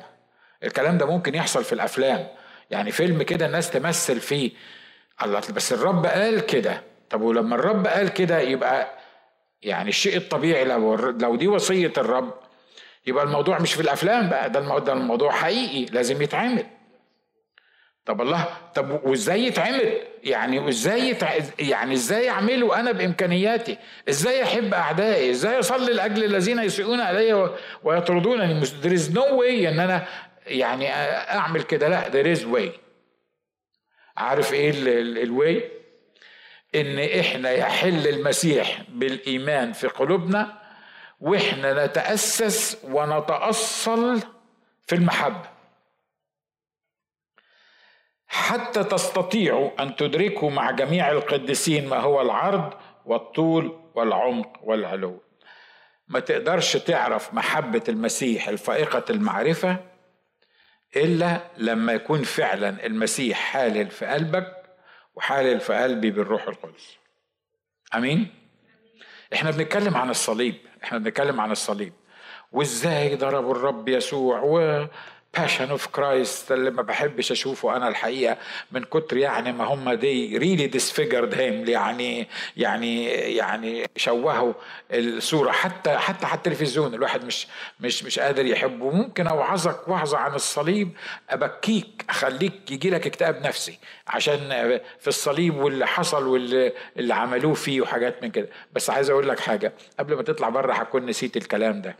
الكلام 0.64 0.98
ده 0.98 1.06
ممكن 1.06 1.36
يحصل 1.36 1.64
في 1.64 1.74
الأفلام. 1.74 2.28
يعني 2.72 2.92
فيلم 2.92 3.24
كده 3.24 3.46
الناس 3.46 3.70
تمثل 3.70 4.20
فيه. 4.20 4.52
الله 5.24 5.42
بس 5.56 5.74
الرب 5.74 6.06
قال 6.06 6.46
كده. 6.46 6.82
طب 7.10 7.22
ولما 7.22 7.56
الرب 7.56 7.88
قال 7.88 8.10
كده 8.10 8.40
يبقى 8.40 8.88
يعني 9.62 9.90
الشيء 9.90 10.18
الطبيعي 10.18 10.66
لو 10.66 10.96
لو 10.96 11.36
دي 11.36 11.48
وصية 11.48 11.94
الرب 11.98 12.34
يبقى 13.08 13.24
الموضوع 13.24 13.60
مش 13.60 13.74
في 13.74 13.82
الأفلام 13.82 14.30
بقى 14.30 14.50
ده 14.50 14.60
الموضوع, 14.94 15.32
حقيقي 15.32 15.86
لازم 15.86 16.22
يتعمل. 16.22 16.66
طب 18.06 18.22
الله 18.22 18.47
طب 18.76 19.06
وإزاي 19.06 19.45
يتعمل؟ 19.45 19.93
يعني 20.24 20.70
إزاي 20.70 21.10
يتع... 21.10 21.34
يعني 21.60 21.93
إزاي 21.93 22.30
أعمله 22.30 22.80
أنا 22.80 22.91
بإمكانياتي؟ 22.91 23.78
إزاي 24.10 24.43
أحب 24.43 24.74
أعدائي؟ 24.74 25.32
إزاي 25.32 25.60
أصلي 25.60 25.93
لأجل 25.93 26.24
الذين 26.24 26.60
يسيئون 26.60 26.99
علي 27.02 27.49
ويطردونني؟ 27.84 28.62
there 28.66 28.93
is 28.99 29.14
no 29.14 29.22
way 29.39 29.68
إن 29.68 29.80
أنا 29.80 30.06
يعني 30.47 30.91
أعمل 30.91 31.64
كده 31.64 31.88
لا 31.88 32.04
there 32.12 32.38
is 32.39 32.43
way. 32.43 32.80
عارف 34.18 34.54
إيه 34.54 34.72
الواي 35.24 35.72
إن 36.76 36.99
إحنا 37.20 37.52
يحل 37.52 38.08
المسيح 38.08 38.82
بالإيمان 38.89 39.74
في 39.74 39.88
قلوبنا 39.88 40.62
وإحنا 41.20 41.86
نتأسس 41.86 42.78
ونتأصل 42.84 44.20
في 44.88 44.95
المحبة. 44.95 45.61
حتى 48.34 48.84
تستطيعوا 48.84 49.84
أن 49.84 49.96
تدركوا 49.96 50.50
مع 50.50 50.72
جميع 50.72 51.12
القديسين 51.12 51.90
ما 51.90 51.98
هو 52.00 52.22
العرض 52.22 52.74
والطول 53.06 53.80
والعمق 53.96 54.60
والعلو. 54.64 55.22
ما 56.08 56.20
تقدرش 56.20 56.78
تعرف 56.78 57.34
محبة 57.34 57.84
المسيح 57.90 58.48
الفائقة 58.48 59.04
المعرفة 59.10 59.78
إلا 60.96 61.42
لما 61.58 61.94
يكون 61.94 62.24
فعلا 62.24 62.86
المسيح 62.86 63.38
حالل 63.38 63.90
في 63.90 64.06
قلبك 64.06 64.64
وحالل 65.16 65.60
في 65.60 65.74
قلبي 65.74 66.12
بالروح 66.12 66.48
القدس. 66.48 66.98
آمين؟ 67.96 68.28
إحنا 69.34 69.52
بنتكلم 69.52 69.98
عن 69.98 70.10
الصليب 70.10 70.56
إحنا 70.84 70.98
بنتكلم 70.98 71.42
عن 71.42 71.52
الصليب. 71.52 71.94
وإزاي 72.52 73.16
ضربوا 73.16 73.56
الرب 73.56 73.90
يسوع 73.90 74.40
و 74.40 74.88
Passion 75.38 75.70
of 75.70 75.88
Christ 75.88 76.52
اللي 76.52 76.72
ما 76.72 76.82
بحبش 76.82 77.32
أشوفه 77.32 77.76
أنا 77.78 77.88
الحقيقة 77.88 78.38
من 78.72 78.84
كتر 78.84 79.18
يعني 79.18 79.52
ما 79.52 79.64
هم 79.64 79.94
they 79.94 80.38
really 80.38 80.68
disfigured 80.68 81.36
him 81.36 81.70
يعني 81.70 82.28
يعني 82.58 83.06
يعني 83.06 83.90
شوهوا 83.96 84.54
الصورة. 84.92 85.52
حتى 85.52 85.98
حتى 85.98 86.26
على 86.26 86.36
التلفزيون 86.38 86.94
الواحد 86.94 87.26
مش 87.26 87.48
مش 87.80 88.04
مش 88.04 88.20
قادر 88.20 88.46
يحبه. 88.46 88.92
ممكن 88.92 89.28
أوعظك 89.28 89.88
وعظه 89.88 90.18
عن 90.18 90.34
الصليب 90.36 90.90
أبكيك 91.30 92.06
أخليك 92.10 92.72
يجي 92.72 92.90
لك 92.90 93.08
اكتئاب 93.08 93.42
نفسي 93.42 93.80
عشان 94.08 94.40
في 95.00 95.08
الصليب 95.08 95.56
واللي 95.58 95.88
حصل 95.88 96.28
واللي 96.28 96.74
اللي 96.98 97.14
عملوه 97.14 97.54
فيه 97.54 97.82
وحاجات 97.82 98.24
من 98.24 98.32
كده. 98.32 98.50
بس 98.74 98.90
عايز 98.90 99.10
أقول 99.10 99.30
لك 99.30 99.40
حاجة 99.40 99.74
قبل 100.00 100.16
ما 100.16 100.24
تطلع 100.24 100.50
بره 100.50 100.74
هكون 100.74 101.06
نسيت 101.06 101.38
الكلام 101.38 101.82
ده. 101.82 101.96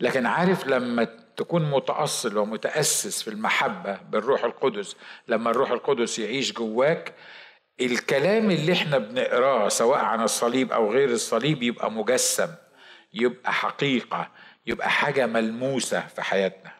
لكن 0.00 0.26
عارف 0.26 0.66
لما 0.66 1.21
تكون 1.36 1.70
متأصل 1.70 2.38
ومتأسس 2.38 3.22
في 3.22 3.28
المحبة 3.30 3.98
بالروح 4.10 4.44
القدس. 4.44 4.96
لما 5.28 5.50
الروح 5.50 5.70
القدس 5.70 6.18
يعيش 6.18 6.52
جواك 6.52 7.14
الكلام 7.80 8.50
اللي 8.50 8.72
إحنا 8.72 8.98
بنقراه 8.98 9.68
سواء 9.68 9.98
عن 9.98 10.22
الصليب 10.22 10.72
أو 10.72 10.92
غير 10.92 11.08
الصليب 11.10 11.62
يبقى 11.62 11.90
مجسم 11.90 12.48
يبقى 13.14 13.52
حقيقة 13.52 14.28
يبقى 14.66 14.90
حاجة 14.90 15.26
ملموسة 15.26 16.00
في 16.00 16.22
حياتنا. 16.22 16.70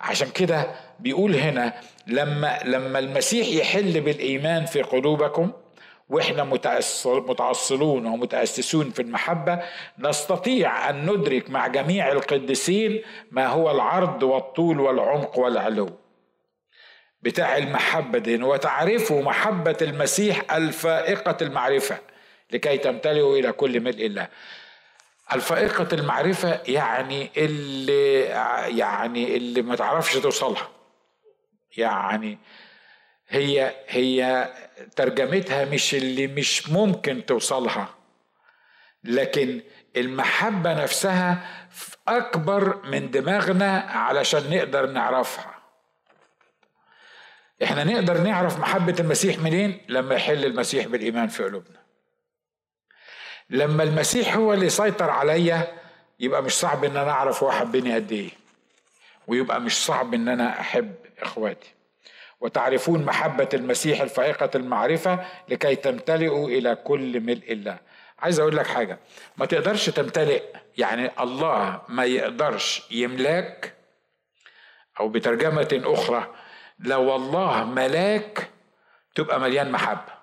عشان 0.00 0.30
كده 0.30 0.74
بيقول 1.00 1.34
هنا 1.36 1.80
لما 2.06 2.58
لما 2.64 2.98
المسيح 2.98 3.48
يحل 3.48 4.00
بالإيمان 4.00 4.66
في 4.66 4.82
قلوبكم 4.82 5.52
وإحنا 6.08 6.44
متعصلون 7.04 8.06
ومتأسسون 8.06 8.90
في 8.90 9.02
المحبة 9.02 9.62
نستطيع 9.98 10.90
أن 10.90 11.10
ندرك 11.10 11.50
مع 11.50 11.66
جميع 11.66 12.12
القديسين 12.12 13.02
ما 13.30 13.46
هو 13.46 13.70
العرض 13.70 14.22
والطول 14.22 14.80
والعمق 14.80 15.38
والعلو. 15.38 15.90
بتاع 17.22 17.56
المحبة 17.56 18.18
دي 18.18 18.42
وتعرفوا 18.42 19.22
محبة 19.22 19.76
المسيح 19.82 20.54
الفائقة 20.54 21.36
المعرفة 21.42 21.98
لكي 22.50 22.78
تمتلئوا 22.78 23.36
إلى 23.38 23.52
كل 23.52 23.80
ملء 23.80 24.06
الله. 24.06 24.28
الفائقة 25.32 25.88
المعرفة 25.92 26.60
يعني 26.68 27.30
اللي 27.36 28.20
يعني 28.78 29.36
اللي 29.36 29.62
ما 29.62 29.76
تعرفش 29.76 30.14
توصلها. 30.14 30.68
يعني 31.76 32.38
هي 33.28 33.74
هي 33.88 34.48
ترجمتها 34.96 35.64
مش 35.64 35.94
اللي 35.94 36.26
مش 36.26 36.68
ممكن 36.70 37.26
توصلها. 37.26 37.88
لكن 39.04 39.60
المحبة 39.96 40.82
نفسها 40.82 41.46
أكبر 42.08 42.86
من 42.86 43.10
دماغنا 43.10 43.78
علشان 43.78 44.50
نقدر 44.50 44.86
نعرفها. 44.86 45.54
إحنا 47.62 47.84
نقدر 47.84 48.18
نعرف 48.18 48.58
محبة 48.58 48.94
المسيح 49.00 49.38
منين؟ 49.38 49.80
لما 49.88 50.14
يحل 50.14 50.44
المسيح 50.44 50.86
بالإيمان 50.86 51.28
في 51.28 51.44
قلوبنا. 51.44 51.78
لما 53.50 53.82
المسيح 53.82 54.36
هو 54.36 54.52
اللي 54.52 54.66
يسيطر 54.66 55.10
عليا 55.10 55.72
يبقى 56.20 56.42
مش 56.42 56.52
صعب 56.52 56.84
إن 56.84 56.96
أنا 56.96 57.10
أعرف 57.10 57.42
هو 57.42 57.52
حبني 57.52 57.94
قد 57.94 58.12
إيه. 58.12 58.30
ويبقى 59.26 59.60
مش 59.60 59.84
صعب 59.84 60.14
إن 60.14 60.28
أنا 60.28 60.60
أحب 60.60 60.94
إخواتي. 61.18 61.75
وتعرفون 62.40 63.04
محبة 63.04 63.48
المسيح 63.54 64.00
الفائقة 64.00 64.50
المعرفة 64.54 65.24
لكي 65.48 65.76
تمتلئوا 65.76 66.48
إلى 66.48 66.74
كل 66.74 67.20
ملء 67.20 67.52
الله. 67.52 67.78
عايز 68.18 68.40
أقول 68.40 68.56
لك 68.56 68.66
حاجة 68.66 68.98
ما 69.36 69.46
تقدرش 69.46 69.90
تمتلئ 69.90 70.42
يعني 70.78 71.10
الله 71.20 71.82
ما 71.88 72.04
يقدرش 72.04 72.82
يملاك 72.90 73.74
أو 75.00 75.08
بترجمة 75.08 75.80
أخرى 75.84 76.34
لو 76.78 77.16
الله 77.16 77.64
ملاك 77.64 78.50
تبقى 79.14 79.40
مليان 79.40 79.72
محبة. 79.72 80.16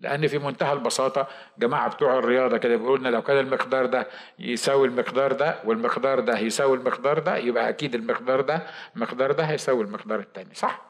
لأن 0.00 0.26
في 0.26 0.38
منتهى 0.38 0.72
البساطة 0.72 1.28
جماعة 1.58 1.88
بتوع 1.94 2.18
الرياضة 2.18 2.58
كده 2.58 2.76
بيقولوا 2.76 2.98
لنا 2.98 3.08
لو 3.08 3.22
كان 3.22 3.38
المقدار 3.38 3.86
ده 3.86 4.08
يساوي 4.38 4.88
المقدار 4.88 5.32
ده 5.32 5.58
والمقدار 5.64 6.20
ده 6.20 6.38
يساوي 6.38 6.76
المقدار 6.76 7.18
ده 7.18 7.36
يبقى 7.36 7.68
أكيد 7.68 7.94
المقدار 7.94 8.40
ده 8.40 8.66
المقدار 8.96 9.32
ده 9.32 9.44
هيساوي 9.44 9.84
المقدار 9.84 10.20
الثاني 10.20 10.54
صح؟ 10.54 10.89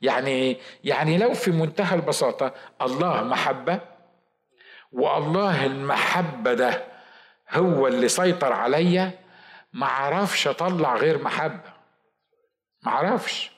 يعني 0.00 0.56
يعني 0.84 1.18
لو 1.18 1.34
في 1.34 1.50
منتهى 1.50 1.94
البساطة 1.94 2.54
الله 2.82 3.22
محبة 3.22 3.80
والله 4.92 5.66
المحبة 5.66 6.54
ده 6.54 6.84
هو 7.50 7.86
اللي 7.86 8.08
سيطر 8.08 8.52
عليا 8.52 9.10
ما 9.72 9.86
عرفش 9.86 10.48
أطلع 10.48 10.96
غير 10.96 11.22
محبة. 11.22 11.72
ما 12.82 12.92
عرفش. 12.92 13.50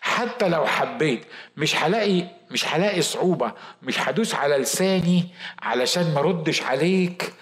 حتى 0.00 0.48
لو 0.48 0.66
حبيت 0.66 1.24
مش 1.56 1.76
هلاقي 1.76 2.24
مش 2.50 2.68
هلاقي 2.74 3.02
صعوبة 3.02 3.52
مش 3.82 4.00
هدوس 4.00 4.34
على 4.34 4.56
لساني 4.58 5.28
علشان 5.62 6.14
ما 6.14 6.20
ردش 6.20 6.62
عليك 6.62 7.32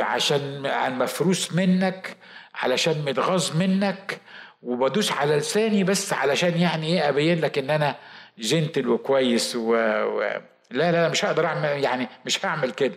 عشان 0.00 0.62
مفروس 0.98 1.52
منك 1.52 2.16
علشان 2.54 3.04
متغاظ 3.04 3.56
منك 3.56 4.20
وبدوس 4.62 5.12
على 5.12 5.36
لساني 5.36 5.84
بس 5.84 6.12
علشان 6.12 6.56
يعني 6.60 6.86
إيه 6.86 7.08
أبين 7.08 7.40
لك 7.40 7.58
إن 7.58 7.70
أنا 7.70 7.96
جنتل 8.38 8.88
وكويس 8.88 9.56
و... 9.56 9.74
و... 10.02 10.40
لا 10.70 10.92
لا 10.92 11.08
مش 11.08 11.24
هقدر 11.24 11.46
أعمل 11.46 11.84
يعني 11.84 12.08
مش 12.26 12.44
هعمل 12.46 12.70
كده. 12.70 12.94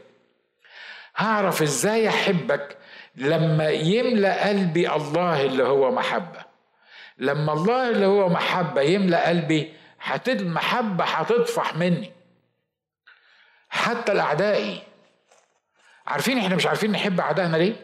هعرف 1.17 1.61
إزاي 1.61 2.09
أحبك 2.09 2.77
لما 3.15 3.69
يملأ 3.69 4.47
قلبي 4.47 4.89
الله 4.91 5.41
اللي 5.45 5.63
هو 5.63 5.91
محبة. 5.91 6.45
لما 7.17 7.53
الله 7.53 7.89
اللي 7.89 8.05
هو 8.05 8.29
محبة 8.29 8.81
يملأ 8.81 9.27
قلبي 9.29 9.73
هتد 10.01 10.41
المحبة 10.41 11.03
هتطفح 11.03 11.75
مني. 11.75 12.11
حتى 13.69 14.11
الأعدائي 14.11 14.81
عارفين 16.07 16.37
إحنا 16.37 16.55
مش 16.55 16.65
عارفين 16.65 16.91
نحب 16.91 17.19
أعدائنا 17.19 17.57
ليه؟ 17.57 17.75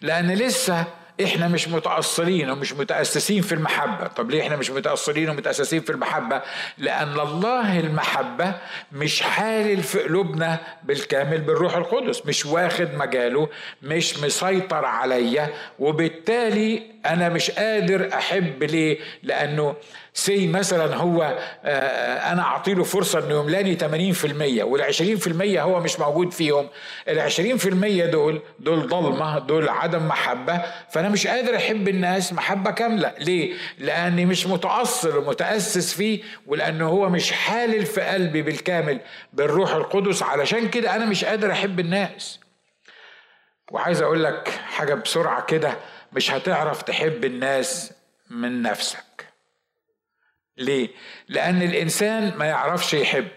لأن 0.00 0.34
لسه 0.34 0.84
إحنا 1.22 1.48
مش 1.48 1.68
متأصلين 1.68 2.50
ومش 2.50 2.72
متأسسين 2.72 3.42
في 3.42 3.54
المحبة. 3.54 4.06
طب 4.06 4.30
ليه 4.30 4.42
إحنا 4.42 4.56
مش 4.56 4.70
متأصلين 4.70 5.28
ومتأسسين 5.30 5.80
في 5.80 5.90
المحبة؟ 5.90 6.42
لأن 6.78 7.20
الله 7.20 7.80
المحبة 7.80 8.54
مش 8.92 9.22
حالل 9.22 9.82
في 9.82 9.98
قلوبنا 10.02 10.58
بالكامل 10.84 11.38
بالروح 11.40 11.76
القدس 11.76 12.26
مش 12.26 12.46
واخد 12.46 12.94
مجاله 12.94 13.48
مش 13.82 14.18
مسيطر 14.18 14.84
عليا 14.84 15.50
وبالتالي 15.78 16.93
أنا 17.06 17.28
مش 17.28 17.50
قادر 17.50 18.14
أحب 18.14 18.62
ليه؟ 18.62 18.98
لأنه 19.22 19.74
سي 20.14 20.46
مثلا 20.46 20.96
هو 20.96 21.22
آه، 21.22 21.36
آه، 21.68 22.32
أنا 22.32 22.42
أعطي 22.42 22.74
له 22.74 22.84
فرصة 22.84 23.18
إنه 23.18 23.40
يملاني 23.40 23.76
80% 23.76 24.62
وال 24.62 24.82
20% 24.82 25.60
هو 25.60 25.80
مش 25.80 26.00
موجود 26.00 26.32
فيهم. 26.32 26.68
ال 27.08 27.20
20% 27.20 28.06
دول 28.06 28.42
دول 28.58 28.88
ضلمة 28.88 29.38
دول 29.38 29.68
عدم 29.68 30.08
محبة. 30.08 30.62
فأنا 30.90 31.08
مش 31.08 31.26
قادر 31.26 31.56
أحب 31.56 31.88
الناس 31.88 32.32
محبة 32.32 32.70
كاملة. 32.70 33.12
ليه؟ 33.18 33.54
لأني 33.78 34.26
مش 34.26 34.46
متاصل 34.46 35.16
ومتاسس 35.18 35.94
فيه 35.94 36.22
ولأنه 36.46 36.88
هو 36.88 37.08
مش 37.08 37.32
حالل 37.32 37.86
في 37.86 38.00
قلبي 38.00 38.42
بالكامل 38.42 39.00
بالروح 39.32 39.74
القدس. 39.74 40.22
علشان 40.22 40.68
كده 40.68 40.96
أنا 40.96 41.04
مش 41.04 41.24
قادر 41.24 41.52
أحب 41.52 41.80
الناس. 41.80 42.40
وعايز 43.70 44.02
أقول 44.02 44.24
لك 44.24 44.48
حاجة 44.48 44.94
بسرعة 44.94 45.44
كده. 45.44 45.76
مش 46.14 46.30
هتعرف 46.30 46.82
تحب 46.82 47.24
الناس 47.24 47.92
من 48.30 48.62
نفسك 48.62 49.28
ليه؟ 50.56 50.88
لأن 51.28 51.62
الإنسان 51.62 52.36
ما 52.38 52.46
يعرفش 52.46 52.94
يحب 52.94 53.28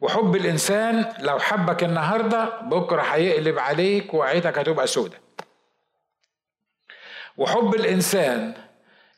وحب 0.00 0.36
الإنسان 0.36 1.14
لو 1.18 1.38
حبك 1.38 1.84
النهاردة 1.84 2.60
بكرة 2.60 3.02
هيقلب 3.02 3.58
عليك 3.58 4.14
وعيتك 4.14 4.58
هتبقى 4.58 4.86
سودة 4.86 5.20
وحب 7.36 7.74
الإنسان 7.74 8.54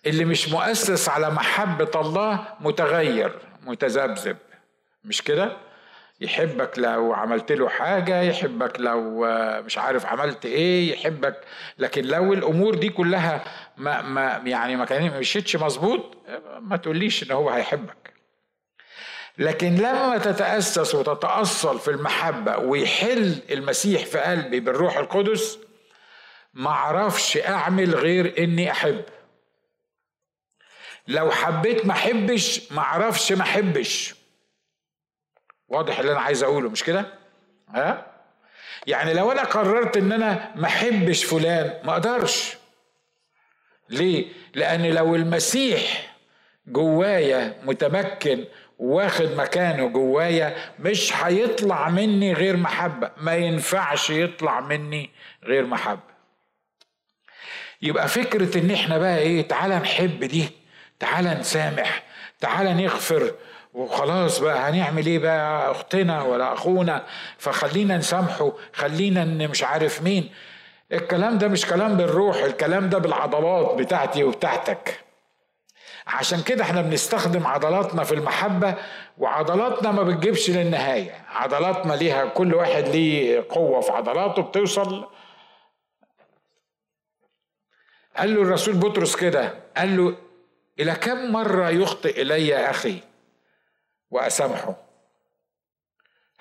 اللي 0.07 0.25
مش 0.25 0.49
مؤسس 0.49 1.09
على 1.09 1.31
محبة 1.31 1.91
الله 2.01 2.57
متغير 2.61 3.39
متذبذب 3.63 4.37
مش 5.05 5.23
كده؟ 5.23 5.57
يحبك 6.21 6.79
لو 6.79 7.13
عملت 7.15 7.53
له 7.53 7.69
حاجة 7.69 8.23
يحبك 8.23 8.81
لو 8.81 9.27
مش 9.63 9.79
عارف 9.79 10.07
عملت 10.07 10.47
إيه 10.47 10.93
يحبك. 10.93 11.41
لكن 11.79 12.05
لو 12.05 12.33
الأمور 12.33 12.75
دي 12.75 12.89
كلها 12.89 13.45
ما 13.77 14.03
ما 14.03 14.43
يعني 14.45 14.77
ما 14.77 14.85
كانت 14.85 15.15
مشيتش 15.15 15.57
مظبوط 15.57 16.17
ما 16.61 16.77
تقوليش 16.77 17.23
إن 17.23 17.31
هو 17.31 17.51
هيحبك. 17.51 18.13
لكن 19.39 19.75
لما 19.75 20.19
تتأسس 20.19 20.95
وتتأصل 20.95 21.79
في 21.79 21.91
المحبة 21.91 22.57
ويحل 22.59 23.43
المسيح 23.51 24.05
في 24.07 24.19
قلبي 24.19 24.61
بالروح 24.61 24.97
القدس 24.97 25.59
ما 26.55 26.71
أعرفش 26.71 27.37
أعمل 27.37 27.95
غير 27.95 28.35
إني 28.39 28.71
أحب. 28.71 29.05
لو 31.09 31.31
حبيت 31.31 31.87
ما 31.87 31.93
أحبش 31.93 32.73
ما 32.73 32.79
أعرفش 32.81 33.33
ما 33.33 33.43
أحبش. 33.43 34.18
واضح 35.69 35.99
اللي 35.99 36.13
أنا 36.13 36.21
عايز 36.21 36.43
أقوله 36.43 36.71
مش 36.71 36.85
كده؟ 36.85 37.07
ها؟ 37.69 38.07
يعني 38.87 39.15
لو 39.15 39.33
أنا 39.33 39.45
قررت 39.45 39.97
إن 39.97 40.13
أنا 40.13 40.53
ما 40.57 40.67
أحبش 40.67 41.25
فلان 41.25 41.75
ما 41.85 41.93
أقدرش. 41.93 42.57
ليه؟ 43.91 44.27
لأن 44.55 44.87
لو 44.87 45.15
المسيح 45.15 46.15
جوايا 46.67 47.61
متمكن 47.65 48.45
واخد 48.79 49.33
مكانه 49.37 49.89
جوايا 49.89 50.57
مش 50.79 51.13
هيطلع 51.17 51.89
مني 51.89 52.33
غير 52.33 52.57
محبة. 52.57 53.11
ما 53.17 53.35
ينفعش 53.37 54.11
يطلع 54.11 54.61
مني 54.61 55.11
غير 55.45 55.67
محبة. 55.67 56.19
يبقى 57.83 58.09
فكرة 58.09 58.59
إن 58.59 58.71
إحنا 58.71 58.99
بقى 58.99 59.19
إيه؟ 59.19 59.49
تعالى 59.49 59.79
نحب 59.79 60.25
دي 60.25 60.49
تعالى 61.01 61.35
نسامح 61.35 62.03
تعالى 62.41 62.75
نغفر 62.75 63.35
وخلاص 63.75 64.39
بقى 64.39 64.71
هنعمل 64.71 65.07
إيه 65.07 65.19
بقى؟ 65.19 65.71
أختنا 65.71 66.23
ولا 66.23 66.53
أخونا؟ 66.53 67.07
فخلينا 67.39 67.97
نسامحه 67.97 68.53
خلينا 68.73 69.23
إن 69.23 69.49
مش 69.49 69.63
عارف 69.65 70.03
مين. 70.03 70.31
الكلام 70.93 71.39
ده 71.39 71.49
مش 71.49 71.67
كلام 71.67 71.97
بالروح 71.97 72.37
الكلام 72.37 72.89
ده 72.89 72.99
بالعضلات 72.99 73.75
بتاعتي 73.79 74.25
وبتاعتك. 74.25 75.01
عشان 76.07 76.43
كده 76.43 76.63
إحنا 76.65 76.83
بنستخدم 76.83 77.47
عضلاتنا 77.47 78.05
في 78.05 78.15
المحبة 78.15 78.75
وعضلاتنا 79.19 79.91
ما 79.93 80.03
بتجيبش 80.03 80.51
للنهاية. 80.51 81.25
عضلاتنا 81.29 81.93
ليها 81.93 82.25
كل 82.25 82.55
واحد 82.55 82.89
ليه 82.89 83.45
قوة 83.51 83.81
في 83.81 83.93
عضلاته 83.93 84.43
بتوصل. 84.43 85.05
قال 88.17 88.35
له 88.35 88.43
الرسول 88.43 88.75
بطرس 88.75 89.17
كده 89.17 89.55
قال 89.77 89.97
له 89.97 90.17
إلى 90.81 90.93
كم 90.95 91.33
مرة 91.33 91.69
يخطئ 91.71 92.23
إلي 92.23 92.71
أخي؟ 92.71 93.01
وأسامحه. 94.11 94.77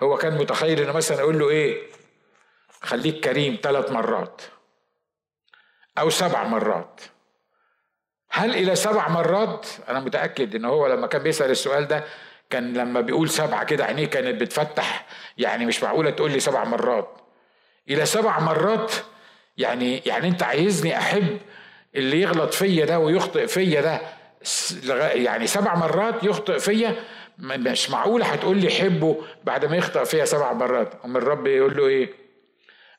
هو 0.04 0.18
كان 0.18 0.38
متخيل 0.38 0.80
إنه 0.82 0.92
مثلا 0.92 1.20
أقول 1.20 1.40
له 1.40 1.50
إيه؟ 1.50 1.88
خليك 2.82 3.24
كريم 3.24 3.60
ثلاث 3.64 3.92
مرات 3.92 4.42
أو 5.98 6.10
سبع 6.10 6.44
مرات. 6.44 7.02
هل 8.30 8.56
إلى 8.56 8.76
سبع 8.76 9.08
مرات؟ 9.08 9.68
أنا 9.90 10.00
متأكد 10.00 10.56
إن 10.56 10.66
هو 10.66 10.88
لما 10.88 11.08
كان 11.08 11.24
بيسأل 11.24 11.52
السؤال 11.52 11.88
ده 11.88 12.04
كان 12.50 12.74
لما 12.74 13.02
بيقول 13.02 13.30
سبعه 13.30 13.64
كده 13.64 13.86
عينيه 13.86 14.06
كانت 14.06 14.42
بتفتح 14.42 15.06
يعني 15.38 15.66
مش 15.66 15.84
معقولة 15.84 16.10
تقول 16.10 16.32
لي 16.32 16.40
سبع 16.40 16.64
مرات. 16.64 17.18
إلى 17.90 18.06
سبع 18.06 18.40
مرات 18.40 18.92
يعني 19.58 19.98
يعني 19.98 20.28
أنت 20.28 20.44
عايزني 20.44 20.98
أحب 20.98 21.38
اللي 21.96 22.22
يغلط 22.22 22.54
فيا 22.54 22.86
ده 22.86 23.00
ويخطئ 23.00 23.48
فيا 23.48 23.82
ده؟ 23.82 24.02
يعني 25.14 25.48
سبع 25.48 25.76
مرات 25.76 26.24
يخطئ 26.24 26.60
فيا 26.60 26.96
مش 27.38 27.90
معقول 27.90 28.24
هتقول 28.24 28.58
لي 28.58 28.70
حبه 28.70 29.28
بعد 29.44 29.66
ما 29.66 29.78
يخطأ 29.78 30.04
فيها 30.04 30.26
سبع 30.26 30.54
مرات. 30.54 31.06
أم 31.06 31.18
الرب 31.18 31.48
يقول 31.48 31.78
له 31.78 31.88
إيه؟ 31.88 32.14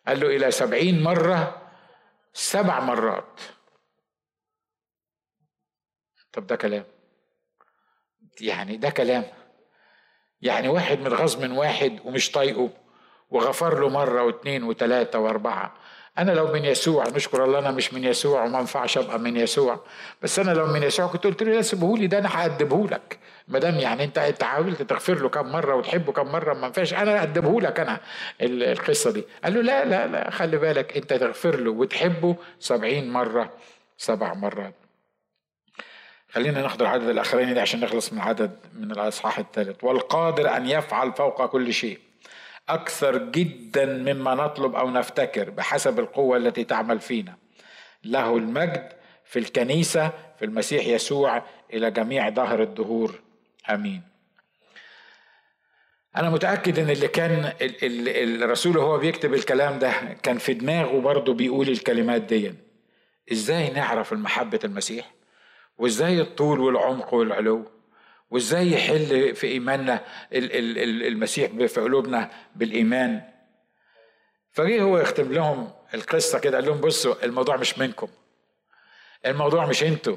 قال 0.07 0.20
له 0.20 0.26
إلى 0.26 0.51
سبعين 0.51 1.03
مرة 1.03 1.62
سبع 2.32 2.80
مرات. 2.80 3.41
طب 6.32 6.47
ده 6.47 6.57
كلام. 6.57 6.84
يعني 8.41 8.76
ده 8.76 8.91
كلام. 8.91 9.24
يعني 10.43 10.68
واحد 10.68 11.01
متغاظ 11.01 11.36
من 11.36 11.53
واحد 11.53 12.01
ومش 12.05 12.30
طايقه 12.30 12.70
وغفر 13.30 13.80
له 13.80 13.89
مرة 13.89 14.22
واثنين 14.22 14.62
وثلاثة 14.64 15.18
وأربعة. 15.18 15.74
أنا 16.19 16.33
لو 16.33 16.53
من 16.53 16.64
يسوع 16.64 17.05
نشكر 17.09 17.45
الله 17.45 17.59
أنا 17.59 17.71
مش 17.71 17.95
من 17.95 18.05
يسوع 18.05 18.45
وما 18.45 18.59
ينفعش 18.59 18.99
أبقى 18.99 19.19
من 19.19 19.37
يسوع. 19.37 19.81
بس 20.23 20.39
أنا 20.39 20.51
لو 20.51 20.66
من 20.66 20.83
يسوع 20.83 21.07
كنت 21.07 21.25
قلت 21.25 21.43
له 21.43 21.53
لا 21.53 21.62
سيبهولي 21.62 22.07
ده 22.07 22.19
أنا 22.19 22.29
هقدمه 22.33 22.89
لك. 22.89 23.19
ما 23.49 23.59
دام 23.59 23.75
يعني 23.75 24.05
أنت 24.05 24.19
أنت 24.19 24.45
حاولت 24.45 24.83
تغفر 24.83 25.14
له 25.14 25.29
كم 25.29 25.53
مرة 25.53 25.75
وتحبه 25.75 26.12
كم 26.12 26.27
مرة 26.33 26.55
ما 26.55 26.66
ينفعش 26.66 26.95
أنا 26.95 27.19
اقدمه 27.19 27.61
لك 27.61 27.81
أنا 27.81 28.01
القصة 28.41 29.11
دي. 29.11 29.25
قال 29.45 29.55
له 29.55 29.61
لا 29.61 29.85
لا 29.85 30.07
لا 30.07 30.31
خلي 30.31 30.57
بالك 30.57 30.97
أنت 30.97 31.12
تغفر 31.12 31.57
له 31.57 31.71
وتحبه 31.71 32.37
سبعين 32.61 33.11
مرة 33.12 33.53
سبع 33.99 34.35
مرات. 34.35 34.75
خلينا 36.33 36.62
ناخد 36.62 36.83
العدد 36.83 37.09
الأخراني 37.09 37.55
ده 37.55 37.61
عشان 37.61 37.81
نخلص 37.81 38.12
من 38.12 38.19
العدد 38.19 38.59
من 38.75 38.91
الأصحاح 38.91 39.39
الثالث. 39.39 39.85
والقادر 39.85 40.57
أن 40.57 40.66
يفعل 40.69 41.12
فوق 41.12 41.47
كل 41.47 41.73
شيء. 41.73 41.99
أكثر 42.69 43.19
جدا 43.19 43.87
مما 43.87 44.35
نطلب 44.35 44.75
أو 44.75 44.91
نفتكر 44.91 45.51
بحسب 45.51 45.99
القوة 45.99 46.37
التي 46.37 46.64
تعمل 46.64 47.01
فينا. 47.01 47.37
له 48.05 48.37
المجد 48.37 48.93
في 49.25 49.39
الكنيسة 49.39 50.12
في 50.39 50.45
المسيح 50.45 50.87
يسوع 50.87 51.43
إلى 51.73 51.91
جميع 51.91 52.31
ظهر 52.31 52.62
الدهور. 52.62 53.21
آمين. 53.71 54.03
أنا 56.16 56.31
متأكد 56.31 56.79
إن 56.79 56.91
اللي 56.91 57.09
كان 57.09 57.53
الرسول 58.43 58.79
وهو 58.79 58.99
بيكتب 58.99 59.35
الكلام 59.35 59.79
ده 59.79 59.93
كان 60.23 60.39
في 60.39 60.55
دماغه 60.55 61.01
برضه 61.01 61.35
بيقول 61.35 61.69
الكلمات 61.69 62.23
دي. 62.23 62.55
إزاي 63.33 63.71
نعرف 63.71 64.12
المحبة 64.12 64.61
المسيح؟ 64.64 65.14
وإزاي 65.79 66.21
الطول 66.21 66.61
والعمق 66.61 67.14
والعلو؟ 67.14 67.78
وازاي 68.31 68.72
يحل 68.72 69.35
في 69.35 69.47
إيماننا 69.47 70.05
المسيح 70.33 71.51
في 71.51 71.81
قلوبنا 71.81 72.31
بالإيمان. 72.57 73.22
فجه 74.53 74.83
هو 74.83 74.99
يختم 74.99 75.33
لهم 75.33 75.72
القصة 75.95 76.39
كده 76.39 76.57
قال 76.59 76.66
لهم 76.66 76.81
بصوا 76.81 77.24
الموضوع 77.24 77.57
مش 77.57 77.79
منكم. 77.79 78.09
الموضوع 79.26 79.66
مش 79.66 79.83
أنتوا. 79.83 80.16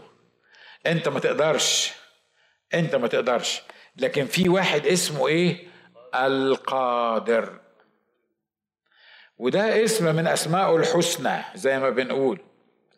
انت 0.86 1.08
ما 1.08 1.20
تقدرش. 1.20 1.94
انت 2.74 2.96
ما 2.96 3.08
تقدرش. 3.08 3.62
لكن 3.98 4.26
في 4.26 4.50
واحد 4.50 4.88
اسمه 4.88 5.28
إيه؟ 5.28 5.68
القادر. 6.16 7.60
وده 9.38 9.84
اسم 9.84 10.16
من 10.16 10.28
اسمائه 10.28 10.76
الحسنى 10.76 11.44
زي 11.56 11.80
ما 11.80 11.90
بنقول 11.90 12.40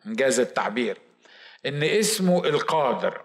إنجاز 0.05 0.39
التعبير. 0.39 0.97
إن 1.65 1.83
اسمه 1.83 2.45
القادر. 2.45 3.21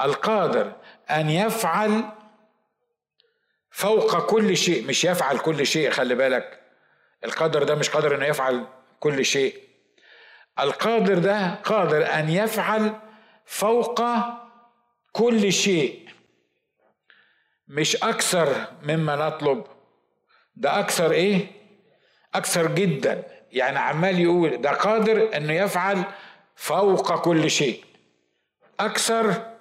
القادر 0.00 0.72
أن 1.10 1.30
يفعل 1.30 2.04
فوق 3.70 4.26
كل 4.26 4.56
شيء. 4.56 4.86
مش 4.86 5.04
يفعل 5.04 5.38
كل 5.38 5.66
شيء 5.66 5.90
خلي 5.90 6.14
بالك. 6.14 6.60
القادر 7.24 7.62
ده 7.62 7.74
مش 7.74 7.90
قادر 7.90 8.14
إنه 8.14 8.26
يفعل 8.26 8.66
كل 9.00 9.24
شيء. 9.24 9.60
القادر 10.60 11.18
ده 11.18 11.54
قادر 11.54 12.14
أن 12.14 12.28
يفعل 12.30 13.00
فوق 13.46 14.02
كل 15.12 15.52
شيء. 15.52 16.08
مش 17.68 17.96
أكثر 17.96 18.66
مما 18.82 19.16
نطلب. 19.16 19.64
ده 20.56 20.80
أكثر 20.80 21.12
إيه؟ 21.12 21.46
أكثر 22.34 22.66
جدا. 22.74 23.22
يعني 23.52 23.78
عمال 23.78 24.20
يقول 24.20 24.60
ده 24.62 24.70
قادر 24.70 25.36
إنه 25.36 25.52
يفعل 25.52 26.04
فوق 26.56 27.20
كل 27.20 27.50
شيء. 27.50 27.84
أكثر 28.80 29.53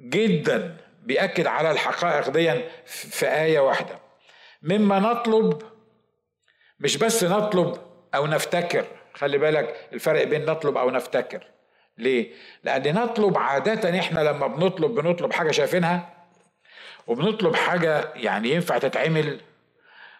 جدا 0.00 0.76
بيأكد 1.02 1.46
على 1.46 1.70
الحقائق 1.70 2.28
دي 2.28 2.62
في 2.86 3.26
آية 3.26 3.60
واحدة. 3.60 3.98
مما 4.62 4.98
نطلب 4.98 5.62
مش 6.80 6.96
بس 6.96 7.24
نطلب 7.24 7.76
أو 8.14 8.26
نفتكر. 8.26 8.84
خلي 9.14 9.38
بالك 9.38 9.88
الفرق 9.92 10.24
بين 10.24 10.44
نطلب 10.44 10.76
أو 10.76 10.90
نفتكر. 10.90 11.44
ليه؟ 11.98 12.32
لأن 12.64 12.94
نطلب 12.94 13.38
عادة 13.38 13.98
إحنا 13.98 14.20
لما 14.20 14.46
بنطلب 14.46 14.94
بنطلب 14.94 15.32
حاجة 15.32 15.50
شايفينها 15.50 16.14
وبنطلب 17.06 17.56
حاجة 17.56 18.12
يعني 18.14 18.50
ينفع 18.50 18.78
تتعمل 18.78 19.40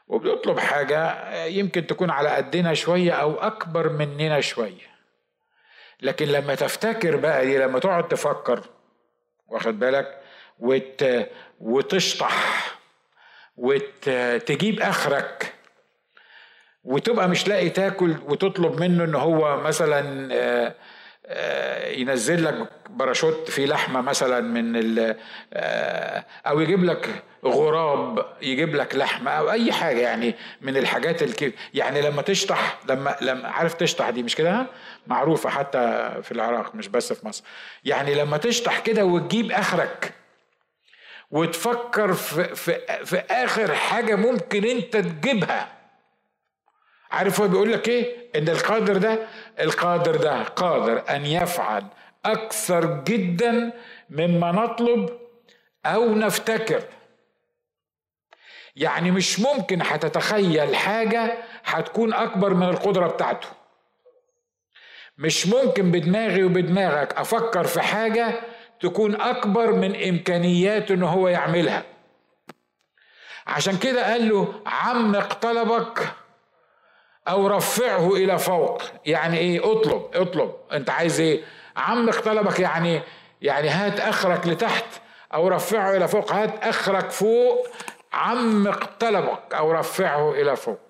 وبنطلب 0.08 0.58
حاجة 0.58 1.34
يمكن 1.44 1.86
تكون 1.86 2.10
على 2.10 2.28
قدنا 2.28 2.74
شوية 2.74 3.12
أو 3.12 3.34
أكبر 3.34 3.88
مننا 3.88 4.40
شوية. 4.40 4.90
لكن 6.02 6.26
لما 6.26 6.54
تفتكر 6.54 7.16
بقى 7.16 7.46
دي 7.46 7.58
لما 7.58 7.78
تقعد 7.78 8.08
تفكر 8.08 8.60
واخد 9.50 9.78
بالك؟ 9.78 10.20
وت 10.58 11.04
وتشطح. 11.60 12.64
وتجيب 13.56 14.80
آخرك. 14.80 15.52
وتبقى 16.84 17.28
مش 17.28 17.48
لاقي 17.48 17.70
تاكل 17.70 18.16
وتطلب 18.26 18.80
منه 18.80 19.04
إن 19.04 19.14
هو 19.14 19.56
مثلا 19.60 20.28
آه، 20.32 20.74
آه، 21.26 21.88
ينزل 21.92 22.44
لك 22.44 22.68
باراشوت 22.90 23.50
فيه 23.50 23.66
لحمة 23.66 24.00
مثلا 24.00 24.40
من 24.40 24.98
آه، 25.52 26.24
أو 26.46 26.60
يجيب 26.60 26.84
لك 26.84 27.22
غراب 27.44 28.26
يجيب 28.42 28.74
لك 28.76 28.94
لحمة 28.94 29.30
أو 29.30 29.50
أي 29.50 29.72
حاجة 29.72 30.00
يعني 30.00 30.34
من 30.60 30.76
الحاجات 30.76 31.22
الكيف 31.22 31.54
يعني 31.74 32.00
لما 32.00 32.22
تشطح 32.22 32.78
لما 32.88 33.16
لما 33.20 33.48
عارف 33.48 33.74
تشطح 33.74 34.10
دي 34.10 34.22
مش 34.22 34.36
كده؟ 34.36 34.66
معروفة 35.06 35.50
حتى 35.50 36.10
في 36.22 36.32
العراق 36.32 36.74
مش 36.74 36.88
بس 36.88 37.12
في 37.12 37.26
مصر. 37.26 37.44
يعني 37.84 38.14
لما 38.14 38.36
تشطح 38.36 38.78
كده 38.78 39.04
وتجيب 39.04 39.52
آخرك 39.52 40.14
وتفكر 41.30 42.12
في, 42.12 42.54
في, 42.54 43.04
في 43.04 43.16
آخر 43.30 43.74
حاجة 43.74 44.14
ممكن 44.14 44.64
أنت 44.64 44.96
تجيبها. 44.96 45.68
عارف 47.10 47.40
هو 47.40 47.48
بيقول 47.48 47.72
لك 47.72 47.88
إيه؟ 47.88 48.30
إن 48.36 48.48
القادر 48.48 48.96
ده 48.96 49.26
القادر 49.60 50.16
ده 50.16 50.42
قادر 50.42 51.02
أن 51.10 51.26
يفعل 51.26 51.84
أكثر 52.24 53.02
جدا 53.04 53.72
مما 54.10 54.52
نطلب 54.52 55.18
أو 55.86 56.14
نفتكر. 56.14 56.82
يعني 58.76 59.10
مش 59.10 59.40
ممكن 59.40 59.82
هتتخيل 59.82 60.76
حاجة 60.76 61.38
هتكون 61.64 62.12
أكبر 62.14 62.54
من 62.54 62.68
القدرة 62.68 63.06
بتاعته. 63.06 63.48
مش 65.20 65.46
ممكن 65.46 65.90
بدماغي 65.90 66.44
وبدماغك 66.44 67.12
أفكر 67.18 67.64
في 67.64 67.80
حاجة 67.80 68.40
تكون 68.80 69.20
أكبر 69.20 69.72
من 69.72 70.08
إمكانياته 70.08 70.94
إن 70.94 71.02
هو 71.02 71.28
يعملها. 71.28 71.82
عشان 73.46 73.78
كده 73.78 74.12
قال 74.12 74.28
له 74.28 74.54
عمق 74.66 75.32
طلبك 75.32 76.08
أو 77.28 77.46
رفعه 77.46 78.14
إلى 78.14 78.38
فوق. 78.38 78.82
يعني 79.06 79.38
إيه؟ 79.38 79.72
اطلب 79.72 80.02
اطلب. 80.14 80.52
أنت 80.72 80.90
عايز 80.90 81.20
إيه؟ 81.20 81.44
عمق 81.76 82.20
طلبك 82.20 82.60
يعني 82.60 83.00
يعني 83.42 83.68
هات 83.68 84.00
أخرك 84.00 84.46
لتحت 84.46 84.84
أو 85.34 85.48
رفعه 85.48 85.96
إلى 85.96 86.08
فوق. 86.08 86.32
هات 86.32 86.64
أخرك 86.64 87.10
فوق. 87.10 87.68
عمق 88.12 88.90
طلبك 89.00 89.54
أو 89.54 89.72
رفعه 89.72 90.32
إلى 90.32 90.56
فوق. 90.56 90.89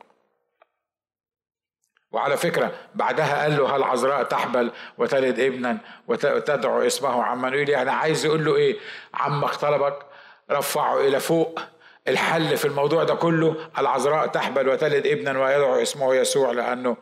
وعلى 2.12 2.36
فكرة 2.36 2.72
بعدها 2.94 3.42
قال 3.42 3.56
له 3.56 3.76
هل 3.76 3.82
عذراء 3.82 4.22
تحبل 4.22 4.72
وتلد 4.98 5.40
ابنا 5.40 5.78
وتدعو 6.08 6.82
اسمه 6.82 7.22
عمانويل 7.22 7.68
يعني 7.68 7.90
عايز 7.90 8.24
يقول 8.24 8.44
له 8.44 8.56
إيه؟ 8.56 8.78
عمق 9.14 9.56
طلبك 9.56 10.06
رفعه 10.50 11.00
إلى 11.00 11.20
فوق 11.20 11.60
الحل 12.08 12.56
في 12.56 12.64
الموضوع 12.64 13.04
ده 13.04 13.14
كله 13.14 13.70
العذراء 13.78 14.26
تحبل 14.26 14.68
وتلد 14.68 15.06
ابنا 15.06 15.44
ويدعو 15.44 15.82
اسمه 15.82 16.14
يسوع 16.14 16.50
لأنه 16.52 16.96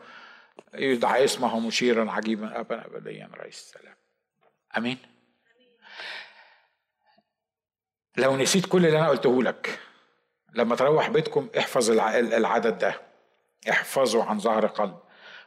يدعى 0.73 1.23
اسمه 1.23 1.59
مشيرا 1.59 2.11
عجيبا 2.11 2.59
ابا 2.59 2.85
ابديا 2.85 3.29
رئيس 3.37 3.59
السلام. 3.59 3.95
آمين. 4.77 4.97
لو 8.17 8.37
نسيت 8.37 8.65
كل 8.65 8.85
اللي 8.85 8.99
أنا 8.99 9.09
قلته 9.09 9.43
لك 9.43 9.79
لما 10.53 10.75
تروح 10.75 11.09
بيتكم 11.09 11.49
احفظ 11.57 11.91
العدد 11.91 12.77
ده. 12.77 13.08
احفظه 13.69 14.23
عن 14.23 14.39
ظهر 14.39 14.65
قلب. 14.65 14.97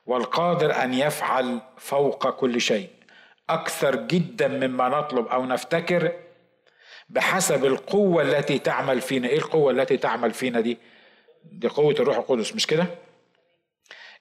والقادر 0.06 0.82
أن 0.84 0.94
يفعل 0.94 1.60
فوق 1.78 2.30
كل 2.30 2.60
شيء. 2.60 2.88
أكثر 3.50 3.96
جدا 3.96 4.48
مما 4.48 4.88
نطلب 4.88 5.26
أو 5.26 5.46
نفتكر 5.46 6.12
بحسب 7.08 7.64
القوة 7.64 8.22
التي 8.22 8.58
تعمل 8.58 9.00
فينا. 9.00 9.28
إيه 9.28 9.38
القوة 9.38 9.72
التي 9.72 9.96
تعمل 9.96 10.30
فينا 10.34 10.60
دي؟ 10.60 10.78
دي 11.44 11.68
قوة 11.68 11.92
الروح 11.92 12.16
القدس 12.16 12.54
مش 12.54 12.66
كده؟ 12.66 12.86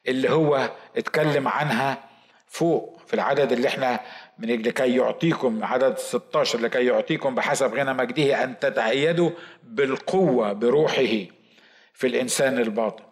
اللي 0.07 0.29
هو 0.29 0.69
اتكلم 0.97 1.47
عنها 1.47 1.97
فوق 2.47 2.99
في 3.07 3.13
العدد 3.13 3.51
اللي 3.51 3.67
إحنا 3.67 3.99
من 4.39 4.61
لكي 4.61 4.95
يعطيكم 4.95 5.63
عدد 5.63 5.97
16 5.97 6.59
لكي 6.59 6.85
يعطيكم 6.85 7.35
بحسب 7.35 7.73
غنى 7.75 7.93
مجده 7.93 8.43
أن 8.43 8.59
تتأيدوا 8.59 9.29
بالقوة 9.63 10.53
بروحه 10.53 11.25
في 11.93 12.07
الإنسان 12.07 12.59
الباطن. 12.59 13.03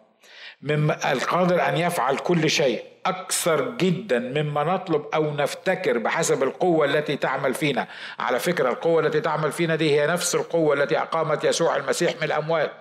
مما 0.62 1.12
القادر 1.12 1.68
أن 1.68 1.76
يفعل 1.76 2.16
كل 2.16 2.50
شيء 2.50 2.84
أكثر 3.06 3.70
جدا 3.70 4.18
مما 4.18 4.64
نطلب 4.64 5.06
أو 5.14 5.30
نفتكر 5.34 5.98
بحسب 5.98 6.42
القوة 6.42 6.86
التي 6.86 7.16
تعمل 7.16 7.54
فينا. 7.54 7.86
على 8.18 8.38
فكرة 8.38 8.68
القوة 8.68 9.06
التي 9.06 9.20
تعمل 9.20 9.52
فينا 9.52 9.76
دي 9.76 10.00
هي 10.00 10.06
نفس 10.06 10.34
القوة 10.34 10.74
التي 10.74 10.98
أقامت 10.98 11.44
يسوع 11.44 11.76
المسيح 11.76 12.16
من 12.16 12.22
الأموات. 12.22 12.72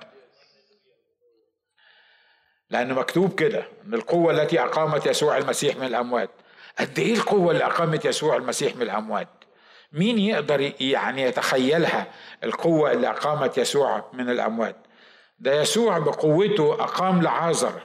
لأنه 2.69 2.93
مكتوب 2.93 3.35
كده 3.39 3.63
إن 3.87 3.93
القوة 3.93 4.31
التي 4.33 4.59
أقامت 4.61 5.05
يسوع 5.05 5.37
المسيح 5.37 5.75
من 5.75 5.83
الأموات. 5.87 6.29
قد 6.79 6.99
إيه 6.99 7.13
القوة 7.13 7.51
اللي 7.51 7.65
أقامت 7.65 8.05
يسوع 8.05 8.35
المسيح 8.35 8.75
من 8.75 8.81
الأموات؟ 8.81 9.27
مين 9.93 10.19
يقدر 10.19 10.71
يعني 10.79 11.21
يتخيلها 11.23 12.07
القوة 12.43 12.91
اللي 12.91 13.09
أقامت 13.09 13.57
يسوع 13.57 14.09
من 14.13 14.29
الأموات؟ 14.29 14.75
ده 15.39 15.61
يسوع 15.61 15.97
بقوته 15.97 16.73
أقام 16.73 17.21
لعازر. 17.21 17.81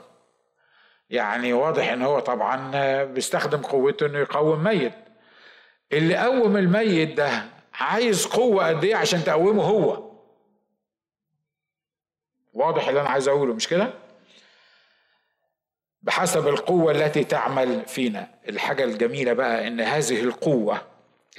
يعني 1.09 1.53
واضح 1.53 1.89
إن 1.91 2.01
هو 2.01 2.19
طبعا 2.19 3.03
بيستخدم 3.03 3.61
قوته 3.61 4.05
إنه 4.05 4.19
يقوم 4.19 4.63
ميت. 4.63 4.93
اللي 5.91 6.17
قوم 6.17 6.57
الميت 6.57 7.17
ده 7.17 7.43
عايز 7.73 8.25
قوة 8.25 8.67
قد 8.67 8.83
إيه 8.83 8.95
عشان 8.95 9.23
تقومه 9.23 9.63
هو؟ 9.63 10.11
واضح 12.53 12.87
اللي 12.87 13.01
أنا 13.01 13.09
عايز 13.09 13.27
أقوله 13.27 13.53
مش 13.53 13.67
كده؟ 13.67 13.93
بحسب 16.01 16.47
القوة 16.47 16.91
التي 16.91 17.23
تعمل 17.23 17.85
فينا. 17.85 18.27
الحاجة 18.49 18.83
الجميلة 18.83 19.33
بقى 19.33 19.67
إن 19.67 19.81
هذه 19.81 20.21
القوة 20.23 20.81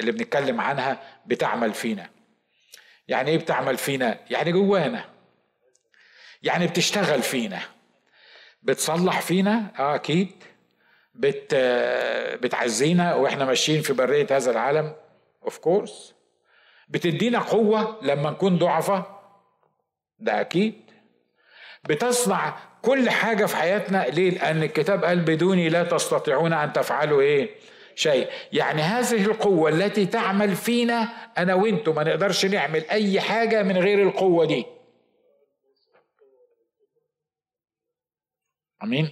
اللي 0.00 0.12
بنتكلم 0.12 0.60
عنها 0.60 1.00
بتعمل 1.26 1.74
فينا. 1.74 2.10
يعني 3.08 3.30
إيه 3.30 3.38
بتعمل 3.38 3.76
فينا؟ 3.76 4.18
يعني 4.30 4.52
جوانا. 4.52 5.04
يعني 6.46 6.66
بتشتغل 6.66 7.22
فينا. 7.22 7.60
بتصلح 8.62 9.20
فينا 9.20 9.72
آه 9.78 9.94
أكيد. 9.94 10.28
بت 11.14 11.54
بتعزينا 12.42 13.14
وإحنا 13.14 13.44
ماشيين 13.44 13.82
في 13.82 13.92
برية 13.92 14.26
هذا 14.30 14.50
العالم 14.50 14.92
اوف 15.44 15.58
كورس 15.58 16.14
بتدينا 16.88 17.38
قوة 17.38 17.98
لما 18.02 18.30
نكون 18.30 18.58
ضعفاء 18.58 19.22
ده 20.18 20.40
أكيد. 20.40 20.74
بتصنع 21.88 22.56
كل 22.82 23.10
حاجة 23.10 23.46
في 23.46 23.56
حياتنا 23.56 24.06
ليه؟ 24.08 24.30
لأن 24.30 24.62
الكتاب 24.62 25.04
قال 25.04 25.20
بدوني 25.20 25.68
لا 25.68 25.82
تستطيعون 25.84 26.52
أن 26.52 26.72
تفعلوا 26.72 27.20
إيه؟ 27.20 27.50
شيء. 27.94 28.28
يعني 28.52 28.82
هذه 28.82 29.24
القوة 29.24 29.70
التي 29.70 30.06
تعمل 30.06 30.54
فينا 30.56 31.08
أنا 31.38 31.54
وأنتم 31.54 31.94
ما 31.94 32.04
نقدرش 32.04 32.46
نعمل 32.46 32.84
أي 32.90 33.20
حاجة 33.20 33.62
من 33.62 33.76
غير 33.78 34.02
القوة 34.02 34.44
دي. 34.46 34.66
أمين 38.82 39.10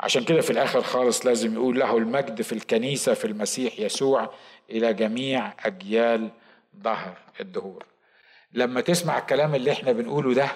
عشان 0.00 0.24
كده 0.24 0.40
في 0.40 0.50
الآخر 0.50 0.82
خالص 0.82 1.26
لازم 1.26 1.54
يقول 1.54 1.78
له 1.78 1.96
المجد 1.96 2.42
في 2.42 2.52
الكنيسة 2.52 3.14
في 3.14 3.24
المسيح 3.24 3.78
يسوع 3.80 4.34
إلى 4.70 4.94
جميع 4.94 5.52
أجيال 5.66 6.30
ظهر 6.82 7.18
الدهور 7.40 7.84
لما 8.52 8.80
تسمع 8.80 9.18
الكلام 9.18 9.54
اللي 9.54 9.72
إحنا 9.72 9.92
بنقوله 9.92 10.34
ده 10.34 10.48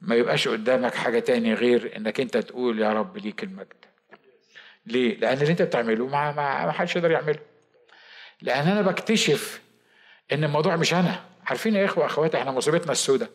ما 0.00 0.14
يبقاش 0.14 0.48
قدامك 0.48 0.94
حاجة 0.94 1.18
تاني 1.18 1.54
غير 1.54 1.96
إنك 1.96 2.20
أنت 2.20 2.36
تقول 2.36 2.80
يا 2.80 2.92
رب 2.92 3.16
ليك 3.16 3.42
المجد 3.42 3.84
ليه؟ 4.86 5.16
لأن 5.16 5.38
اللي 5.38 5.50
أنت 5.50 5.62
بتعمله 5.62 6.06
ما 6.06 6.32
ما 6.32 6.72
حدش 6.72 6.96
يقدر 6.96 7.10
يعمله. 7.10 7.38
لأن 8.42 8.68
أنا 8.68 8.82
بكتشف 8.82 9.60
إن 10.32 10.44
الموضوع 10.44 10.76
مش 10.76 10.94
أنا، 10.94 11.24
عارفين 11.46 11.74
يا 11.74 11.84
إخوة 11.84 12.06
أخواتي 12.06 12.38
إحنا 12.38 12.50
مصيبتنا 12.50 12.92
السوداء. 12.92 13.30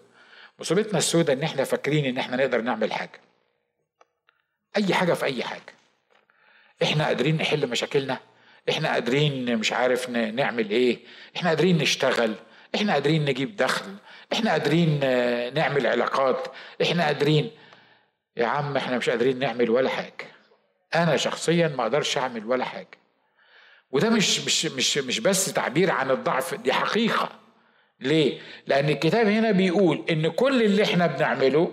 مصيبتنا 0.60 0.98
السوداء 0.98 1.36
إن 1.36 1.44
إحنا 1.44 1.64
فاكرين 1.64 2.06
إن 2.06 2.18
إحنا 2.18 2.38
نقدر 2.38 2.62
نعمل 2.62 2.94
حاجة. 2.94 3.22
أي 4.78 4.94
حاجة 4.94 5.14
في 5.14 5.26
أي 5.26 5.44
حاجة. 5.44 5.76
إحنا 6.84 7.06
قادرين 7.06 7.38
نحل 7.38 7.68
مشاكلنا، 7.68 8.20
إحنا 8.70 8.94
قادرين 8.94 9.58
مش 9.58 9.74
عارف 9.74 10.10
نعمل 10.10 10.70
إيه، 10.70 11.00
إحنا 11.36 11.50
قادرين 11.50 11.78
نشتغل، 11.78 12.36
إحنا 12.76 12.94
قادرين 12.94 13.26
نجيب 13.26 13.56
دخل، 13.56 13.96
إحنا 14.34 14.52
قادرين 14.52 15.00
نعمل 15.54 15.88
علاقات، 15.88 16.48
إحنا 16.82 17.06
قادرين. 17.06 17.52
يا 18.38 18.46
عم 18.46 18.78
إحنا 18.78 18.98
مش 18.98 19.10
قادرين 19.10 19.40
نعمل 19.40 19.70
ولا 19.70 19.90
حاجة. 19.90 20.28
أنا 20.96 21.18
شخصيا 21.18 21.68
ما 21.68 21.84
أقدرش 21.84 22.18
أعمل 22.18 22.46
ولا 22.46 22.66
حاجة. 22.66 22.98
وده 23.92 24.10
مش 24.10 24.40
مش 24.40 24.66
مش 24.66 24.98
مش 24.98 25.20
بس 25.20 25.54
تعبير 25.54 25.92
عن 25.92 26.12
الضعف. 26.12 26.56
دي 26.56 26.74
حقيقة. 26.74 27.45
ليه؟ 28.00 28.40
لأن 28.68 28.90
الكتاب 28.90 29.28
هنا 29.28 29.52
بيقول 29.52 30.04
إن 30.10 30.28
كل 30.28 30.62
اللي 30.64 30.84
إحنا 30.84 31.08
بنعمله 31.08 31.72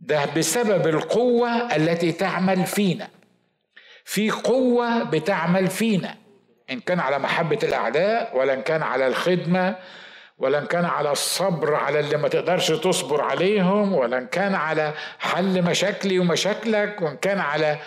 ده 0.00 0.24
بسبب 0.36 0.86
القوة 0.86 1.76
التي 1.76 2.12
تعمل 2.12 2.66
فينا. 2.66 3.08
في 4.04 4.30
قوة 4.30 5.02
بتعمل 5.04 5.66
فينا 5.66 6.14
إن 6.70 6.80
كان 6.80 7.00
على 7.00 7.18
محبة 7.18 7.58
الأعداء 7.62 8.36
ولا 8.36 8.54
إن 8.54 8.62
كان 8.62 8.82
على 8.82 9.06
الخدمة 9.06 9.76
ولا 10.38 10.58
إن 10.58 10.66
كان 10.66 10.84
على 10.84 11.12
الصبر 11.12 11.74
على 11.74 12.00
اللي 12.00 12.16
ما 12.16 12.28
تقدرش 12.28 12.72
تصبر 12.72 13.20
عليهم 13.20 13.92
ولا 13.94 14.18
إن 14.18 14.26
كان 14.26 14.54
على 14.54 14.94
حل 15.18 15.62
مشاكلي 15.62 16.18
ومشاكلك 16.18 17.02
وإن 17.02 17.16
كان 17.16 17.38
على 17.38 17.78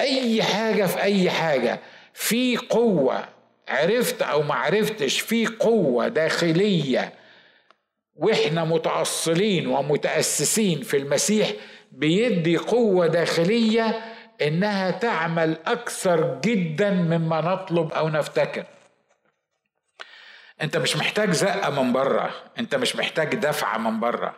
أي 0.00 0.42
حاجة 0.42 0.86
في 0.86 1.02
أي 1.02 1.30
حاجة. 1.30 1.80
في 2.14 2.56
قوة 2.56 3.24
عرفت 3.68 4.22
أو 4.22 4.42
ما 4.42 4.54
عرفتش 4.54 5.20
في 5.20 5.46
قوة 5.46 6.08
داخلية 6.08 7.12
وإحنا 8.14 8.64
متأصلين 8.64 9.66
ومتأسسين 9.66 10.82
في 10.82 10.96
المسيح 10.96 11.50
بيدي 11.92 12.56
قوة 12.56 13.06
داخلية 13.06 14.04
إنها 14.42 14.90
تعمل 14.90 15.56
أكثر 15.66 16.40
جدا 16.40 16.90
مما 16.90 17.40
نطلب 17.40 17.92
أو 17.92 18.08
نفتكر. 18.08 18.64
أنت 20.62 20.76
مش 20.76 20.96
محتاج 20.96 21.30
زقة 21.30 21.82
من 21.82 21.92
بره 21.92 22.30
أنت 22.58 22.74
مش 22.74 22.96
محتاج 22.96 23.34
دفعة 23.34 23.78
من 23.78 24.00
بره 24.00 24.34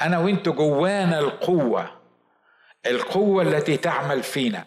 أنا 0.00 0.18
وانت 0.18 0.48
جوانا 0.48 1.18
القوة 1.18 1.90
القوة 2.86 3.42
التي 3.42 3.76
تعمل 3.76 4.22
فينا. 4.22 4.64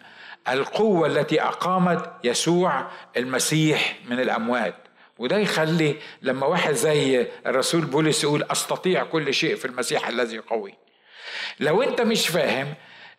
القوة 0.48 1.06
التي 1.06 1.42
أقامت 1.42 2.10
يسوع 2.24 2.86
المسيح 3.16 3.96
من 4.10 4.20
الأموات. 4.20 4.74
وده 5.18 5.38
يخلي 5.38 5.96
لما 6.22 6.46
واحد 6.46 6.72
زي 6.72 7.26
الرسول 7.46 7.80
بولس 7.84 8.24
يقول 8.24 8.42
أستطيع 8.42 9.04
كل 9.04 9.34
شيء 9.34 9.56
في 9.56 9.64
المسيح 9.64 10.08
الذي 10.08 10.36
يقوي 10.36 10.74
لو 11.60 11.82
أنت 11.82 12.00
مش 12.00 12.28
فاهم 12.28 12.74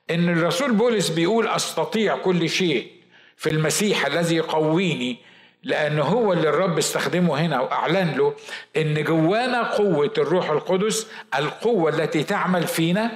إن 0.09 0.29
الرسول 0.29 0.71
بولس 0.71 1.09
بيقول 1.09 1.47
أستطيع 1.47 2.17
كل 2.17 2.49
شيء 2.49 2.91
في 3.37 3.49
المسيح 3.49 4.05
الذي 4.05 4.35
يقويني 4.35 5.17
لأن 5.63 5.99
هو 5.99 6.33
اللي 6.33 6.49
الرب 6.49 6.77
استخدمه 6.77 7.39
هنا 7.39 7.59
وأعلن 7.61 8.15
له 8.17 8.35
إن 8.77 9.03
جوانا 9.03 9.63
قوة 9.63 10.13
الروح 10.17 10.49
القدس 10.49 11.07
القوة 11.35 11.89
التي 11.89 12.23
تعمل 12.23 12.67
فينا 12.67 13.11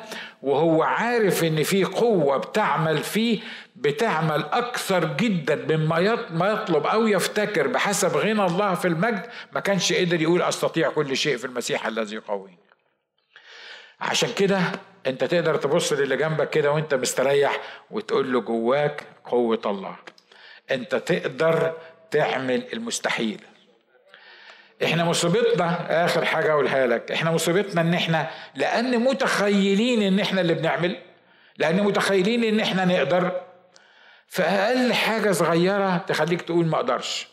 وهو 0.47 0.83
عارف 0.83 1.43
إن 1.43 1.63
في 1.63 1.83
قوة 1.83 2.37
بتعمل 2.37 2.97
فيه 2.97 3.39
بتعمل 3.75 4.43
أكثر 4.43 5.05
جدا 5.17 5.55
مما 5.77 5.99
يطلب 6.41 6.85
أو 6.85 7.07
يفتكر 7.07 7.67
بحسب 7.67 8.17
غنى 8.17 8.45
الله 8.45 8.73
في 8.73 8.87
المجد. 8.87 9.29
ما 9.51 9.59
كانش 9.59 9.93
قدر 9.93 10.21
يقول 10.21 10.41
أستطيع 10.41 10.89
كل 10.89 11.17
شيء 11.17 11.37
في 11.37 11.45
المسيح 11.45 11.87
الذي 11.87 12.15
يقويني. 12.15 12.59
عشان 13.99 14.29
كده 14.33 14.59
أنت 15.07 15.23
تقدر 15.23 15.55
تبص 15.55 15.93
للي 15.93 16.17
جنبك 16.17 16.49
كده 16.49 16.71
وأنت 16.71 16.93
مستريح 16.93 17.61
وتقول 17.91 18.33
له 18.33 18.41
جواك 18.41 19.03
قوة 19.25 19.61
الله. 19.65 19.95
أنت 20.71 20.95
تقدر 20.95 21.73
تعمل 22.11 22.63
المستحيل. 22.73 23.41
إحنا 24.83 25.03
مصيبتنا 25.05 26.05
آخر 26.05 26.25
حاجة 26.25 26.51
أقولها 26.51 26.87
لك. 26.87 27.11
إحنا 27.11 27.31
مصيبتنا 27.31 27.81
إن 27.81 27.93
إحنا 27.93 28.29
لأن 28.55 28.99
متخيلين 28.99 30.01
إن 30.01 30.19
إحنا 30.19 30.41
اللي 30.41 30.53
بنعمل 30.53 30.97
لأن 31.57 31.83
متخيلين 31.83 32.43
إن 32.43 32.59
إحنا 32.59 32.85
نقدر. 32.85 33.41
فأقل 34.27 34.93
حاجة 34.93 35.31
صغيرة 35.31 35.97
تخليك 35.97 36.41
تقول 36.41 36.65
ما 36.65 36.75
أقدرش. 36.75 37.27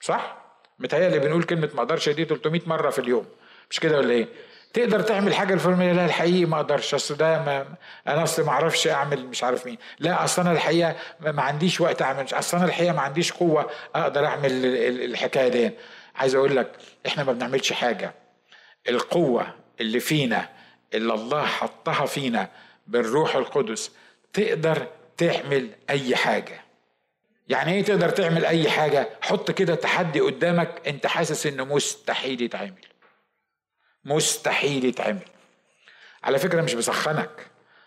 صح؟ 0.00 0.36
متهيألي 0.78 1.18
بنقول 1.18 1.42
كلمة 1.42 1.70
ما 1.74 1.80
أقدرش 1.80 2.08
دي 2.08 2.24
300 2.24 2.60
مرة 2.66 2.90
في 2.90 2.98
اليوم. 2.98 3.26
مش 3.70 3.80
كده 3.80 3.98
ولا 3.98 4.10
إيه؟ 4.10 4.28
تقدر 4.74 5.00
تعمل 5.00 5.34
حاجة 5.34 5.54
الفلانيه 5.54 5.92
لا 5.92 6.04
الحقيقة 6.04 6.48
ما 6.48 6.56
أقدرش. 6.56 6.94
أصل 6.94 7.16
ده 7.16 7.38
ما 7.42 7.66
أنا 8.06 8.22
أصل 8.22 8.44
ما 8.44 8.50
أعرفش 8.50 8.88
أعمل 8.88 9.26
مش 9.26 9.44
عارف 9.44 9.66
مين. 9.66 9.78
لا 9.98 10.24
أصل 10.24 10.42
أنا 10.42 10.52
الحقيقة 10.52 10.96
ما 11.20 11.42
عنديش 11.42 11.80
وقت 11.80 12.02
أعمل. 12.02 12.26
أصل 12.32 12.56
أنا 12.56 12.66
الحقيقة 12.66 12.92
ما 12.94 13.00
عنديش 13.00 13.32
قوة 13.32 13.70
أقدر 13.94 14.26
أعمل 14.26 14.50
الحكاية 15.04 15.48
دي. 15.48 15.70
عايز 16.14 16.34
أقول 16.34 16.56
لك 16.56 16.72
إحنا 17.06 17.24
ما 17.24 17.32
بنعملش 17.32 17.72
حاجة. 17.72 18.14
القوة 18.88 19.54
اللي 19.80 20.00
فينا 20.00 20.48
اللي 20.94 21.14
الله 21.14 21.46
حطها 21.46 22.06
فينا 22.06 22.48
بالروح 22.86 23.36
القدس 23.36 23.90
تقدر 24.32 24.86
تعمل 25.16 25.70
أي 25.90 26.16
حاجة. 26.16 26.60
يعني 27.48 27.72
إيه 27.72 27.84
تقدر 27.84 28.08
تعمل 28.08 28.44
أي 28.44 28.70
حاجة؟ 28.70 29.08
حط 29.22 29.50
كده 29.50 29.74
تحدي 29.74 30.20
قدامك 30.20 30.88
أنت 30.88 31.06
حاسس 31.06 31.46
انه 31.46 31.64
مستحيل 31.64 32.42
يتعمل. 32.42 32.84
مستحيل 34.04 34.84
يتعمل. 34.84 35.28
على 36.24 36.38
فكرة 36.38 36.62
مش 36.62 36.74
بسخنك. 36.74 37.46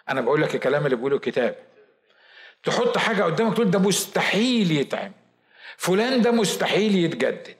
أنا 0.09 0.21
بقول 0.21 0.41
لك 0.41 0.55
الكلام 0.55 0.85
اللي 0.85 0.95
بيقوله 0.95 1.15
الكتاب. 1.15 1.55
تحط 2.63 2.97
حاجة 2.97 3.23
قدامك 3.23 3.53
تقول 3.55 3.71
ده 3.71 3.79
مستحيل 3.79 4.71
يتعمل. 4.71 5.11
فلان 5.77 6.21
ده 6.21 6.31
مستحيل 6.31 6.95
يتجدد. 6.95 7.55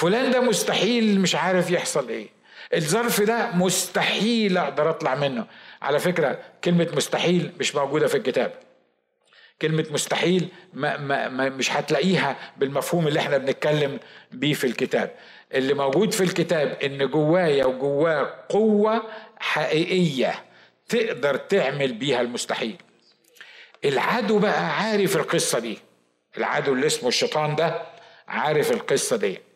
فلان 0.00 0.30
ده 0.30 0.40
مستحيل 0.40 1.20
مش 1.20 1.34
عارف 1.34 1.70
يحصل 1.70 2.08
إيه. 2.08 2.28
الظرف 2.74 3.20
ده 3.20 3.50
مستحيل 3.54 4.58
أقدر 4.58 4.90
اطلع 4.90 5.14
منه. 5.14 5.46
على 5.82 5.98
فكرة 5.98 6.38
كلمة 6.64 6.88
مستحيل 6.94 7.52
مش 7.60 7.74
موجودة 7.74 8.06
في 8.06 8.16
الكتاب. 8.16 8.52
كلمة 9.62 9.86
مستحيل 9.90 10.48
ما 10.74 10.96
ما 10.96 11.28
ما 11.28 11.48
مش 11.48 11.72
هتلاقيها 11.72 12.36
بالمفهوم 12.56 13.08
اللي 13.08 13.20
إحنا 13.20 13.38
بنتكلم 13.38 13.98
بيه 14.32 14.54
في 14.54 14.66
الكتاب. 14.66 15.10
اللي 15.54 15.74
موجود 15.74 16.12
في 16.12 16.20
الكتاب 16.24 16.78
إن 16.84 17.10
جوايا 17.10 17.64
وجواه 17.64 18.34
قوة 18.48 19.02
حقيقية 19.38 20.34
تقدر 20.88 21.36
تعمل 21.36 21.92
بيها 21.92 22.20
المستحيل. 22.20 22.76
العدو 23.84 24.38
بقى 24.38 24.76
عارف 24.76 25.16
القصة 25.16 25.58
دي. 25.58 25.78
العدو 26.38 26.72
اللي 26.72 26.86
اسمه 26.86 27.08
الشيطان 27.08 27.56
ده 27.56 27.82
عارف 28.28 28.70
القصة 28.70 29.16
دي. 29.16 29.49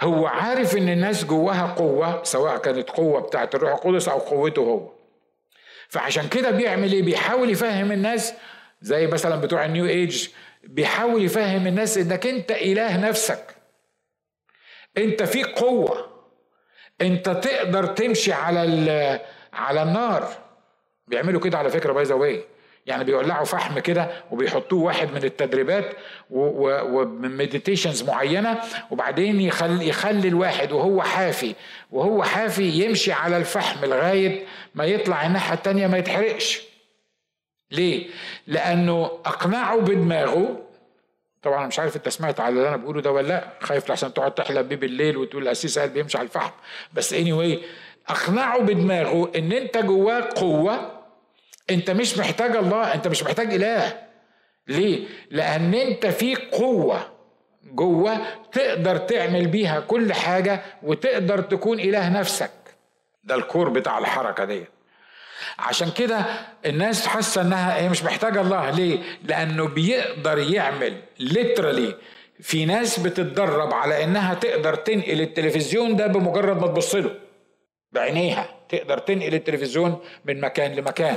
هو 0.00 0.26
عارف 0.26 0.76
إن 0.76 0.88
الناس 0.88 1.24
جواها 1.24 1.74
قوة 1.74 2.22
سواء 2.22 2.58
كانت 2.58 2.90
قوة 2.90 3.20
بتاعت 3.20 3.54
الروح 3.54 3.72
القدس 3.72 4.08
أو 4.08 4.18
قوته 4.18 4.62
هو. 4.62 4.92
فعشان 5.88 6.28
كده 6.28 6.50
بيعمل 6.50 6.92
إيه؟ 6.92 7.02
بيحاول 7.02 7.50
يفهم 7.50 7.92
الناس 7.92 8.34
زي 8.80 9.06
مثلا 9.06 9.36
بتوع 9.36 9.64
النيو 9.64 9.86
إيج 9.86 10.28
بيحاول 10.64 11.24
يفهم 11.24 11.66
الناس 11.66 11.98
إنك 11.98 12.26
أنت 12.26 12.50
إله 12.50 12.96
نفسك. 13.08 13.56
أنت 14.98 15.22
فيك 15.22 15.46
قوة. 15.46 16.10
أنت 17.00 17.28
تقدر 17.28 17.86
تمشي 17.86 18.32
على 18.32 19.20
على 19.52 19.82
النار. 19.82 20.28
بيعملوا 21.06 21.40
كده 21.40 21.58
على 21.58 21.70
فكرة 21.70 21.92
by 21.92 22.04
the 22.04 22.44
يعني 22.86 23.04
بيولعوا 23.04 23.44
فحم 23.44 23.78
كده 23.78 24.10
وبيحطوه 24.30 24.82
واحد 24.82 25.12
من 25.12 25.24
التدريبات 25.24 25.96
و 26.30 26.44
meditations 26.44 28.02
معينة 28.02 28.60
وبعدين 28.90 29.40
يخلي 29.40 29.88
يخلي 29.88 30.28
الواحد 30.28 30.72
وهو 30.72 31.02
حافي 31.02 31.54
وهو 31.90 32.22
حافي 32.22 32.62
يمشي 32.62 33.12
على 33.12 33.36
الفحم 33.36 33.84
لغاية 33.84 34.46
ما 34.74 34.84
يطلع 34.84 35.26
الناحية 35.26 35.54
التانية 35.54 35.86
ما 35.86 35.98
يتحرقش 35.98 36.62
ليه؟ 37.70 38.06
لأنه 38.46 39.04
أقنعه 39.04 39.80
بدماغه 39.80 40.60
طبعا 41.42 41.58
أنا 41.58 41.66
مش 41.66 41.78
عارف 41.78 41.96
أنت 41.96 42.08
سمعت 42.08 42.40
على 42.40 42.54
اللي 42.54 42.68
أنا 42.68 42.76
بقوله 42.76 43.00
ده 43.00 43.12
ولا 43.12 43.28
لأ 43.28 43.48
خايف 43.60 43.90
لحسن 43.90 44.14
تقعد 44.14 44.34
تحلم 44.34 44.62
بيه 44.62 44.76
بالليل 44.76 45.16
وتقول 45.16 45.42
الاسيس 45.42 45.78
قال 45.78 45.88
بيمشي 45.88 46.18
على 46.18 46.24
الفحم 46.24 46.52
بس 46.94 47.12
اني 47.12 47.58
anyway 47.58 47.64
أقنعه 48.10 48.58
بدماغه 48.60 49.32
إن 49.36 49.52
أنت 49.52 49.78
جواك 49.78 50.32
قوة 50.32 51.03
انت 51.70 51.90
مش 51.90 52.18
محتاج 52.18 52.56
الله 52.56 52.94
انت 52.94 53.08
مش 53.08 53.22
محتاج 53.22 53.54
إله. 53.54 53.98
ليه؟ 54.68 55.06
لأن 55.30 55.74
انت 55.74 56.06
فيك 56.06 56.38
قوة. 56.52 57.14
جوه 57.64 58.18
تقدر 58.52 58.96
تعمل 58.96 59.46
بيها 59.46 59.80
كل 59.80 60.12
حاجة 60.12 60.62
وتقدر 60.82 61.40
تكون 61.40 61.80
إله 61.80 62.08
نفسك. 62.08 62.50
ده 63.24 63.34
الكور 63.34 63.68
بتاع 63.68 63.98
الحركة 63.98 64.44
ديت 64.44 64.68
عشان 65.58 65.90
كده 65.90 66.24
الناس 66.66 67.06
حاسة 67.06 67.40
إنها 67.40 67.80
هي 67.80 67.88
مش 67.88 68.04
محتاجة 68.04 68.40
الله. 68.40 68.70
ليه؟ 68.70 68.98
لأنه 69.24 69.68
بيقدر 69.68 70.38
يعمل 70.38 71.00
ليترالي 71.18 71.94
في 72.40 72.64
ناس 72.64 73.00
بتتدرب 73.00 73.74
على 73.74 74.04
إنها 74.04 74.34
تقدر 74.34 74.74
تنقل 74.74 75.20
التلفزيون 75.20 75.96
ده 75.96 76.06
بمجرد 76.06 76.60
ما 76.60 76.66
تبص 76.66 76.94
له. 76.94 77.10
بعينيها. 77.92 78.46
تقدر 78.68 78.98
تنقل 78.98 79.34
التلفزيون 79.34 79.98
من 80.24 80.40
مكان 80.40 80.72
لمكان. 80.72 81.16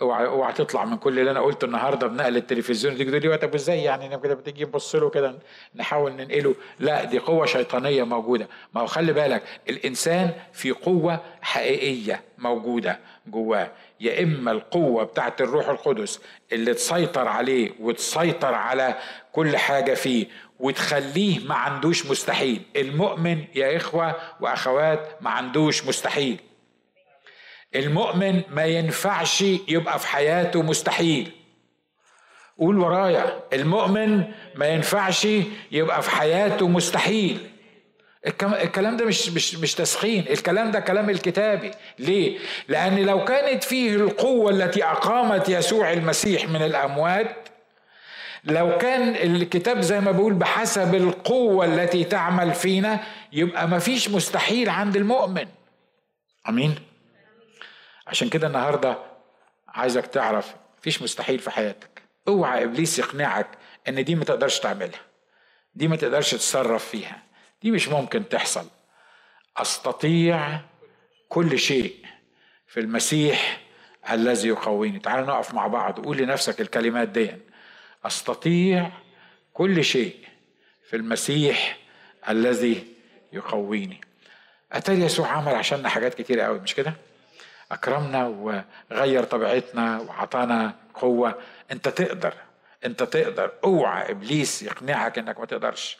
اوعى 0.00 0.26
أوعى 0.26 0.52
تطلع 0.52 0.84
من 0.84 0.96
كل 0.96 1.18
اللي 1.18 1.30
أنا 1.30 1.40
قلته 1.40 1.64
النهارده 1.64 2.06
بنقل 2.06 2.36
التلفزيون. 2.36 2.96
دي 2.96 3.04
تقول 3.04 3.22
لي 3.32 3.38
طب 3.38 3.54
إزاي 3.54 3.82
يعني؟ 3.82 4.18
كده 4.18 4.34
بتيجي 4.34 4.64
نبص 4.64 4.94
له 4.94 5.10
كده 5.10 5.38
نحاول 5.74 6.12
ننقله. 6.12 6.54
لا 6.78 7.04
دي 7.04 7.18
قوة 7.18 7.46
شيطانية 7.46 8.02
موجودة. 8.02 8.48
ما 8.74 8.80
هو 8.80 8.86
خلي 8.86 9.12
بالك 9.12 9.42
الإنسان 9.68 10.30
في 10.52 10.70
قوة 10.70 11.20
حقيقية 11.42 12.22
موجودة 12.38 12.98
جواه. 13.26 13.70
يا 14.00 14.22
إما 14.22 14.50
القوة 14.50 15.04
بتاعت 15.04 15.40
الروح 15.40 15.68
القدس 15.68 16.20
اللي 16.52 16.74
تسيطر 16.74 17.28
عليه 17.28 17.70
وتسيطر 17.80 18.54
على 18.54 18.98
كل 19.32 19.56
حاجة 19.56 19.94
فيه 19.94 20.26
وتخليه 20.60 21.46
ما 21.46 21.54
عندوش 21.54 22.06
مستحيل. 22.06 22.62
المؤمن 22.76 23.44
يا 23.54 23.76
إخوة 23.76 24.16
وأخوات 24.40 25.08
ما 25.20 25.30
عندوش 25.30 25.86
مستحيل. 25.86 26.40
المؤمن 27.74 28.42
ما 28.50 28.64
ينفعش 28.64 29.40
يبقى 29.68 29.98
في 29.98 30.06
حياته 30.06 30.62
مستحيل. 30.62 31.32
قول 32.58 32.78
ورايا 32.78 33.40
المؤمن 33.52 34.24
ما 34.54 34.66
ينفعش 34.68 35.28
يبقى 35.72 36.02
في 36.02 36.10
حياته 36.10 36.68
مستحيل. 36.68 37.38
الكلام 38.42 38.96
ده 38.96 39.04
مش 39.04 39.28
مش 39.30 39.54
مش 39.54 39.74
تسخين. 39.74 40.24
الكلام 40.30 40.70
ده 40.70 40.80
كلام 40.80 41.10
الكتابي. 41.10 41.70
ليه؟ 41.98 42.38
لأن 42.68 42.98
لو 43.06 43.24
كانت 43.24 43.64
فيه 43.64 43.94
القوة 43.94 44.50
التي 44.50 44.84
أقامت 44.84 45.48
يسوع 45.48 45.92
المسيح 45.92 46.48
من 46.48 46.62
الأموات 46.62 47.48
لو 48.44 48.78
كان 48.78 49.14
الكتاب 49.36 49.80
زي 49.80 50.00
ما 50.00 50.10
بقول 50.10 50.32
بحسب 50.34 50.94
القوة 50.94 51.64
التي 51.64 52.04
تعمل 52.04 52.52
فينا 52.54 53.00
يبقى 53.32 53.68
ما 53.68 53.78
فيش 53.78 54.10
مستحيل 54.10 54.68
عند 54.68 54.96
المؤمن. 54.96 55.46
آمين؟ 56.48 56.74
عشان 58.08 58.28
كده 58.28 58.46
النهارده 58.46 58.98
عايزك 59.68 60.06
تعرف 60.06 60.54
مفيش 60.78 61.02
مستحيل 61.02 61.38
في 61.38 61.50
حياتك. 61.50 62.02
اوعى 62.28 62.64
ابليس 62.64 62.98
يقنعك 62.98 63.48
ان 63.88 64.04
دي 64.04 64.14
ما 64.14 64.24
تقدرش 64.24 64.58
تعملها. 64.58 65.00
دي 65.74 65.88
ما 65.88 65.96
تقدرش 65.96 66.30
تتصرف 66.30 66.88
فيها. 66.88 67.22
دي 67.62 67.70
مش 67.70 67.88
ممكن 67.88 68.28
تحصل. 68.28 68.66
أستطيع 69.56 70.60
كل 71.28 71.58
شيء 71.58 71.96
في 72.66 72.80
المسيح 72.80 73.60
الذي 74.10 74.48
يقويني. 74.48 74.98
تعال 74.98 75.26
نقف 75.26 75.54
مع 75.54 75.66
بعض. 75.66 76.00
قول 76.04 76.16
لنفسك 76.16 76.60
الكلمات 76.60 77.08
دي. 77.08 77.30
أستطيع 78.04 78.90
كل 79.52 79.84
شيء 79.84 80.16
في 80.90 80.96
المسيح 80.96 81.78
الذي 82.28 82.84
يقويني. 83.32 84.00
اتاري 84.72 85.00
يسوع 85.00 85.28
عمل 85.28 85.54
عشاننا 85.54 85.88
حاجات 85.88 86.14
كتيره 86.14 86.42
قوي 86.42 86.58
مش 86.58 86.74
كده؟ 86.74 86.94
أكرمنا 87.72 88.26
وغير 88.26 89.24
طبيعتنا 89.24 90.00
وعطانا 90.00 90.74
قوة. 90.94 91.42
أنت 91.72 91.88
تقدر 91.88 92.34
أنت 92.84 93.02
تقدر. 93.02 93.52
أوعى 93.64 94.10
إبليس 94.10 94.62
يقنعك 94.62 95.18
إنك 95.18 95.38
ما 95.38 95.46
تقدرش. 95.46 95.98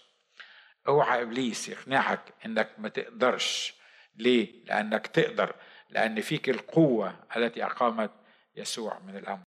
أوعى 0.89 1.23
إبليس 1.23 1.69
يقنعك 1.69 2.21
إنك 2.47 2.69
ما 2.79 2.89
تقدرش. 2.89 3.75
ليه؟ 4.16 4.64
لأنك 4.64 5.07
تقدر 5.07 5.55
لأن 5.91 6.21
فيك 6.21 6.49
القوة 6.49 7.14
التي 7.37 7.64
أقامت 7.64 8.11
يسوع 8.57 8.99
من 8.99 9.16
الأمر. 9.16 9.48